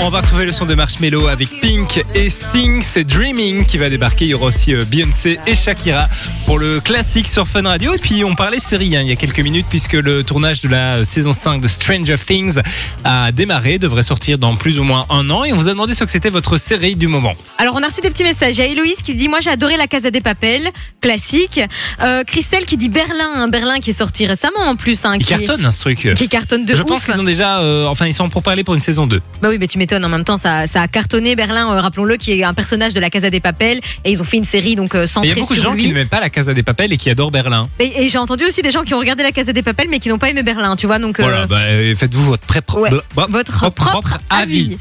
on 0.00 0.08
va 0.08 0.20
retrouver 0.20 0.44
le 0.44 0.52
son 0.52 0.66
de 0.66 0.74
Marshmello 0.74 1.28
avec 1.28 1.48
Pink 1.60 2.04
et 2.14 2.28
Sting, 2.28 2.82
c'est 2.82 3.04
Dreaming 3.04 3.64
qui 3.64 3.78
va 3.78 3.88
débarquer. 3.88 4.24
Il 4.24 4.30
y 4.30 4.34
aura 4.34 4.46
aussi 4.46 4.74
euh, 4.74 4.84
Beyoncé 4.84 5.38
et 5.46 5.54
Shakira 5.54 6.08
pour 6.46 6.58
le 6.58 6.80
classique 6.80 7.28
sur 7.28 7.46
Fun 7.46 7.62
Radio. 7.62 7.94
Et 7.94 7.98
puis 7.98 8.24
on 8.24 8.34
parlait 8.34 8.58
série 8.58 8.96
hein, 8.96 9.02
il 9.02 9.08
y 9.08 9.12
a 9.12 9.16
quelques 9.16 9.40
minutes 9.40 9.66
puisque 9.70 9.92
le 9.92 10.24
tournage 10.24 10.60
de 10.60 10.68
la 10.68 11.04
saison 11.04 11.32
5 11.32 11.60
de 11.60 11.68
Stranger 11.68 12.16
Things 12.18 12.60
a 13.04 13.30
démarré, 13.30 13.78
devrait 13.78 14.02
sortir 14.02 14.38
dans 14.38 14.56
plus 14.56 14.78
ou 14.80 14.84
moins 14.84 15.06
un 15.10 15.30
an. 15.30 15.44
Et 15.44 15.52
on 15.52 15.56
vous 15.56 15.68
a 15.68 15.72
demandé 15.72 15.94
ce 15.94 16.02
que 16.04 16.10
c'était 16.10 16.30
votre 16.30 16.56
série 16.56 16.96
du 16.96 17.06
moment. 17.06 17.32
Alors 17.58 17.76
on 17.78 17.82
a 17.82 17.86
reçu 17.86 18.00
des 18.00 18.10
petits 18.10 18.24
messages. 18.24 18.56
Il 18.56 18.60
y 18.60 18.62
a 18.62 18.66
Héloïse 18.66 19.02
qui 19.02 19.14
dit 19.14 19.28
Moi 19.28 19.38
j'ai 19.40 19.50
adoré 19.50 19.76
la 19.76 19.86
Casa 19.86 20.10
des 20.10 20.20
Papels, 20.20 20.68
classique. 21.00 21.60
Euh, 22.02 22.24
Christelle 22.24 22.64
qui 22.64 22.76
dit 22.76 22.88
Berlin, 22.88 23.32
un 23.36 23.48
Berlin 23.48 23.78
qui 23.78 23.90
est 23.90 23.94
sorti 23.94 24.26
récemment 24.26 24.62
en 24.64 24.76
plus. 24.76 25.04
Hein, 25.04 25.18
qui, 25.18 25.26
cartonne 25.26 25.64
hein, 25.64 25.72
ce 25.72 25.80
truc. 25.80 26.08
qui 26.16 26.28
cartonne 26.28 26.64
de 26.64 26.74
Je 26.74 26.82
ouf. 26.82 26.88
pense 26.88 27.04
qu'ils 27.04 27.20
ont 27.20 27.24
déjà, 27.24 27.60
euh, 27.60 27.86
enfin 27.86 28.06
ils 28.06 28.14
sont 28.14 28.28
pour 28.28 28.42
parler 28.42 28.64
pour 28.64 28.74
une 28.74 28.80
saison 28.80 29.06
2. 29.06 29.20
Bah 29.40 29.51
oui, 29.52 29.58
mais 29.60 29.66
tu 29.66 29.78
m'étonnes. 29.78 30.04
En 30.04 30.08
même 30.08 30.24
temps, 30.24 30.36
ça, 30.36 30.66
ça 30.66 30.82
a 30.82 30.88
cartonné 30.88 31.36
Berlin, 31.36 31.70
euh, 31.72 31.80
rappelons-le, 31.80 32.16
qui 32.16 32.32
est 32.32 32.42
un 32.44 32.54
personnage 32.54 32.94
de 32.94 33.00
la 33.00 33.10
Casa 33.10 33.30
des 33.30 33.40
Papel. 33.40 33.80
Et 34.04 34.10
ils 34.12 34.20
ont 34.20 34.24
fait 34.24 34.38
une 34.38 34.44
série 34.44 34.74
donc 34.74 34.94
euh, 34.94 35.06
centrée 35.06 35.28
il 35.28 35.30
y 35.30 35.32
a 35.32 35.40
beaucoup 35.40 35.54
de 35.54 35.60
sur 35.60 35.70
gens 35.70 35.74
lui. 35.74 35.84
qui 35.84 35.92
n'aiment 35.92 36.08
pas 36.08 36.20
la 36.20 36.30
Casa 36.30 36.52
des 36.54 36.62
Papel 36.62 36.92
et 36.92 36.96
qui 36.96 37.10
adorent 37.10 37.30
Berlin. 37.30 37.68
Et, 37.78 38.02
et 38.04 38.08
j'ai 38.08 38.18
entendu 38.18 38.44
aussi 38.44 38.62
des 38.62 38.70
gens 38.70 38.82
qui 38.82 38.94
ont 38.94 38.98
regardé 38.98 39.22
la 39.22 39.32
Casa 39.32 39.52
des 39.52 39.62
Papel, 39.62 39.86
mais 39.90 39.98
qui 39.98 40.08
n'ont 40.08 40.18
pas 40.18 40.30
aimé 40.30 40.42
Berlin, 40.42 40.74
tu 40.76 40.86
vois. 40.86 40.98
Donc, 40.98 41.20
euh, 41.20 41.22
Voilà, 41.22 41.46
bah, 41.46 41.58
euh, 41.60 41.94
faites-vous 41.94 42.22
votre, 42.24 42.46
pré- 42.46 42.60
Ouais, 42.76 42.90
bah, 43.14 43.26
votre 43.28 43.70
propre, 43.70 44.18
avis. 44.30 44.78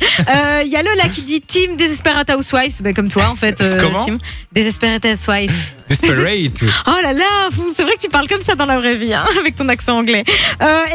Il 0.63 0.69
y 0.71 0.75
a 0.75 0.81
Lola 0.83 1.09
qui 1.13 1.21
dit 1.23 1.41
Team 1.41 1.75
Desperate 1.77 2.29
Housewives, 2.29 2.81
ben, 2.81 2.93
comme 2.93 3.09
toi 3.09 3.27
en 3.29 3.35
fait. 3.35 3.61
Comment. 3.79 4.05
Desperate 4.53 5.05
Housewives. 5.05 5.51
Desperate. 5.89 6.63
Oh 6.87 6.91
là 7.03 7.11
là, 7.11 7.49
c'est 7.75 7.83
vrai 7.83 7.95
que 7.95 8.01
tu 8.01 8.09
parles 8.09 8.27
comme 8.29 8.39
ça 8.41 8.55
dans 8.55 8.65
la 8.65 8.77
vraie 8.79 8.95
vie, 8.95 9.13
hein, 9.13 9.25
avec 9.39 9.55
ton 9.55 9.67
accent 9.67 9.97
anglais. 9.97 10.23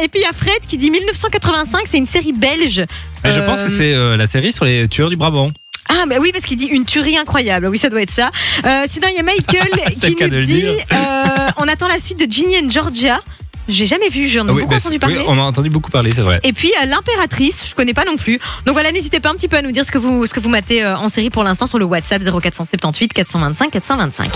Et 0.03 0.07
puis 0.07 0.21
il 0.21 0.21
y 0.21 0.25
a 0.25 0.33
Fred 0.33 0.59
qui 0.67 0.77
dit 0.77 0.89
1985, 0.89 1.81
c'est 1.85 1.97
une 1.99 2.07
série 2.07 2.33
belge. 2.33 2.83
Mais 3.27 3.33
je 3.33 3.39
pense 3.41 3.61
que 3.63 3.69
c'est 3.69 3.93
euh, 3.93 4.17
la 4.17 4.25
série 4.27 4.51
sur 4.51 4.65
les 4.65 4.87
tueurs 4.87 5.09
du 5.09 5.15
Brabant. 5.17 5.51
Ah, 5.89 6.05
mais 6.07 6.17
oui, 6.17 6.31
parce 6.33 6.43
qu'il 6.45 6.57
dit 6.57 6.65
une 6.65 6.83
tuerie 6.85 7.17
incroyable. 7.17 7.67
Oui, 7.67 7.77
ça 7.77 7.89
doit 7.89 8.01
être 8.01 8.11
ça. 8.11 8.29
Euh, 8.65 8.83
sinon, 8.87 9.07
il 9.09 9.15
y 9.15 9.19
a 9.19 9.23
Michael 9.23 9.67
C'est 9.93 10.07
le 10.07 10.13
qui 10.13 10.19
cas 10.19 10.27
de 10.27 10.33
nous 10.35 10.39
le 10.41 10.45
dit 10.45 10.61
dire. 10.61 10.71
euh, 10.93 11.47
on 11.57 11.67
attend 11.67 11.87
la 11.87 11.97
suite 11.99 12.19
de 12.19 12.29
Ginny 12.31 12.57
and 12.57 12.69
Georgia. 12.69 13.21
J'ai 13.69 13.85
jamais 13.85 14.07
vu, 14.09 14.27
j'en 14.27 14.45
ai 14.47 14.49
Ah 14.49 14.53
oui, 14.53 14.61
beaucoup 14.61 14.69
bah, 14.71 14.77
entendu 14.77 14.93
c'est- 14.95 14.99
parler. 14.99 15.19
on 15.27 15.37
a 15.37 15.41
entendu 15.41 15.69
beaucoup 15.69 15.91
parler, 15.91 16.11
c'est 16.11 16.21
vrai. 16.21 16.39
Et 16.43 16.53
puis 16.53 16.71
euh, 16.81 16.85
l'impératrice, 16.85 17.63
je 17.69 17.75
connais 17.75 17.93
pas 17.93 18.05
non 18.05 18.15
plus. 18.15 18.39
Donc 18.65 18.73
voilà, 18.73 18.91
n'hésitez 18.93 19.19
pas 19.19 19.29
un 19.29 19.35
petit 19.35 19.49
peu 19.49 19.57
à 19.57 19.61
nous 19.61 19.71
dire 19.71 19.83
ce 19.83 19.91
que 19.91 19.97
vous 19.97 20.25
ce 20.25 20.33
que 20.33 20.39
vous 20.39 20.47
matez 20.49 20.83
euh, 20.83 20.95
en 20.97 21.09
série 21.09 21.29
pour 21.29 21.43
l'instant 21.43 21.67
sur 21.67 21.77
le 21.77 21.83
WhatsApp 21.85 22.21
0478 22.23 23.11
425 23.13 23.69
425. 23.71 24.31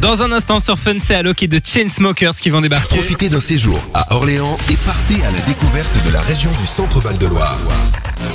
Dans 0.00 0.22
un 0.22 0.30
instant 0.30 0.60
sur 0.60 0.78
Fun, 0.78 0.94
c'est 1.00 1.16
Alok 1.16 1.42
et 1.42 1.48
de 1.48 1.60
Chainsmokers 1.62 2.36
qui 2.36 2.50
vont 2.50 2.60
débarquer. 2.60 2.96
Profitez 2.96 3.28
d'un 3.28 3.40
séjour 3.40 3.80
à 3.94 4.14
Orléans 4.14 4.56
et 4.70 4.76
partez 4.76 5.16
à 5.24 5.30
la 5.32 5.40
découverte 5.40 5.92
de 6.06 6.12
la 6.12 6.20
région 6.20 6.50
du 6.60 6.66
Centre-Val 6.66 7.18
de 7.18 7.26
Loire. 7.26 7.58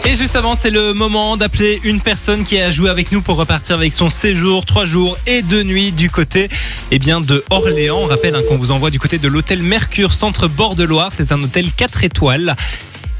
Et 0.05 0.15
juste 0.15 0.35
avant, 0.35 0.55
c'est 0.55 0.69
le 0.69 0.93
moment 0.93 1.37
d'appeler 1.37 1.79
une 1.85 2.01
personne 2.01 2.43
qui 2.43 2.59
a 2.59 2.69
joué 2.69 2.89
avec 2.89 3.13
nous 3.13 3.21
pour 3.21 3.37
repartir 3.37 3.77
avec 3.77 3.93
son 3.93 4.09
séjour, 4.09 4.65
trois 4.65 4.83
jours 4.83 5.17
et 5.25 5.41
deux 5.41 5.63
nuits 5.63 5.93
du 5.93 6.09
côté 6.09 6.49
eh 6.91 6.99
bien, 6.99 7.21
de 7.21 7.45
Orléans. 7.49 7.99
On 8.01 8.07
rappelle 8.07 8.35
hein, 8.35 8.41
qu'on 8.49 8.57
vous 8.57 8.71
envoie 8.71 8.89
du 8.89 8.99
côté 8.99 9.17
de 9.17 9.29
l'hôtel 9.29 9.63
Mercure 9.63 10.13
Centre 10.13 10.49
Bord 10.49 10.75
de 10.75 10.83
Loire. 10.83 11.11
C'est 11.15 11.31
un 11.31 11.41
hôtel 11.41 11.71
4 11.71 12.03
étoiles. 12.03 12.57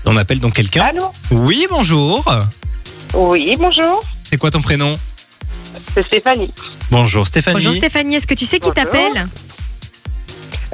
On 0.05 0.17
appelle 0.17 0.41
donc 0.41 0.53
quelqu'un. 0.53 0.83
Allô? 0.83 1.13
Oui, 1.31 1.65
bonjour. 1.69 2.25
Oui, 3.13 3.55
bonjour. 3.57 4.03
C'est 4.23 4.37
quoi 4.37 4.51
ton 4.51 4.61
prénom? 4.61 4.97
C'est 5.93 6.05
Stéphanie. 6.05 6.51
Bonjour 6.91 7.27
Stéphanie. 7.27 7.55
Bonjour 7.57 7.73
Stéphanie, 7.75 8.15
est-ce 8.15 8.27
que 8.27 8.33
tu 8.33 8.45
sais 8.45 8.57
qui 8.59 8.69
Bonjour. 8.69 8.73
t'appelle 8.75 9.27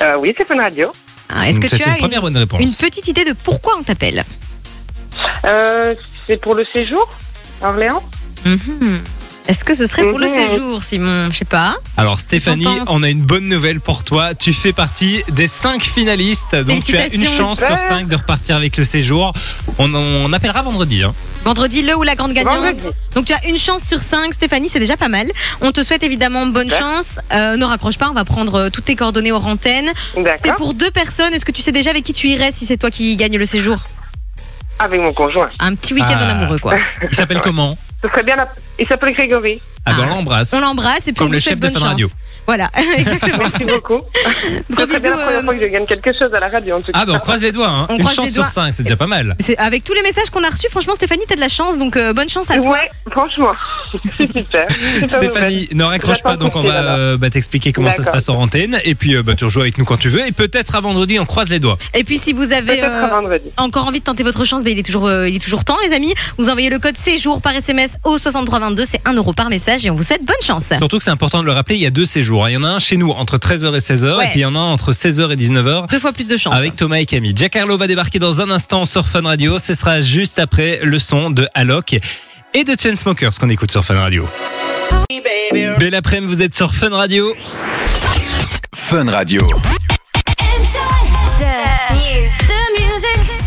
Euh, 0.02 0.16
oui, 0.18 0.34
c'est 0.38 0.48
Fun 0.48 0.58
Radio. 0.58 0.92
Ah, 1.28 1.48
Est-ce 1.50 1.60
que 1.60 1.68
C'est 1.68 1.78
tu 1.78 1.84
une 1.84 1.90
as 1.90 1.96
première 1.98 2.20
une, 2.20 2.34
bonne 2.34 2.38
réponse. 2.38 2.62
une 2.62 2.74
petite 2.74 3.08
idée 3.08 3.26
de 3.26 3.34
pourquoi 3.34 3.76
on 3.78 3.84
t'appelle? 3.84 4.24
Euh, 5.46 5.94
c'est 6.26 6.38
pour 6.42 6.56
le 6.56 6.64
séjour 6.64 7.08
à 7.62 7.70
Orléans? 7.70 8.02
Mhm. 8.46 9.02
Est-ce 9.50 9.66
que 9.66 9.74
ce 9.74 9.88
serait 9.88 10.04
pour 10.08 10.20
le 10.20 10.28
Mhm. 10.28 10.32
séjour, 10.32 10.84
Simon? 10.84 11.32
Je 11.32 11.38
sais 11.38 11.44
pas. 11.46 11.76
Alors 11.98 12.20
Stéphanie, 12.20 12.68
on 12.88 13.02
a 13.02 13.10
une 13.10 13.24
bonne 13.24 13.48
nouvelle 13.48 13.82
pour 13.82 14.04
toi. 14.04 14.36
Tu 14.36 14.54
fais 14.54 14.74
partie 14.74 15.24
des 15.32 15.48
cinq 15.48 15.82
finalistes. 15.82 16.56
Donc 16.56 16.84
tu 16.84 16.96
as 16.96 17.08
une 17.08 17.26
chance 17.26 17.58
sur 17.66 17.80
cinq 17.80 18.08
de 18.08 18.16
repartir 18.16 18.56
avec 18.56 18.78
le 18.78 18.86
séjour. 18.86 19.34
On, 19.80 19.92
on 19.96 20.32
appellera 20.34 20.62
vendredi. 20.62 21.02
hein. 21.02 21.16
Vendredi, 21.46 21.82
le 21.82 21.96
ou 21.98 22.04
la 22.04 22.14
grande 22.16 22.34
gagnante. 22.34 22.58
Vendredi. 22.58 22.90
Donc 23.16 23.26
tu 23.26 23.34
as 23.34 23.44
une 23.48 23.58
chance 23.58 23.82
sur 23.84 24.04
cinq, 24.04 24.36
Stéphanie, 24.36 24.70
c'est 24.70 24.80
déjà 24.80 24.98
pas 24.98 25.08
mal. 25.08 25.32
On 25.62 25.72
te 25.72 25.82
souhaite 25.84 26.04
évidemment 26.04 26.46
bonne 26.46 26.70
Super. 26.70 26.86
chance. 26.86 27.20
Euh, 27.34 27.58
ne 27.58 27.66
raccroche 27.66 27.98
pas, 27.98 28.08
on 28.12 28.14
va 28.14 28.26
prendre 28.26 28.54
euh, 28.56 28.70
toutes 28.70 28.86
tes 28.86 28.96
coordonnées 28.96 29.32
hors 29.32 29.48
antenne. 29.48 29.90
C'est 30.14 30.22
D'accord. 30.22 30.56
pour 30.58 30.74
deux 30.76 30.92
personnes. 30.92 31.34
Est-ce 31.34 31.46
que 31.46 31.52
tu 31.52 31.64
sais 31.64 31.72
déjà 31.72 31.90
avec 31.90 32.04
qui 32.04 32.14
tu 32.14 32.28
irais 32.28 32.52
si 32.52 32.68
c'est 32.68 32.78
toi 32.78 32.92
qui 32.92 33.16
gagne 33.16 33.36
le 33.38 33.46
séjour? 33.46 33.80
Avec 34.78 35.02
mon 35.02 35.12
conjoint. 35.12 35.50
Un 35.60 35.74
petit 35.74 35.96
week-end 35.96 36.18
Ah. 36.20 36.26
en 36.26 36.30
amoureux, 36.30 36.60
quoi. 36.60 36.76
Il 37.10 37.16
s'appelle 37.16 37.42
comment? 37.44 37.78
Ce 38.02 38.08
serait 38.08 38.24
bien 38.24 38.36
la... 38.36 38.50
Il 38.78 38.88
s'appelle 38.88 39.14
Grégory. 39.14 39.62
Ah 39.86 39.94
ben 39.94 40.04
Ah. 40.04 40.06
on 40.06 40.16
l'embrasse. 40.16 40.54
On 40.54 40.60
l'embrasse 40.60 41.08
et 41.08 41.12
puis 41.12 41.16
Comme 41.16 41.28
on 41.28 41.32
le 41.32 41.38
lui 41.38 41.42
chef 41.44 41.52
souhaite 41.54 41.60
de 41.62 41.68
bonne 41.68 41.74
Fun 41.74 41.80
chance. 41.80 41.90
Radio. 41.90 42.08
Voilà, 42.46 42.70
exactement. 42.98 43.38
Merci 43.40 43.66
beaucoup. 43.66 44.00
Gros 44.00 44.06
Ce 44.70 44.76
serait 44.76 44.88
bisous. 44.88 45.02
bien 45.02 45.10
la 45.12 45.18
première 45.18 45.40
euh, 45.40 45.44
fois 45.44 45.54
que 45.56 45.62
je 45.62 45.66
gagne 45.68 45.86
quelque 45.86 46.14
chose 46.14 46.34
à 46.34 46.40
la 46.40 46.48
radio 46.50 46.76
en 46.76 46.82
tout 46.82 46.92
cas. 46.92 47.00
Ah 47.02 47.06
ben 47.06 47.14
on 47.16 47.20
croise 47.20 47.42
les 47.42 47.52
doigts. 47.52 47.68
Hein. 47.70 47.88
On 47.90 47.94
Une 47.96 48.00
croise 48.00 48.16
chance 48.16 48.26
les 48.26 48.32
sur 48.32 48.44
doigts. 48.44 48.52
cinq, 48.52 48.74
c'est 48.74 48.84
déjà 48.84 48.96
pas 48.96 49.08
mal. 49.08 49.36
c'est- 49.40 49.58
avec 49.58 49.84
tous 49.84 49.94
les 49.94 50.02
messages 50.02 50.30
qu'on 50.32 50.44
a 50.44 50.50
reçus, 50.50 50.68
franchement, 50.70 50.94
Stéphanie, 50.96 51.24
t'as 51.28 51.36
de 51.36 51.42
la 51.42 51.50
chance, 51.50 51.78
donc 51.78 51.96
euh, 51.98 52.14
bonne 52.14 52.30
chance 52.30 52.50
à 52.52 52.58
toi. 52.58 52.72
Ouais, 52.72 52.90
franchement. 53.12 53.52
C'est 54.18 54.32
super. 54.32 54.68
Super 54.70 55.10
Stéphanie, 55.10 55.70
ne 55.74 55.84
raccroche 55.84 56.18
J'attends 56.18 56.30
pas, 56.30 56.38
donc 56.38 56.56
on 56.56 56.62
ton 56.64 56.68
va 56.70 56.96
euh, 56.98 57.18
bah, 57.18 57.30
t'expliquer 57.30 57.72
comment 57.72 57.90
ça 57.90 57.98
se 57.98 58.02
D'accord. 58.02 58.14
passe 58.14 58.30
en 58.30 58.36
antenne. 58.36 58.80
Et 58.84 58.96
puis 58.96 59.16
euh, 59.16 59.24
bah, 59.24 59.36
tu 59.36 59.46
rejoues 59.46 59.62
avec 59.62 59.78
nous 59.78 59.86
quand 59.86 59.98
tu 59.98 60.10
veux. 60.10 60.26
Et 60.26 60.32
peut-être 60.32 60.76
à 60.76 60.80
vendredi, 60.82 61.20
on 61.20 61.26
croise 61.26 61.50
les 61.50 61.60
doigts. 61.60 61.78
Et 61.94 62.04
puis 62.04 62.18
si 62.18 62.34
vous 62.34 62.52
avez 62.52 62.78
Peut-être 62.78 62.86
euh, 62.92 63.06
à 63.06 63.10
vendredi. 63.10 63.46
encore 63.58 63.88
envie 63.88 64.00
de 64.00 64.04
tenter 64.06 64.24
votre 64.24 64.44
chance, 64.46 64.64
ben, 64.64 64.72
il, 64.74 64.80
est 64.80 64.84
toujours, 64.84 65.06
euh, 65.08 65.30
il 65.30 65.36
est 65.36 65.40
toujours 65.40 65.64
temps, 65.66 65.78
les 65.88 65.94
amis. 65.96 66.14
Vous 66.38 66.50
envoyez 66.50 66.70
le 66.70 66.80
code 66.80 66.98
séjour 66.98 67.42
par 67.42 67.54
SMS 67.56 67.98
au 68.04 68.18
6322, 68.18 68.84
c'est 68.86 69.02
1 69.06 69.14
euro 69.14 69.34
par 69.34 69.50
message 69.50 69.69
et 69.78 69.90
on 69.90 69.96
vous 69.96 70.04
souhaite 70.04 70.24
bonne 70.26 70.36
chance. 70.44 70.72
Surtout 70.78 70.98
que 70.98 71.04
c'est 71.04 71.10
important 71.12 71.42
de 71.42 71.46
le 71.46 71.52
rappeler, 71.52 71.76
il 71.76 71.82
y 71.82 71.86
a 71.86 71.90
deux 71.92 72.06
séjours. 72.06 72.46
hein. 72.46 72.50
Il 72.50 72.54
y 72.54 72.58
en 72.58 72.64
a 72.64 72.70
un 72.70 72.80
chez 72.80 72.98
nous 72.98 73.12
entre 73.12 73.38
13h 73.38 73.76
et 73.76 73.80
16h. 73.80 74.18
Ouais. 74.18 74.26
Et 74.26 74.30
puis 74.30 74.40
il 74.40 74.44
y 74.44 74.46
en 74.46 74.56
a 74.56 74.60
un 74.60 74.64
entre 74.72 74.92
16h 74.92 75.32
et 75.32 75.36
19h. 75.36 75.90
Deux 75.90 76.00
fois 76.00 76.12
plus 76.12 76.28
de 76.28 76.38
chance. 76.38 76.56
Avec 76.56 76.76
Thomas 76.76 76.98
et 76.98 77.06
Camille. 77.06 77.34
Giancarlo 77.36 77.78
va 77.78 77.88
débarquer 77.88 78.20
dans 78.20 78.42
un 78.42 78.50
instant 78.50 78.86
sur 78.86 79.06
Fun 79.08 79.22
Radio. 79.22 79.60
Ce 79.60 79.74
sera 79.74 80.02
juste 80.02 80.40
après 80.40 80.80
le 80.84 80.98
son 81.00 81.30
de 81.32 81.48
Alok 81.54 81.98
et 82.54 82.64
de 82.64 82.76
Chainsmokers 82.82 83.32
qu'on 83.40 83.50
écoute 83.50 83.72
sur 83.72 83.86
Fun 83.86 83.96
Radio. 83.96 84.28
Belle 85.80 85.96
après-midi, 85.96 86.34
vous 86.36 86.42
êtes 86.42 86.56
sur 86.56 86.74
Fun 86.74 86.90
Radio. 86.90 87.34
Fun 88.76 89.10
Radio. 89.10 89.46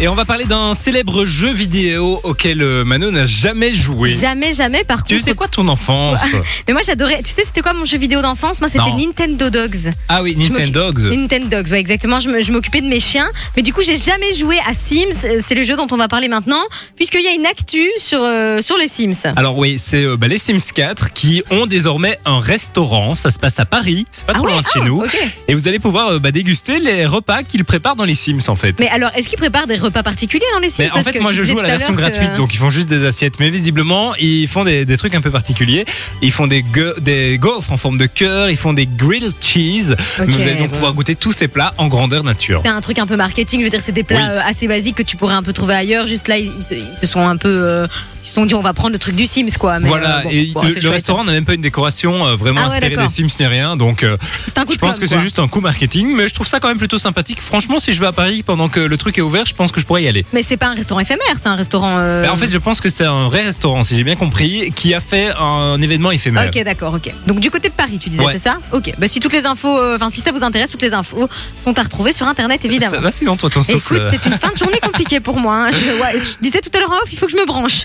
Et 0.05 0.09
on 0.09 0.17
va 0.17 0.25
parler 0.25 0.47
d'un 0.47 0.75
célèbre 0.75 1.25
jeu 1.25 1.53
vidéo 1.53 2.19
auquel 2.25 2.61
euh, 2.61 2.85
Mano 2.85 3.13
n'a 3.13 3.25
jamais 3.25 3.73
joué. 3.73 4.11
Jamais, 4.11 4.53
jamais, 4.53 4.83
par 4.83 5.05
Tu 5.05 5.15
contre. 5.15 5.29
sais 5.29 5.35
quoi 5.37 5.47
ton 5.47 5.69
enfance? 5.69 6.19
Mais 6.67 6.73
moi 6.75 6.83
j'adorais. 6.85 7.23
Tu 7.23 7.31
sais, 7.31 7.45
c'était 7.47 7.61
quoi 7.61 7.73
mon 7.73 7.85
jeu 7.85 7.99
vidéo 7.99 8.21
d'enfance? 8.21 8.61
Moi, 8.61 8.69
c'était 8.69 8.81
Non. 8.83 8.97
Nintendo 8.97 9.49
Dogs. 9.49 9.93
Ah 10.09 10.25
oui, 10.25 10.33
Je 10.37 10.51
m'occupe- 10.51 10.75
Nintendo. 10.75 10.93
Nintendo 11.15 11.47
Dogs, 11.57 11.71
ouais, 11.71 11.79
exactement. 11.79 12.19
Je 12.19 12.29
me- 12.31 12.41
je 12.41 12.51
m'occupais 12.51 12.81
de 12.81 12.89
mes 12.89 12.99
chiens. 12.99 13.29
Mais 13.57 13.63
du 13.63 13.73
coup, 13.73 13.81
j'ai 13.83 13.97
jamais 13.97 14.35
joué 14.35 14.59
à 14.69 14.75
Sims. 14.75 15.25
Euh, 15.25 15.39
C'est 15.41 15.55
le 15.55 15.63
jeu 15.63 15.77
dont 15.77 15.87
on 15.93 15.97
va 15.97 16.09
parler 16.09 16.27
maintenant, 16.27 16.63
puisqu'il 16.97 17.23
y 17.23 17.29
a 17.29 17.35
une 17.35 17.47
actu 17.47 17.89
sur, 18.01 18.23
euh, 18.25 18.61
sur 18.61 18.77
les 18.79 18.89
Sims. 18.89 19.33
Alors 19.37 19.57
oui, 19.57 19.77
c'est 19.79 20.03
euh, 20.05 20.17
bah, 20.17 20.27
les 20.27 20.39
Sims 20.39 20.73
4 20.75 21.13
qui 21.13 21.45
ont 21.53 21.67
désormais 21.67 22.19
un 22.25 22.41
restaurant. 22.41 23.15
Ça 23.15 23.31
se 23.31 23.39
passe 23.39 23.61
à 23.61 23.67
Paris, 23.67 24.05
c'est 24.11 24.27
pas 24.27 24.33
Ah 24.35 24.39
trop 24.39 24.49
loin 24.49 24.61
de 24.63 24.67
chez 24.67 24.81
Ah, 24.83 24.85
nous. 24.85 24.97
ok. 25.05 25.17
Et 25.47 25.55
vous 25.55 25.69
allez 25.69 25.79
pouvoir 25.79 26.09
euh, 26.15 26.19
bah, 26.19 26.33
déguster 26.33 26.81
les 26.81 27.07
repas 27.07 27.45
qu'ils 27.45 27.65
préparent 27.65 27.95
dans 27.97 28.05
les 28.05 28.17
Sims 28.17 28.41
en 28.49 28.57
fait. 28.57 28.75
Mais 28.81 28.89
alors, 28.89 29.11
est-ce 29.15 29.29
qu'ils 29.29 29.39
préparent 29.39 29.69
des 29.69 29.77
repas 29.77 29.92
particuliers 30.03 30.45
dans 30.55 30.61
les 30.61 30.69
Sims 30.71 30.85
Mais 30.85 30.91
en 30.91 30.95
Parce 30.95 31.05
fait, 31.07 31.13
que 31.13 31.19
moi 31.21 31.33
je 31.33 31.43
joue 31.43 31.59
à 31.59 31.63
la 31.63 31.71
version 31.71 31.93
que- 31.93 31.99
gratuite, 31.99 32.35
donc 32.35 32.55
ils 32.55 32.59
font 32.59 32.71
juste 32.71 32.89
des 32.89 33.05
assiettes. 33.05 33.35
Mais 33.41 33.51
visiblement, 33.51 34.15
ils 34.17 34.49
font 34.49 34.65
des, 34.65 34.85
des 34.85 34.97
trucs 34.97 35.15
un 35.15 35.21
peu 35.21 35.31
particuliers. 35.31 35.85
Ils 36.23 36.33
font 36.33 36.47
des, 36.47 36.63
gue- 36.63 36.99
des 37.01 37.37
gaufres 37.39 37.73
en 37.73 37.77
forme 37.77 37.99
de 37.99 38.07
cœur, 38.07 38.49
ils 38.51 38.57
font 38.57 38.73
des 38.73 38.87
grilled 38.87 39.33
cheese. 39.41 39.95
Ok, 40.19 40.29
vous 40.29 40.41
allez 40.41 40.55
donc 40.55 40.69
bon. 40.71 40.75
pouvoir 40.77 40.95
goûter 40.95 41.15
tous 41.17 41.33
ces 41.33 41.49
plats 41.49 41.75
en 41.79 41.89
grandeur 41.89 42.25
nature. 42.25 42.61
C'est 42.63 42.69
un 42.69 42.81
truc 42.81 42.99
un 42.99 43.07
peu 43.07 43.17
marketing, 43.17 43.61
je 43.61 43.65
veux 43.65 43.71
dire, 43.71 43.83
c'est 43.83 43.93
des 43.93 44.05
plats 44.05 44.17
Oui. 44.19 44.31
euh, 44.31 44.41
assez 44.49 44.69
basiques 44.69 44.97
que 44.97 45.03
tu 45.03 45.17
pourrais 45.17 45.35
un 45.35 45.43
peu 45.43 45.53
trouver 45.53 45.75
ailleurs. 45.75 46.07
Juste 46.07 46.29
là, 46.29 46.39
ils, 46.39 46.53
ils 46.57 46.63
se, 46.65 46.75
ils 46.75 46.99
se 47.01 47.07
sont 47.07 47.27
un 47.27 47.37
peu. 47.37 47.49
euh, 47.49 47.87
ils 48.25 48.29
se 48.29 48.35
sont 48.35 48.47
dit, 48.47 48.55
on 48.55 48.63
va 48.63 48.73
prendre 48.73 48.93
le 48.93 48.99
truc 48.99 49.15
du 49.17 49.27
Sims, 49.27 49.57
quoi. 49.59 49.79
Mais, 49.81 49.89
Voilà, 49.89 50.19
euh, 50.19 50.23
bon, 50.23 50.31
et 50.31 50.47
bon, 50.55 50.63
le, 50.63 50.89
restaurant 50.91 51.25
n'a 51.25 51.33
même 51.33 51.45
pas 51.45 51.55
une 51.55 51.61
décoration 51.61 52.27
euh, 52.27 52.37
vraiment 52.37 52.61
Ah 52.65 52.69
ouais, 52.69 52.77
inspirée 52.77 52.97
des. 52.97 53.09
Sims 53.09 53.29
ni 53.41 53.47
rien, 53.47 53.77
donc 53.77 54.03
euh, 54.03 54.17
un 54.57 54.65
coup 54.65 54.73
je 54.75 54.79
pense 54.79 54.97
com', 54.97 55.01
que 55.01 55.07
c'est 55.09 55.21
juste 55.21 55.39
un 55.41 55.49
coup 55.49 55.61
marketing, 55.61 56.15
mais 56.15 56.29
je 56.29 56.35
trouve 56.35 56.47
ça 56.47 56.61
quand 56.61 56.69
même 56.69 56.79
plutôt 56.79 56.99
sympathique. 56.99 57.41
Franchement, 57.41 57.79
si 57.81 57.93
je 57.93 58.01
vais 58.01 58.07
à 58.07 58.13
Paris 58.13 58.43
pendant 58.45 58.69
que 58.69 58.79
le 58.81 58.97
truc 58.97 59.19
est 59.19 59.23
ouvert, 59.23 59.45
je 59.45 59.55
pense 59.55 59.73
que 59.73 59.81
je 59.81 59.87
pourrais 59.87 60.05
y 60.05 60.09
aller. 60.09 60.25
Mais 60.33 60.43
c'est 60.43 60.57
pas 60.57 60.67
un 60.69 60.75
restaurant 60.75 61.01
éphémère, 61.01 61.35
c'est 61.37 61.49
un 61.49 61.57
restaurant. 61.57 61.99
Mais 61.99 62.29
en 62.29 62.37
fait, 62.37 62.49
je 62.49 62.59
pense 62.59 62.81
que 62.81 62.89
c'est 62.89 63.05
un 63.05 63.29
vrai 63.29 63.43
restaurant, 63.43 63.83
si 63.83 63.97
j'ai 63.97 64.05
bien 64.05 64.17
compris, 64.17 64.73
qui 64.77 64.95
a 64.95 65.01
fait 65.01 65.33
un 65.39 65.81
événement 65.83 66.13
éphémère. 66.13 66.49
Ok, 66.55 66.63
d'accord, 66.65 66.95
ok. 66.95 67.13
Donc 67.27 67.41
du 67.41 67.51
côté 67.51 67.69
de 67.69 67.75
Paris, 67.75 67.99
tu 67.99 68.09
disais, 68.09 68.23
Ouais. 68.23 68.33
c'est 68.33 68.39
ça? 68.39 68.59
Ok. 68.73 68.93
Bah 68.99 69.09
si 69.09 69.19
toutes 69.19 69.33
les 69.33 69.47
infos, 69.47 69.81
enfin 69.95 70.09
si 70.11 70.21
ça 70.21 70.31
vous 70.31 70.45
intéresse, 70.45 70.71
toutes 70.71 70.83
les 70.83 70.95
infos 70.95 71.29
sont 71.57 71.77
à 71.79 71.83
retrouver 71.83 72.13
sur 72.13 72.27
internet, 72.29 72.65
évidemment. 72.65 72.93
Ça 72.93 73.01
va 73.01 73.11
sinon, 73.11 73.37
toi, 73.37 73.51
ton. 73.51 73.63
Écoute, 73.63 74.03
c'est 74.11 74.25
une 74.27 74.39
fin 74.39 74.53
de 74.53 74.57
journée 74.59 74.79
compliquée 74.81 75.19
pour 75.21 75.39
moi. 75.39 75.67
hein. 75.67 75.71
Je, 75.73 76.01
ouais, 76.01 76.13
je 76.23 76.31
disais 76.41 76.61
tout 76.61 76.71
à 76.77 76.81
l'heure 76.81 76.91
en 76.91 76.97
off, 76.97 77.13
il 77.13 77.19
faut 77.19 77.27
que 77.27 77.33
je 77.33 77.37
me 77.37 77.47
branche. 77.47 77.83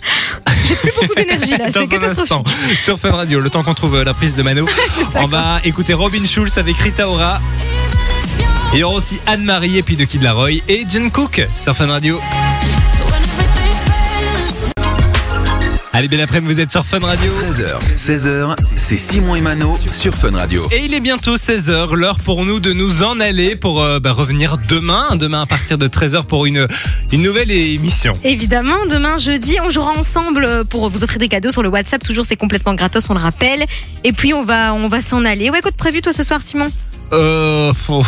J'ai 0.68 0.76
plus 0.76 0.92
beaucoup 1.00 1.16
d'énergie 1.16 1.52
là, 1.58 1.66
c'est 1.72 1.88
catastrophique. 1.88 2.80
sur 2.80 3.00
Fun 3.00 3.12
Radio, 3.12 3.40
le 3.40 3.50
temps 3.50 3.64
qu'on 3.64 3.74
trouve 3.74 3.96
euh, 3.96 4.04
la 4.04 4.14
prise 4.14 4.36
de 4.36 4.44
Mano, 4.44 4.68
on 5.16 5.28
va 5.28 5.60
écouter 5.64 5.94
Robin 5.94 6.24
Schulz 6.24 6.58
avec 6.58 6.78
Rita 6.78 7.10
Ora. 7.10 7.40
Et 8.74 8.78
il 8.78 8.80
y 8.80 8.84
aura 8.84 8.96
aussi 8.96 9.20
Anne-Marie 9.26 9.78
et 9.78 9.84
puis 9.84 9.96
de 9.96 10.04
Kid 10.04 10.22
Laroi 10.24 10.62
et 10.68 10.86
Jen 10.90 11.10
Cook 11.10 11.48
sur 11.56 11.76
Fun 11.76 11.88
Radio. 11.88 12.20
Allez, 15.98 16.08
belle 16.08 16.22
après-midi, 16.22 16.54
vous 16.54 16.60
êtes 16.60 16.70
sur 16.70 16.86
Fun 16.86 17.00
Radio. 17.00 17.32
13h, 17.34 17.80
16h, 17.98 18.56
c'est 18.76 18.98
Simon 18.98 19.34
et 19.34 19.42
Mano 19.42 19.76
sur 19.92 20.14
Fun 20.14 20.30
Radio. 20.30 20.68
Et 20.72 20.86
il 20.86 20.94
est 20.94 21.00
bientôt 21.00 21.38
16h, 21.38 21.96
l'heure 21.96 22.20
pour 22.20 22.46
nous 22.46 22.60
de 22.60 22.72
nous 22.72 23.02
en 23.02 23.20
aller 23.20 23.56
pour 23.56 23.82
euh, 23.82 24.00
bah, 24.00 24.12
revenir 24.12 24.60
demain, 24.70 25.16
demain 25.16 25.42
à 25.42 25.46
partir 25.48 25.80
de 25.80 25.88
13h 25.88 26.26
pour 26.26 26.46
une, 26.46 26.68
une 27.12 27.24
nouvelle 27.24 27.50
émission. 27.50 28.14
Évidemment, 28.24 28.86
demain 28.92 29.18
jeudi, 29.18 29.58
on 29.66 29.72
jouera 29.72 29.94
ensemble 29.98 30.46
euh, 30.46 30.64
pour 30.64 30.88
vous 30.88 31.04
offrir 31.04 31.18
des 31.18 31.30
cadeaux 31.30 31.50
sur 31.50 31.64
le 31.64 31.70
WhatsApp. 31.70 32.04
Toujours, 32.04 32.26
c'est 32.26 32.36
complètement 32.36 32.76
gratos, 32.76 33.10
on 33.10 33.16
le 33.16 33.20
rappelle. 33.20 33.66
Et 34.04 34.12
puis 34.12 34.36
on 34.36 34.46
va, 34.46 34.76
on 34.76 34.90
va 34.90 35.02
s'en 35.02 35.26
aller. 35.26 35.50
Ouais, 35.50 35.62
quoi 35.62 35.72
de 35.72 35.78
prévu 35.78 36.04
toi 36.04 36.14
ce 36.14 36.22
soir, 36.22 36.44
Simon? 36.44 36.68
Euh, 37.12 37.74
oh, 37.90 38.04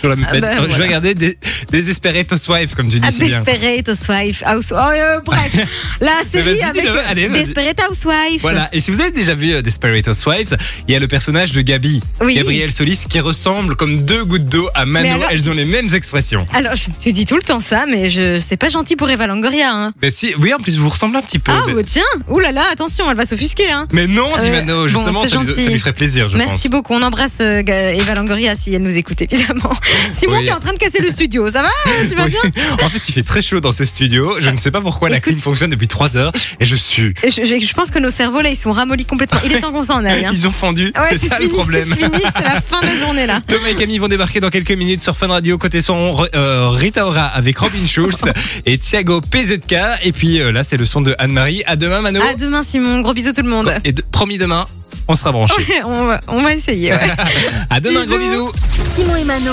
Toujours 0.00 0.10
la 0.10 0.16
même 0.16 0.26
Ah 0.30 0.34
Euh, 0.34 0.40
Je 0.56 0.60
vais 0.62 0.68
voilà. 0.68 0.84
regarder 0.84 1.14
des, 1.14 1.38
Desperate 1.72 2.30
Housewives, 2.32 2.74
comme 2.74 2.88
tu 2.88 2.98
dis 3.00 3.06
Ah, 3.06 3.10
si. 3.10 3.20
Desperate 3.28 3.88
Housewife. 3.88 4.42
House... 4.46 4.72
Oh, 4.72 4.76
euh, 4.76 5.20
bref, 5.24 5.52
la 6.00 6.22
série 6.28 6.60
avec 6.62 6.84
euh, 6.86 7.02
Allez, 7.08 7.28
vas-y. 7.28 7.44
Desperate 7.44 7.80
Housewife. 7.90 8.40
Voilà, 8.40 8.68
et 8.72 8.80
si 8.80 8.90
vous 8.90 9.00
avez 9.00 9.10
déjà 9.10 9.34
vu 9.34 9.52
euh, 9.52 9.62
Desperate 9.62 10.06
Housewives, 10.08 10.56
il 10.86 10.92
y 10.92 10.96
a 10.96 11.00
le 11.00 11.08
personnage 11.08 11.52
de 11.52 11.60
Gabi, 11.60 12.00
Oui. 12.20 12.34
Gabrielle 12.36 12.72
Solis, 12.72 13.00
qui 13.08 13.20
ressemble 13.20 13.76
comme 13.76 14.02
deux 14.04 14.24
gouttes 14.24 14.46
d'eau 14.46 14.68
à 14.74 14.86
Mano. 14.86 15.08
Alors- 15.08 15.28
Elles 15.30 15.50
ont 15.50 15.54
les 15.54 15.64
mêmes 15.64 15.92
expressions. 15.94 16.46
Alors, 16.52 16.74
je 16.76 16.86
te 16.86 17.10
dis 17.10 17.26
tout 17.26 17.36
le 17.36 17.42
temps 17.42 17.60
ça, 17.60 17.84
mais 17.88 18.10
je 18.10 18.38
c'est 18.38 18.56
pas 18.56 18.68
gentil 18.68 18.96
pour 18.96 19.10
Eva 19.10 19.26
Longoria. 19.26 19.72
Hein. 19.72 19.92
Mais 20.02 20.10
si, 20.10 20.34
oui, 20.40 20.52
en 20.54 20.58
plus, 20.58 20.78
vous 20.78 20.88
ressemblez 20.88 21.18
un 21.18 21.22
petit 21.22 21.38
peu. 21.38 21.52
Ah, 21.54 21.62
Mais- 21.66 21.74
bah, 21.74 21.82
tiens, 21.84 22.02
ouh 22.28 22.38
là 22.38 22.52
là, 22.52 22.62
attention, 22.72 23.10
elle 23.10 23.16
va 23.16 23.26
s'offusquer. 23.26 23.70
Hein. 23.70 23.86
Mais 23.92 24.06
non, 24.06 24.32
dit 24.40 24.48
Euh, 24.48 24.52
Mano, 24.52 24.88
justement, 24.88 25.26
ça, 25.26 25.38
lui, 25.38 25.46
gentil. 25.48 25.64
ça 25.64 25.70
lui 25.70 25.78
ferait 25.78 25.92
plaisir, 25.92 26.28
je 26.28 26.36
Merci 26.36 26.68
beaucoup. 26.68 26.94
On 26.94 27.02
embrasse 27.02 27.38
euh, 27.40 27.62
Eva 27.66 28.14
Longoria 28.14 28.54
si 28.56 28.72
elle 28.74 28.82
nous 28.82 28.96
écoute, 28.96 29.20
évidemment. 29.22 29.70
Simon 30.12 30.38
Oui. 30.38 30.44
qui 30.44 30.50
est 30.50 30.54
en 30.54 30.58
train 30.60 30.72
de 30.72 30.78
casser 30.78 31.00
le 31.00 31.10
studio, 31.10 31.48
ça 31.50 31.62
va? 31.62 31.68
Tu 32.08 32.14
vas 32.14 32.24
Oui. 32.24 32.30
bien? 32.30 32.40
En 32.82 32.88
fait, 32.88 33.00
il 33.08 33.12
fait 33.12 33.22
très 33.22 33.42
chaud 33.42 33.60
dans 33.60 33.72
ce 33.72 33.84
studio. 33.84 34.36
Je 34.40 34.50
ne 34.50 34.56
sais 34.56 34.70
pas 34.70 34.80
pourquoi 34.80 35.08
la 35.08 35.20
clim 35.20 35.40
fonctionne 35.40 35.70
depuis 35.70 35.88
3 35.88 36.16
heures 36.16 36.32
et 36.60 36.64
je 36.64 36.76
suis. 36.76 37.14
Je, 37.22 37.30
je- 37.44 37.64
je 37.66 37.72
pense 37.74 37.90
que 37.90 37.98
nos 37.98 38.10
cerveaux 38.10 38.40
là, 38.40 38.50
ils 38.50 38.56
sont 38.56 38.72
ramollis 38.72 39.04
complètement. 39.04 39.40
Il 39.44 39.52
est 39.52 39.60
temps 39.60 39.72
qu'on 39.72 39.84
s'en 39.84 40.04
aille. 40.04 40.24
Hein. 40.24 40.30
Ils 40.32 40.46
ont 40.48 40.52
fondu. 40.52 40.92
Ouais, 40.96 41.08
c'est 41.10 41.28
ça 41.28 41.36
fini, 41.36 41.48
le 41.48 41.54
problème. 41.54 41.88
C'est 41.98 42.04
fini, 42.04 42.22
c'est 42.36 42.42
la 42.44 42.60
fin 42.60 42.80
de 42.80 42.86
la 42.86 42.96
journée 42.98 43.26
là. 43.26 43.40
Thomas 43.46 43.68
et 43.68 43.74
Camille 43.76 43.98
vont 43.98 44.08
débarquer 44.08 44.40
dans 44.40 44.50
quelques 44.50 44.72
minutes 44.72 45.00
sur 45.02 45.16
Fun 45.16 45.28
Radio. 45.28 45.58
Côté 45.58 45.80
son, 45.80 46.16
euh, 46.34 46.68
Rita 46.70 47.06
Ora 47.06 47.24
avec 47.26 47.58
Robin 47.58 47.84
Schulz 47.86 48.24
et 48.66 48.78
Thiago 48.78 49.20
PZK. 49.20 49.74
Et 50.02 50.12
puis 50.12 50.40
euh, 50.40 50.52
là, 50.52 50.62
c'est 50.62 50.76
le 50.76 50.86
son 50.86 51.00
de 51.00 51.14
Anne-Marie. 51.18 51.62
À 51.66 51.76
demain, 51.76 52.00
Mano. 52.00 52.20
À 52.22 52.34
demain, 52.34 52.62
Simon. 52.62 53.00
Gros 53.00 53.14
bisous 53.14 53.32
tout 53.32 53.42
le 53.42 53.48
monde. 53.50 53.72
Et 53.84 53.92
de- 53.92 54.02
promis 54.10 54.38
demain, 54.38 54.64
on 55.08 55.14
sera 55.14 55.32
branché. 55.32 55.54
Ouais, 55.58 55.82
on, 55.84 56.06
va, 56.06 56.20
on 56.28 56.42
va 56.42 56.54
essayer. 56.54 56.92
Ouais. 56.92 56.98
À 57.70 57.80
demain, 57.80 58.04
gros 58.06 58.18
Bisous. 58.18 58.30
bisous. 58.30 58.52
Simon 58.96 59.16
et 59.16 59.24
Mano. 59.24 59.46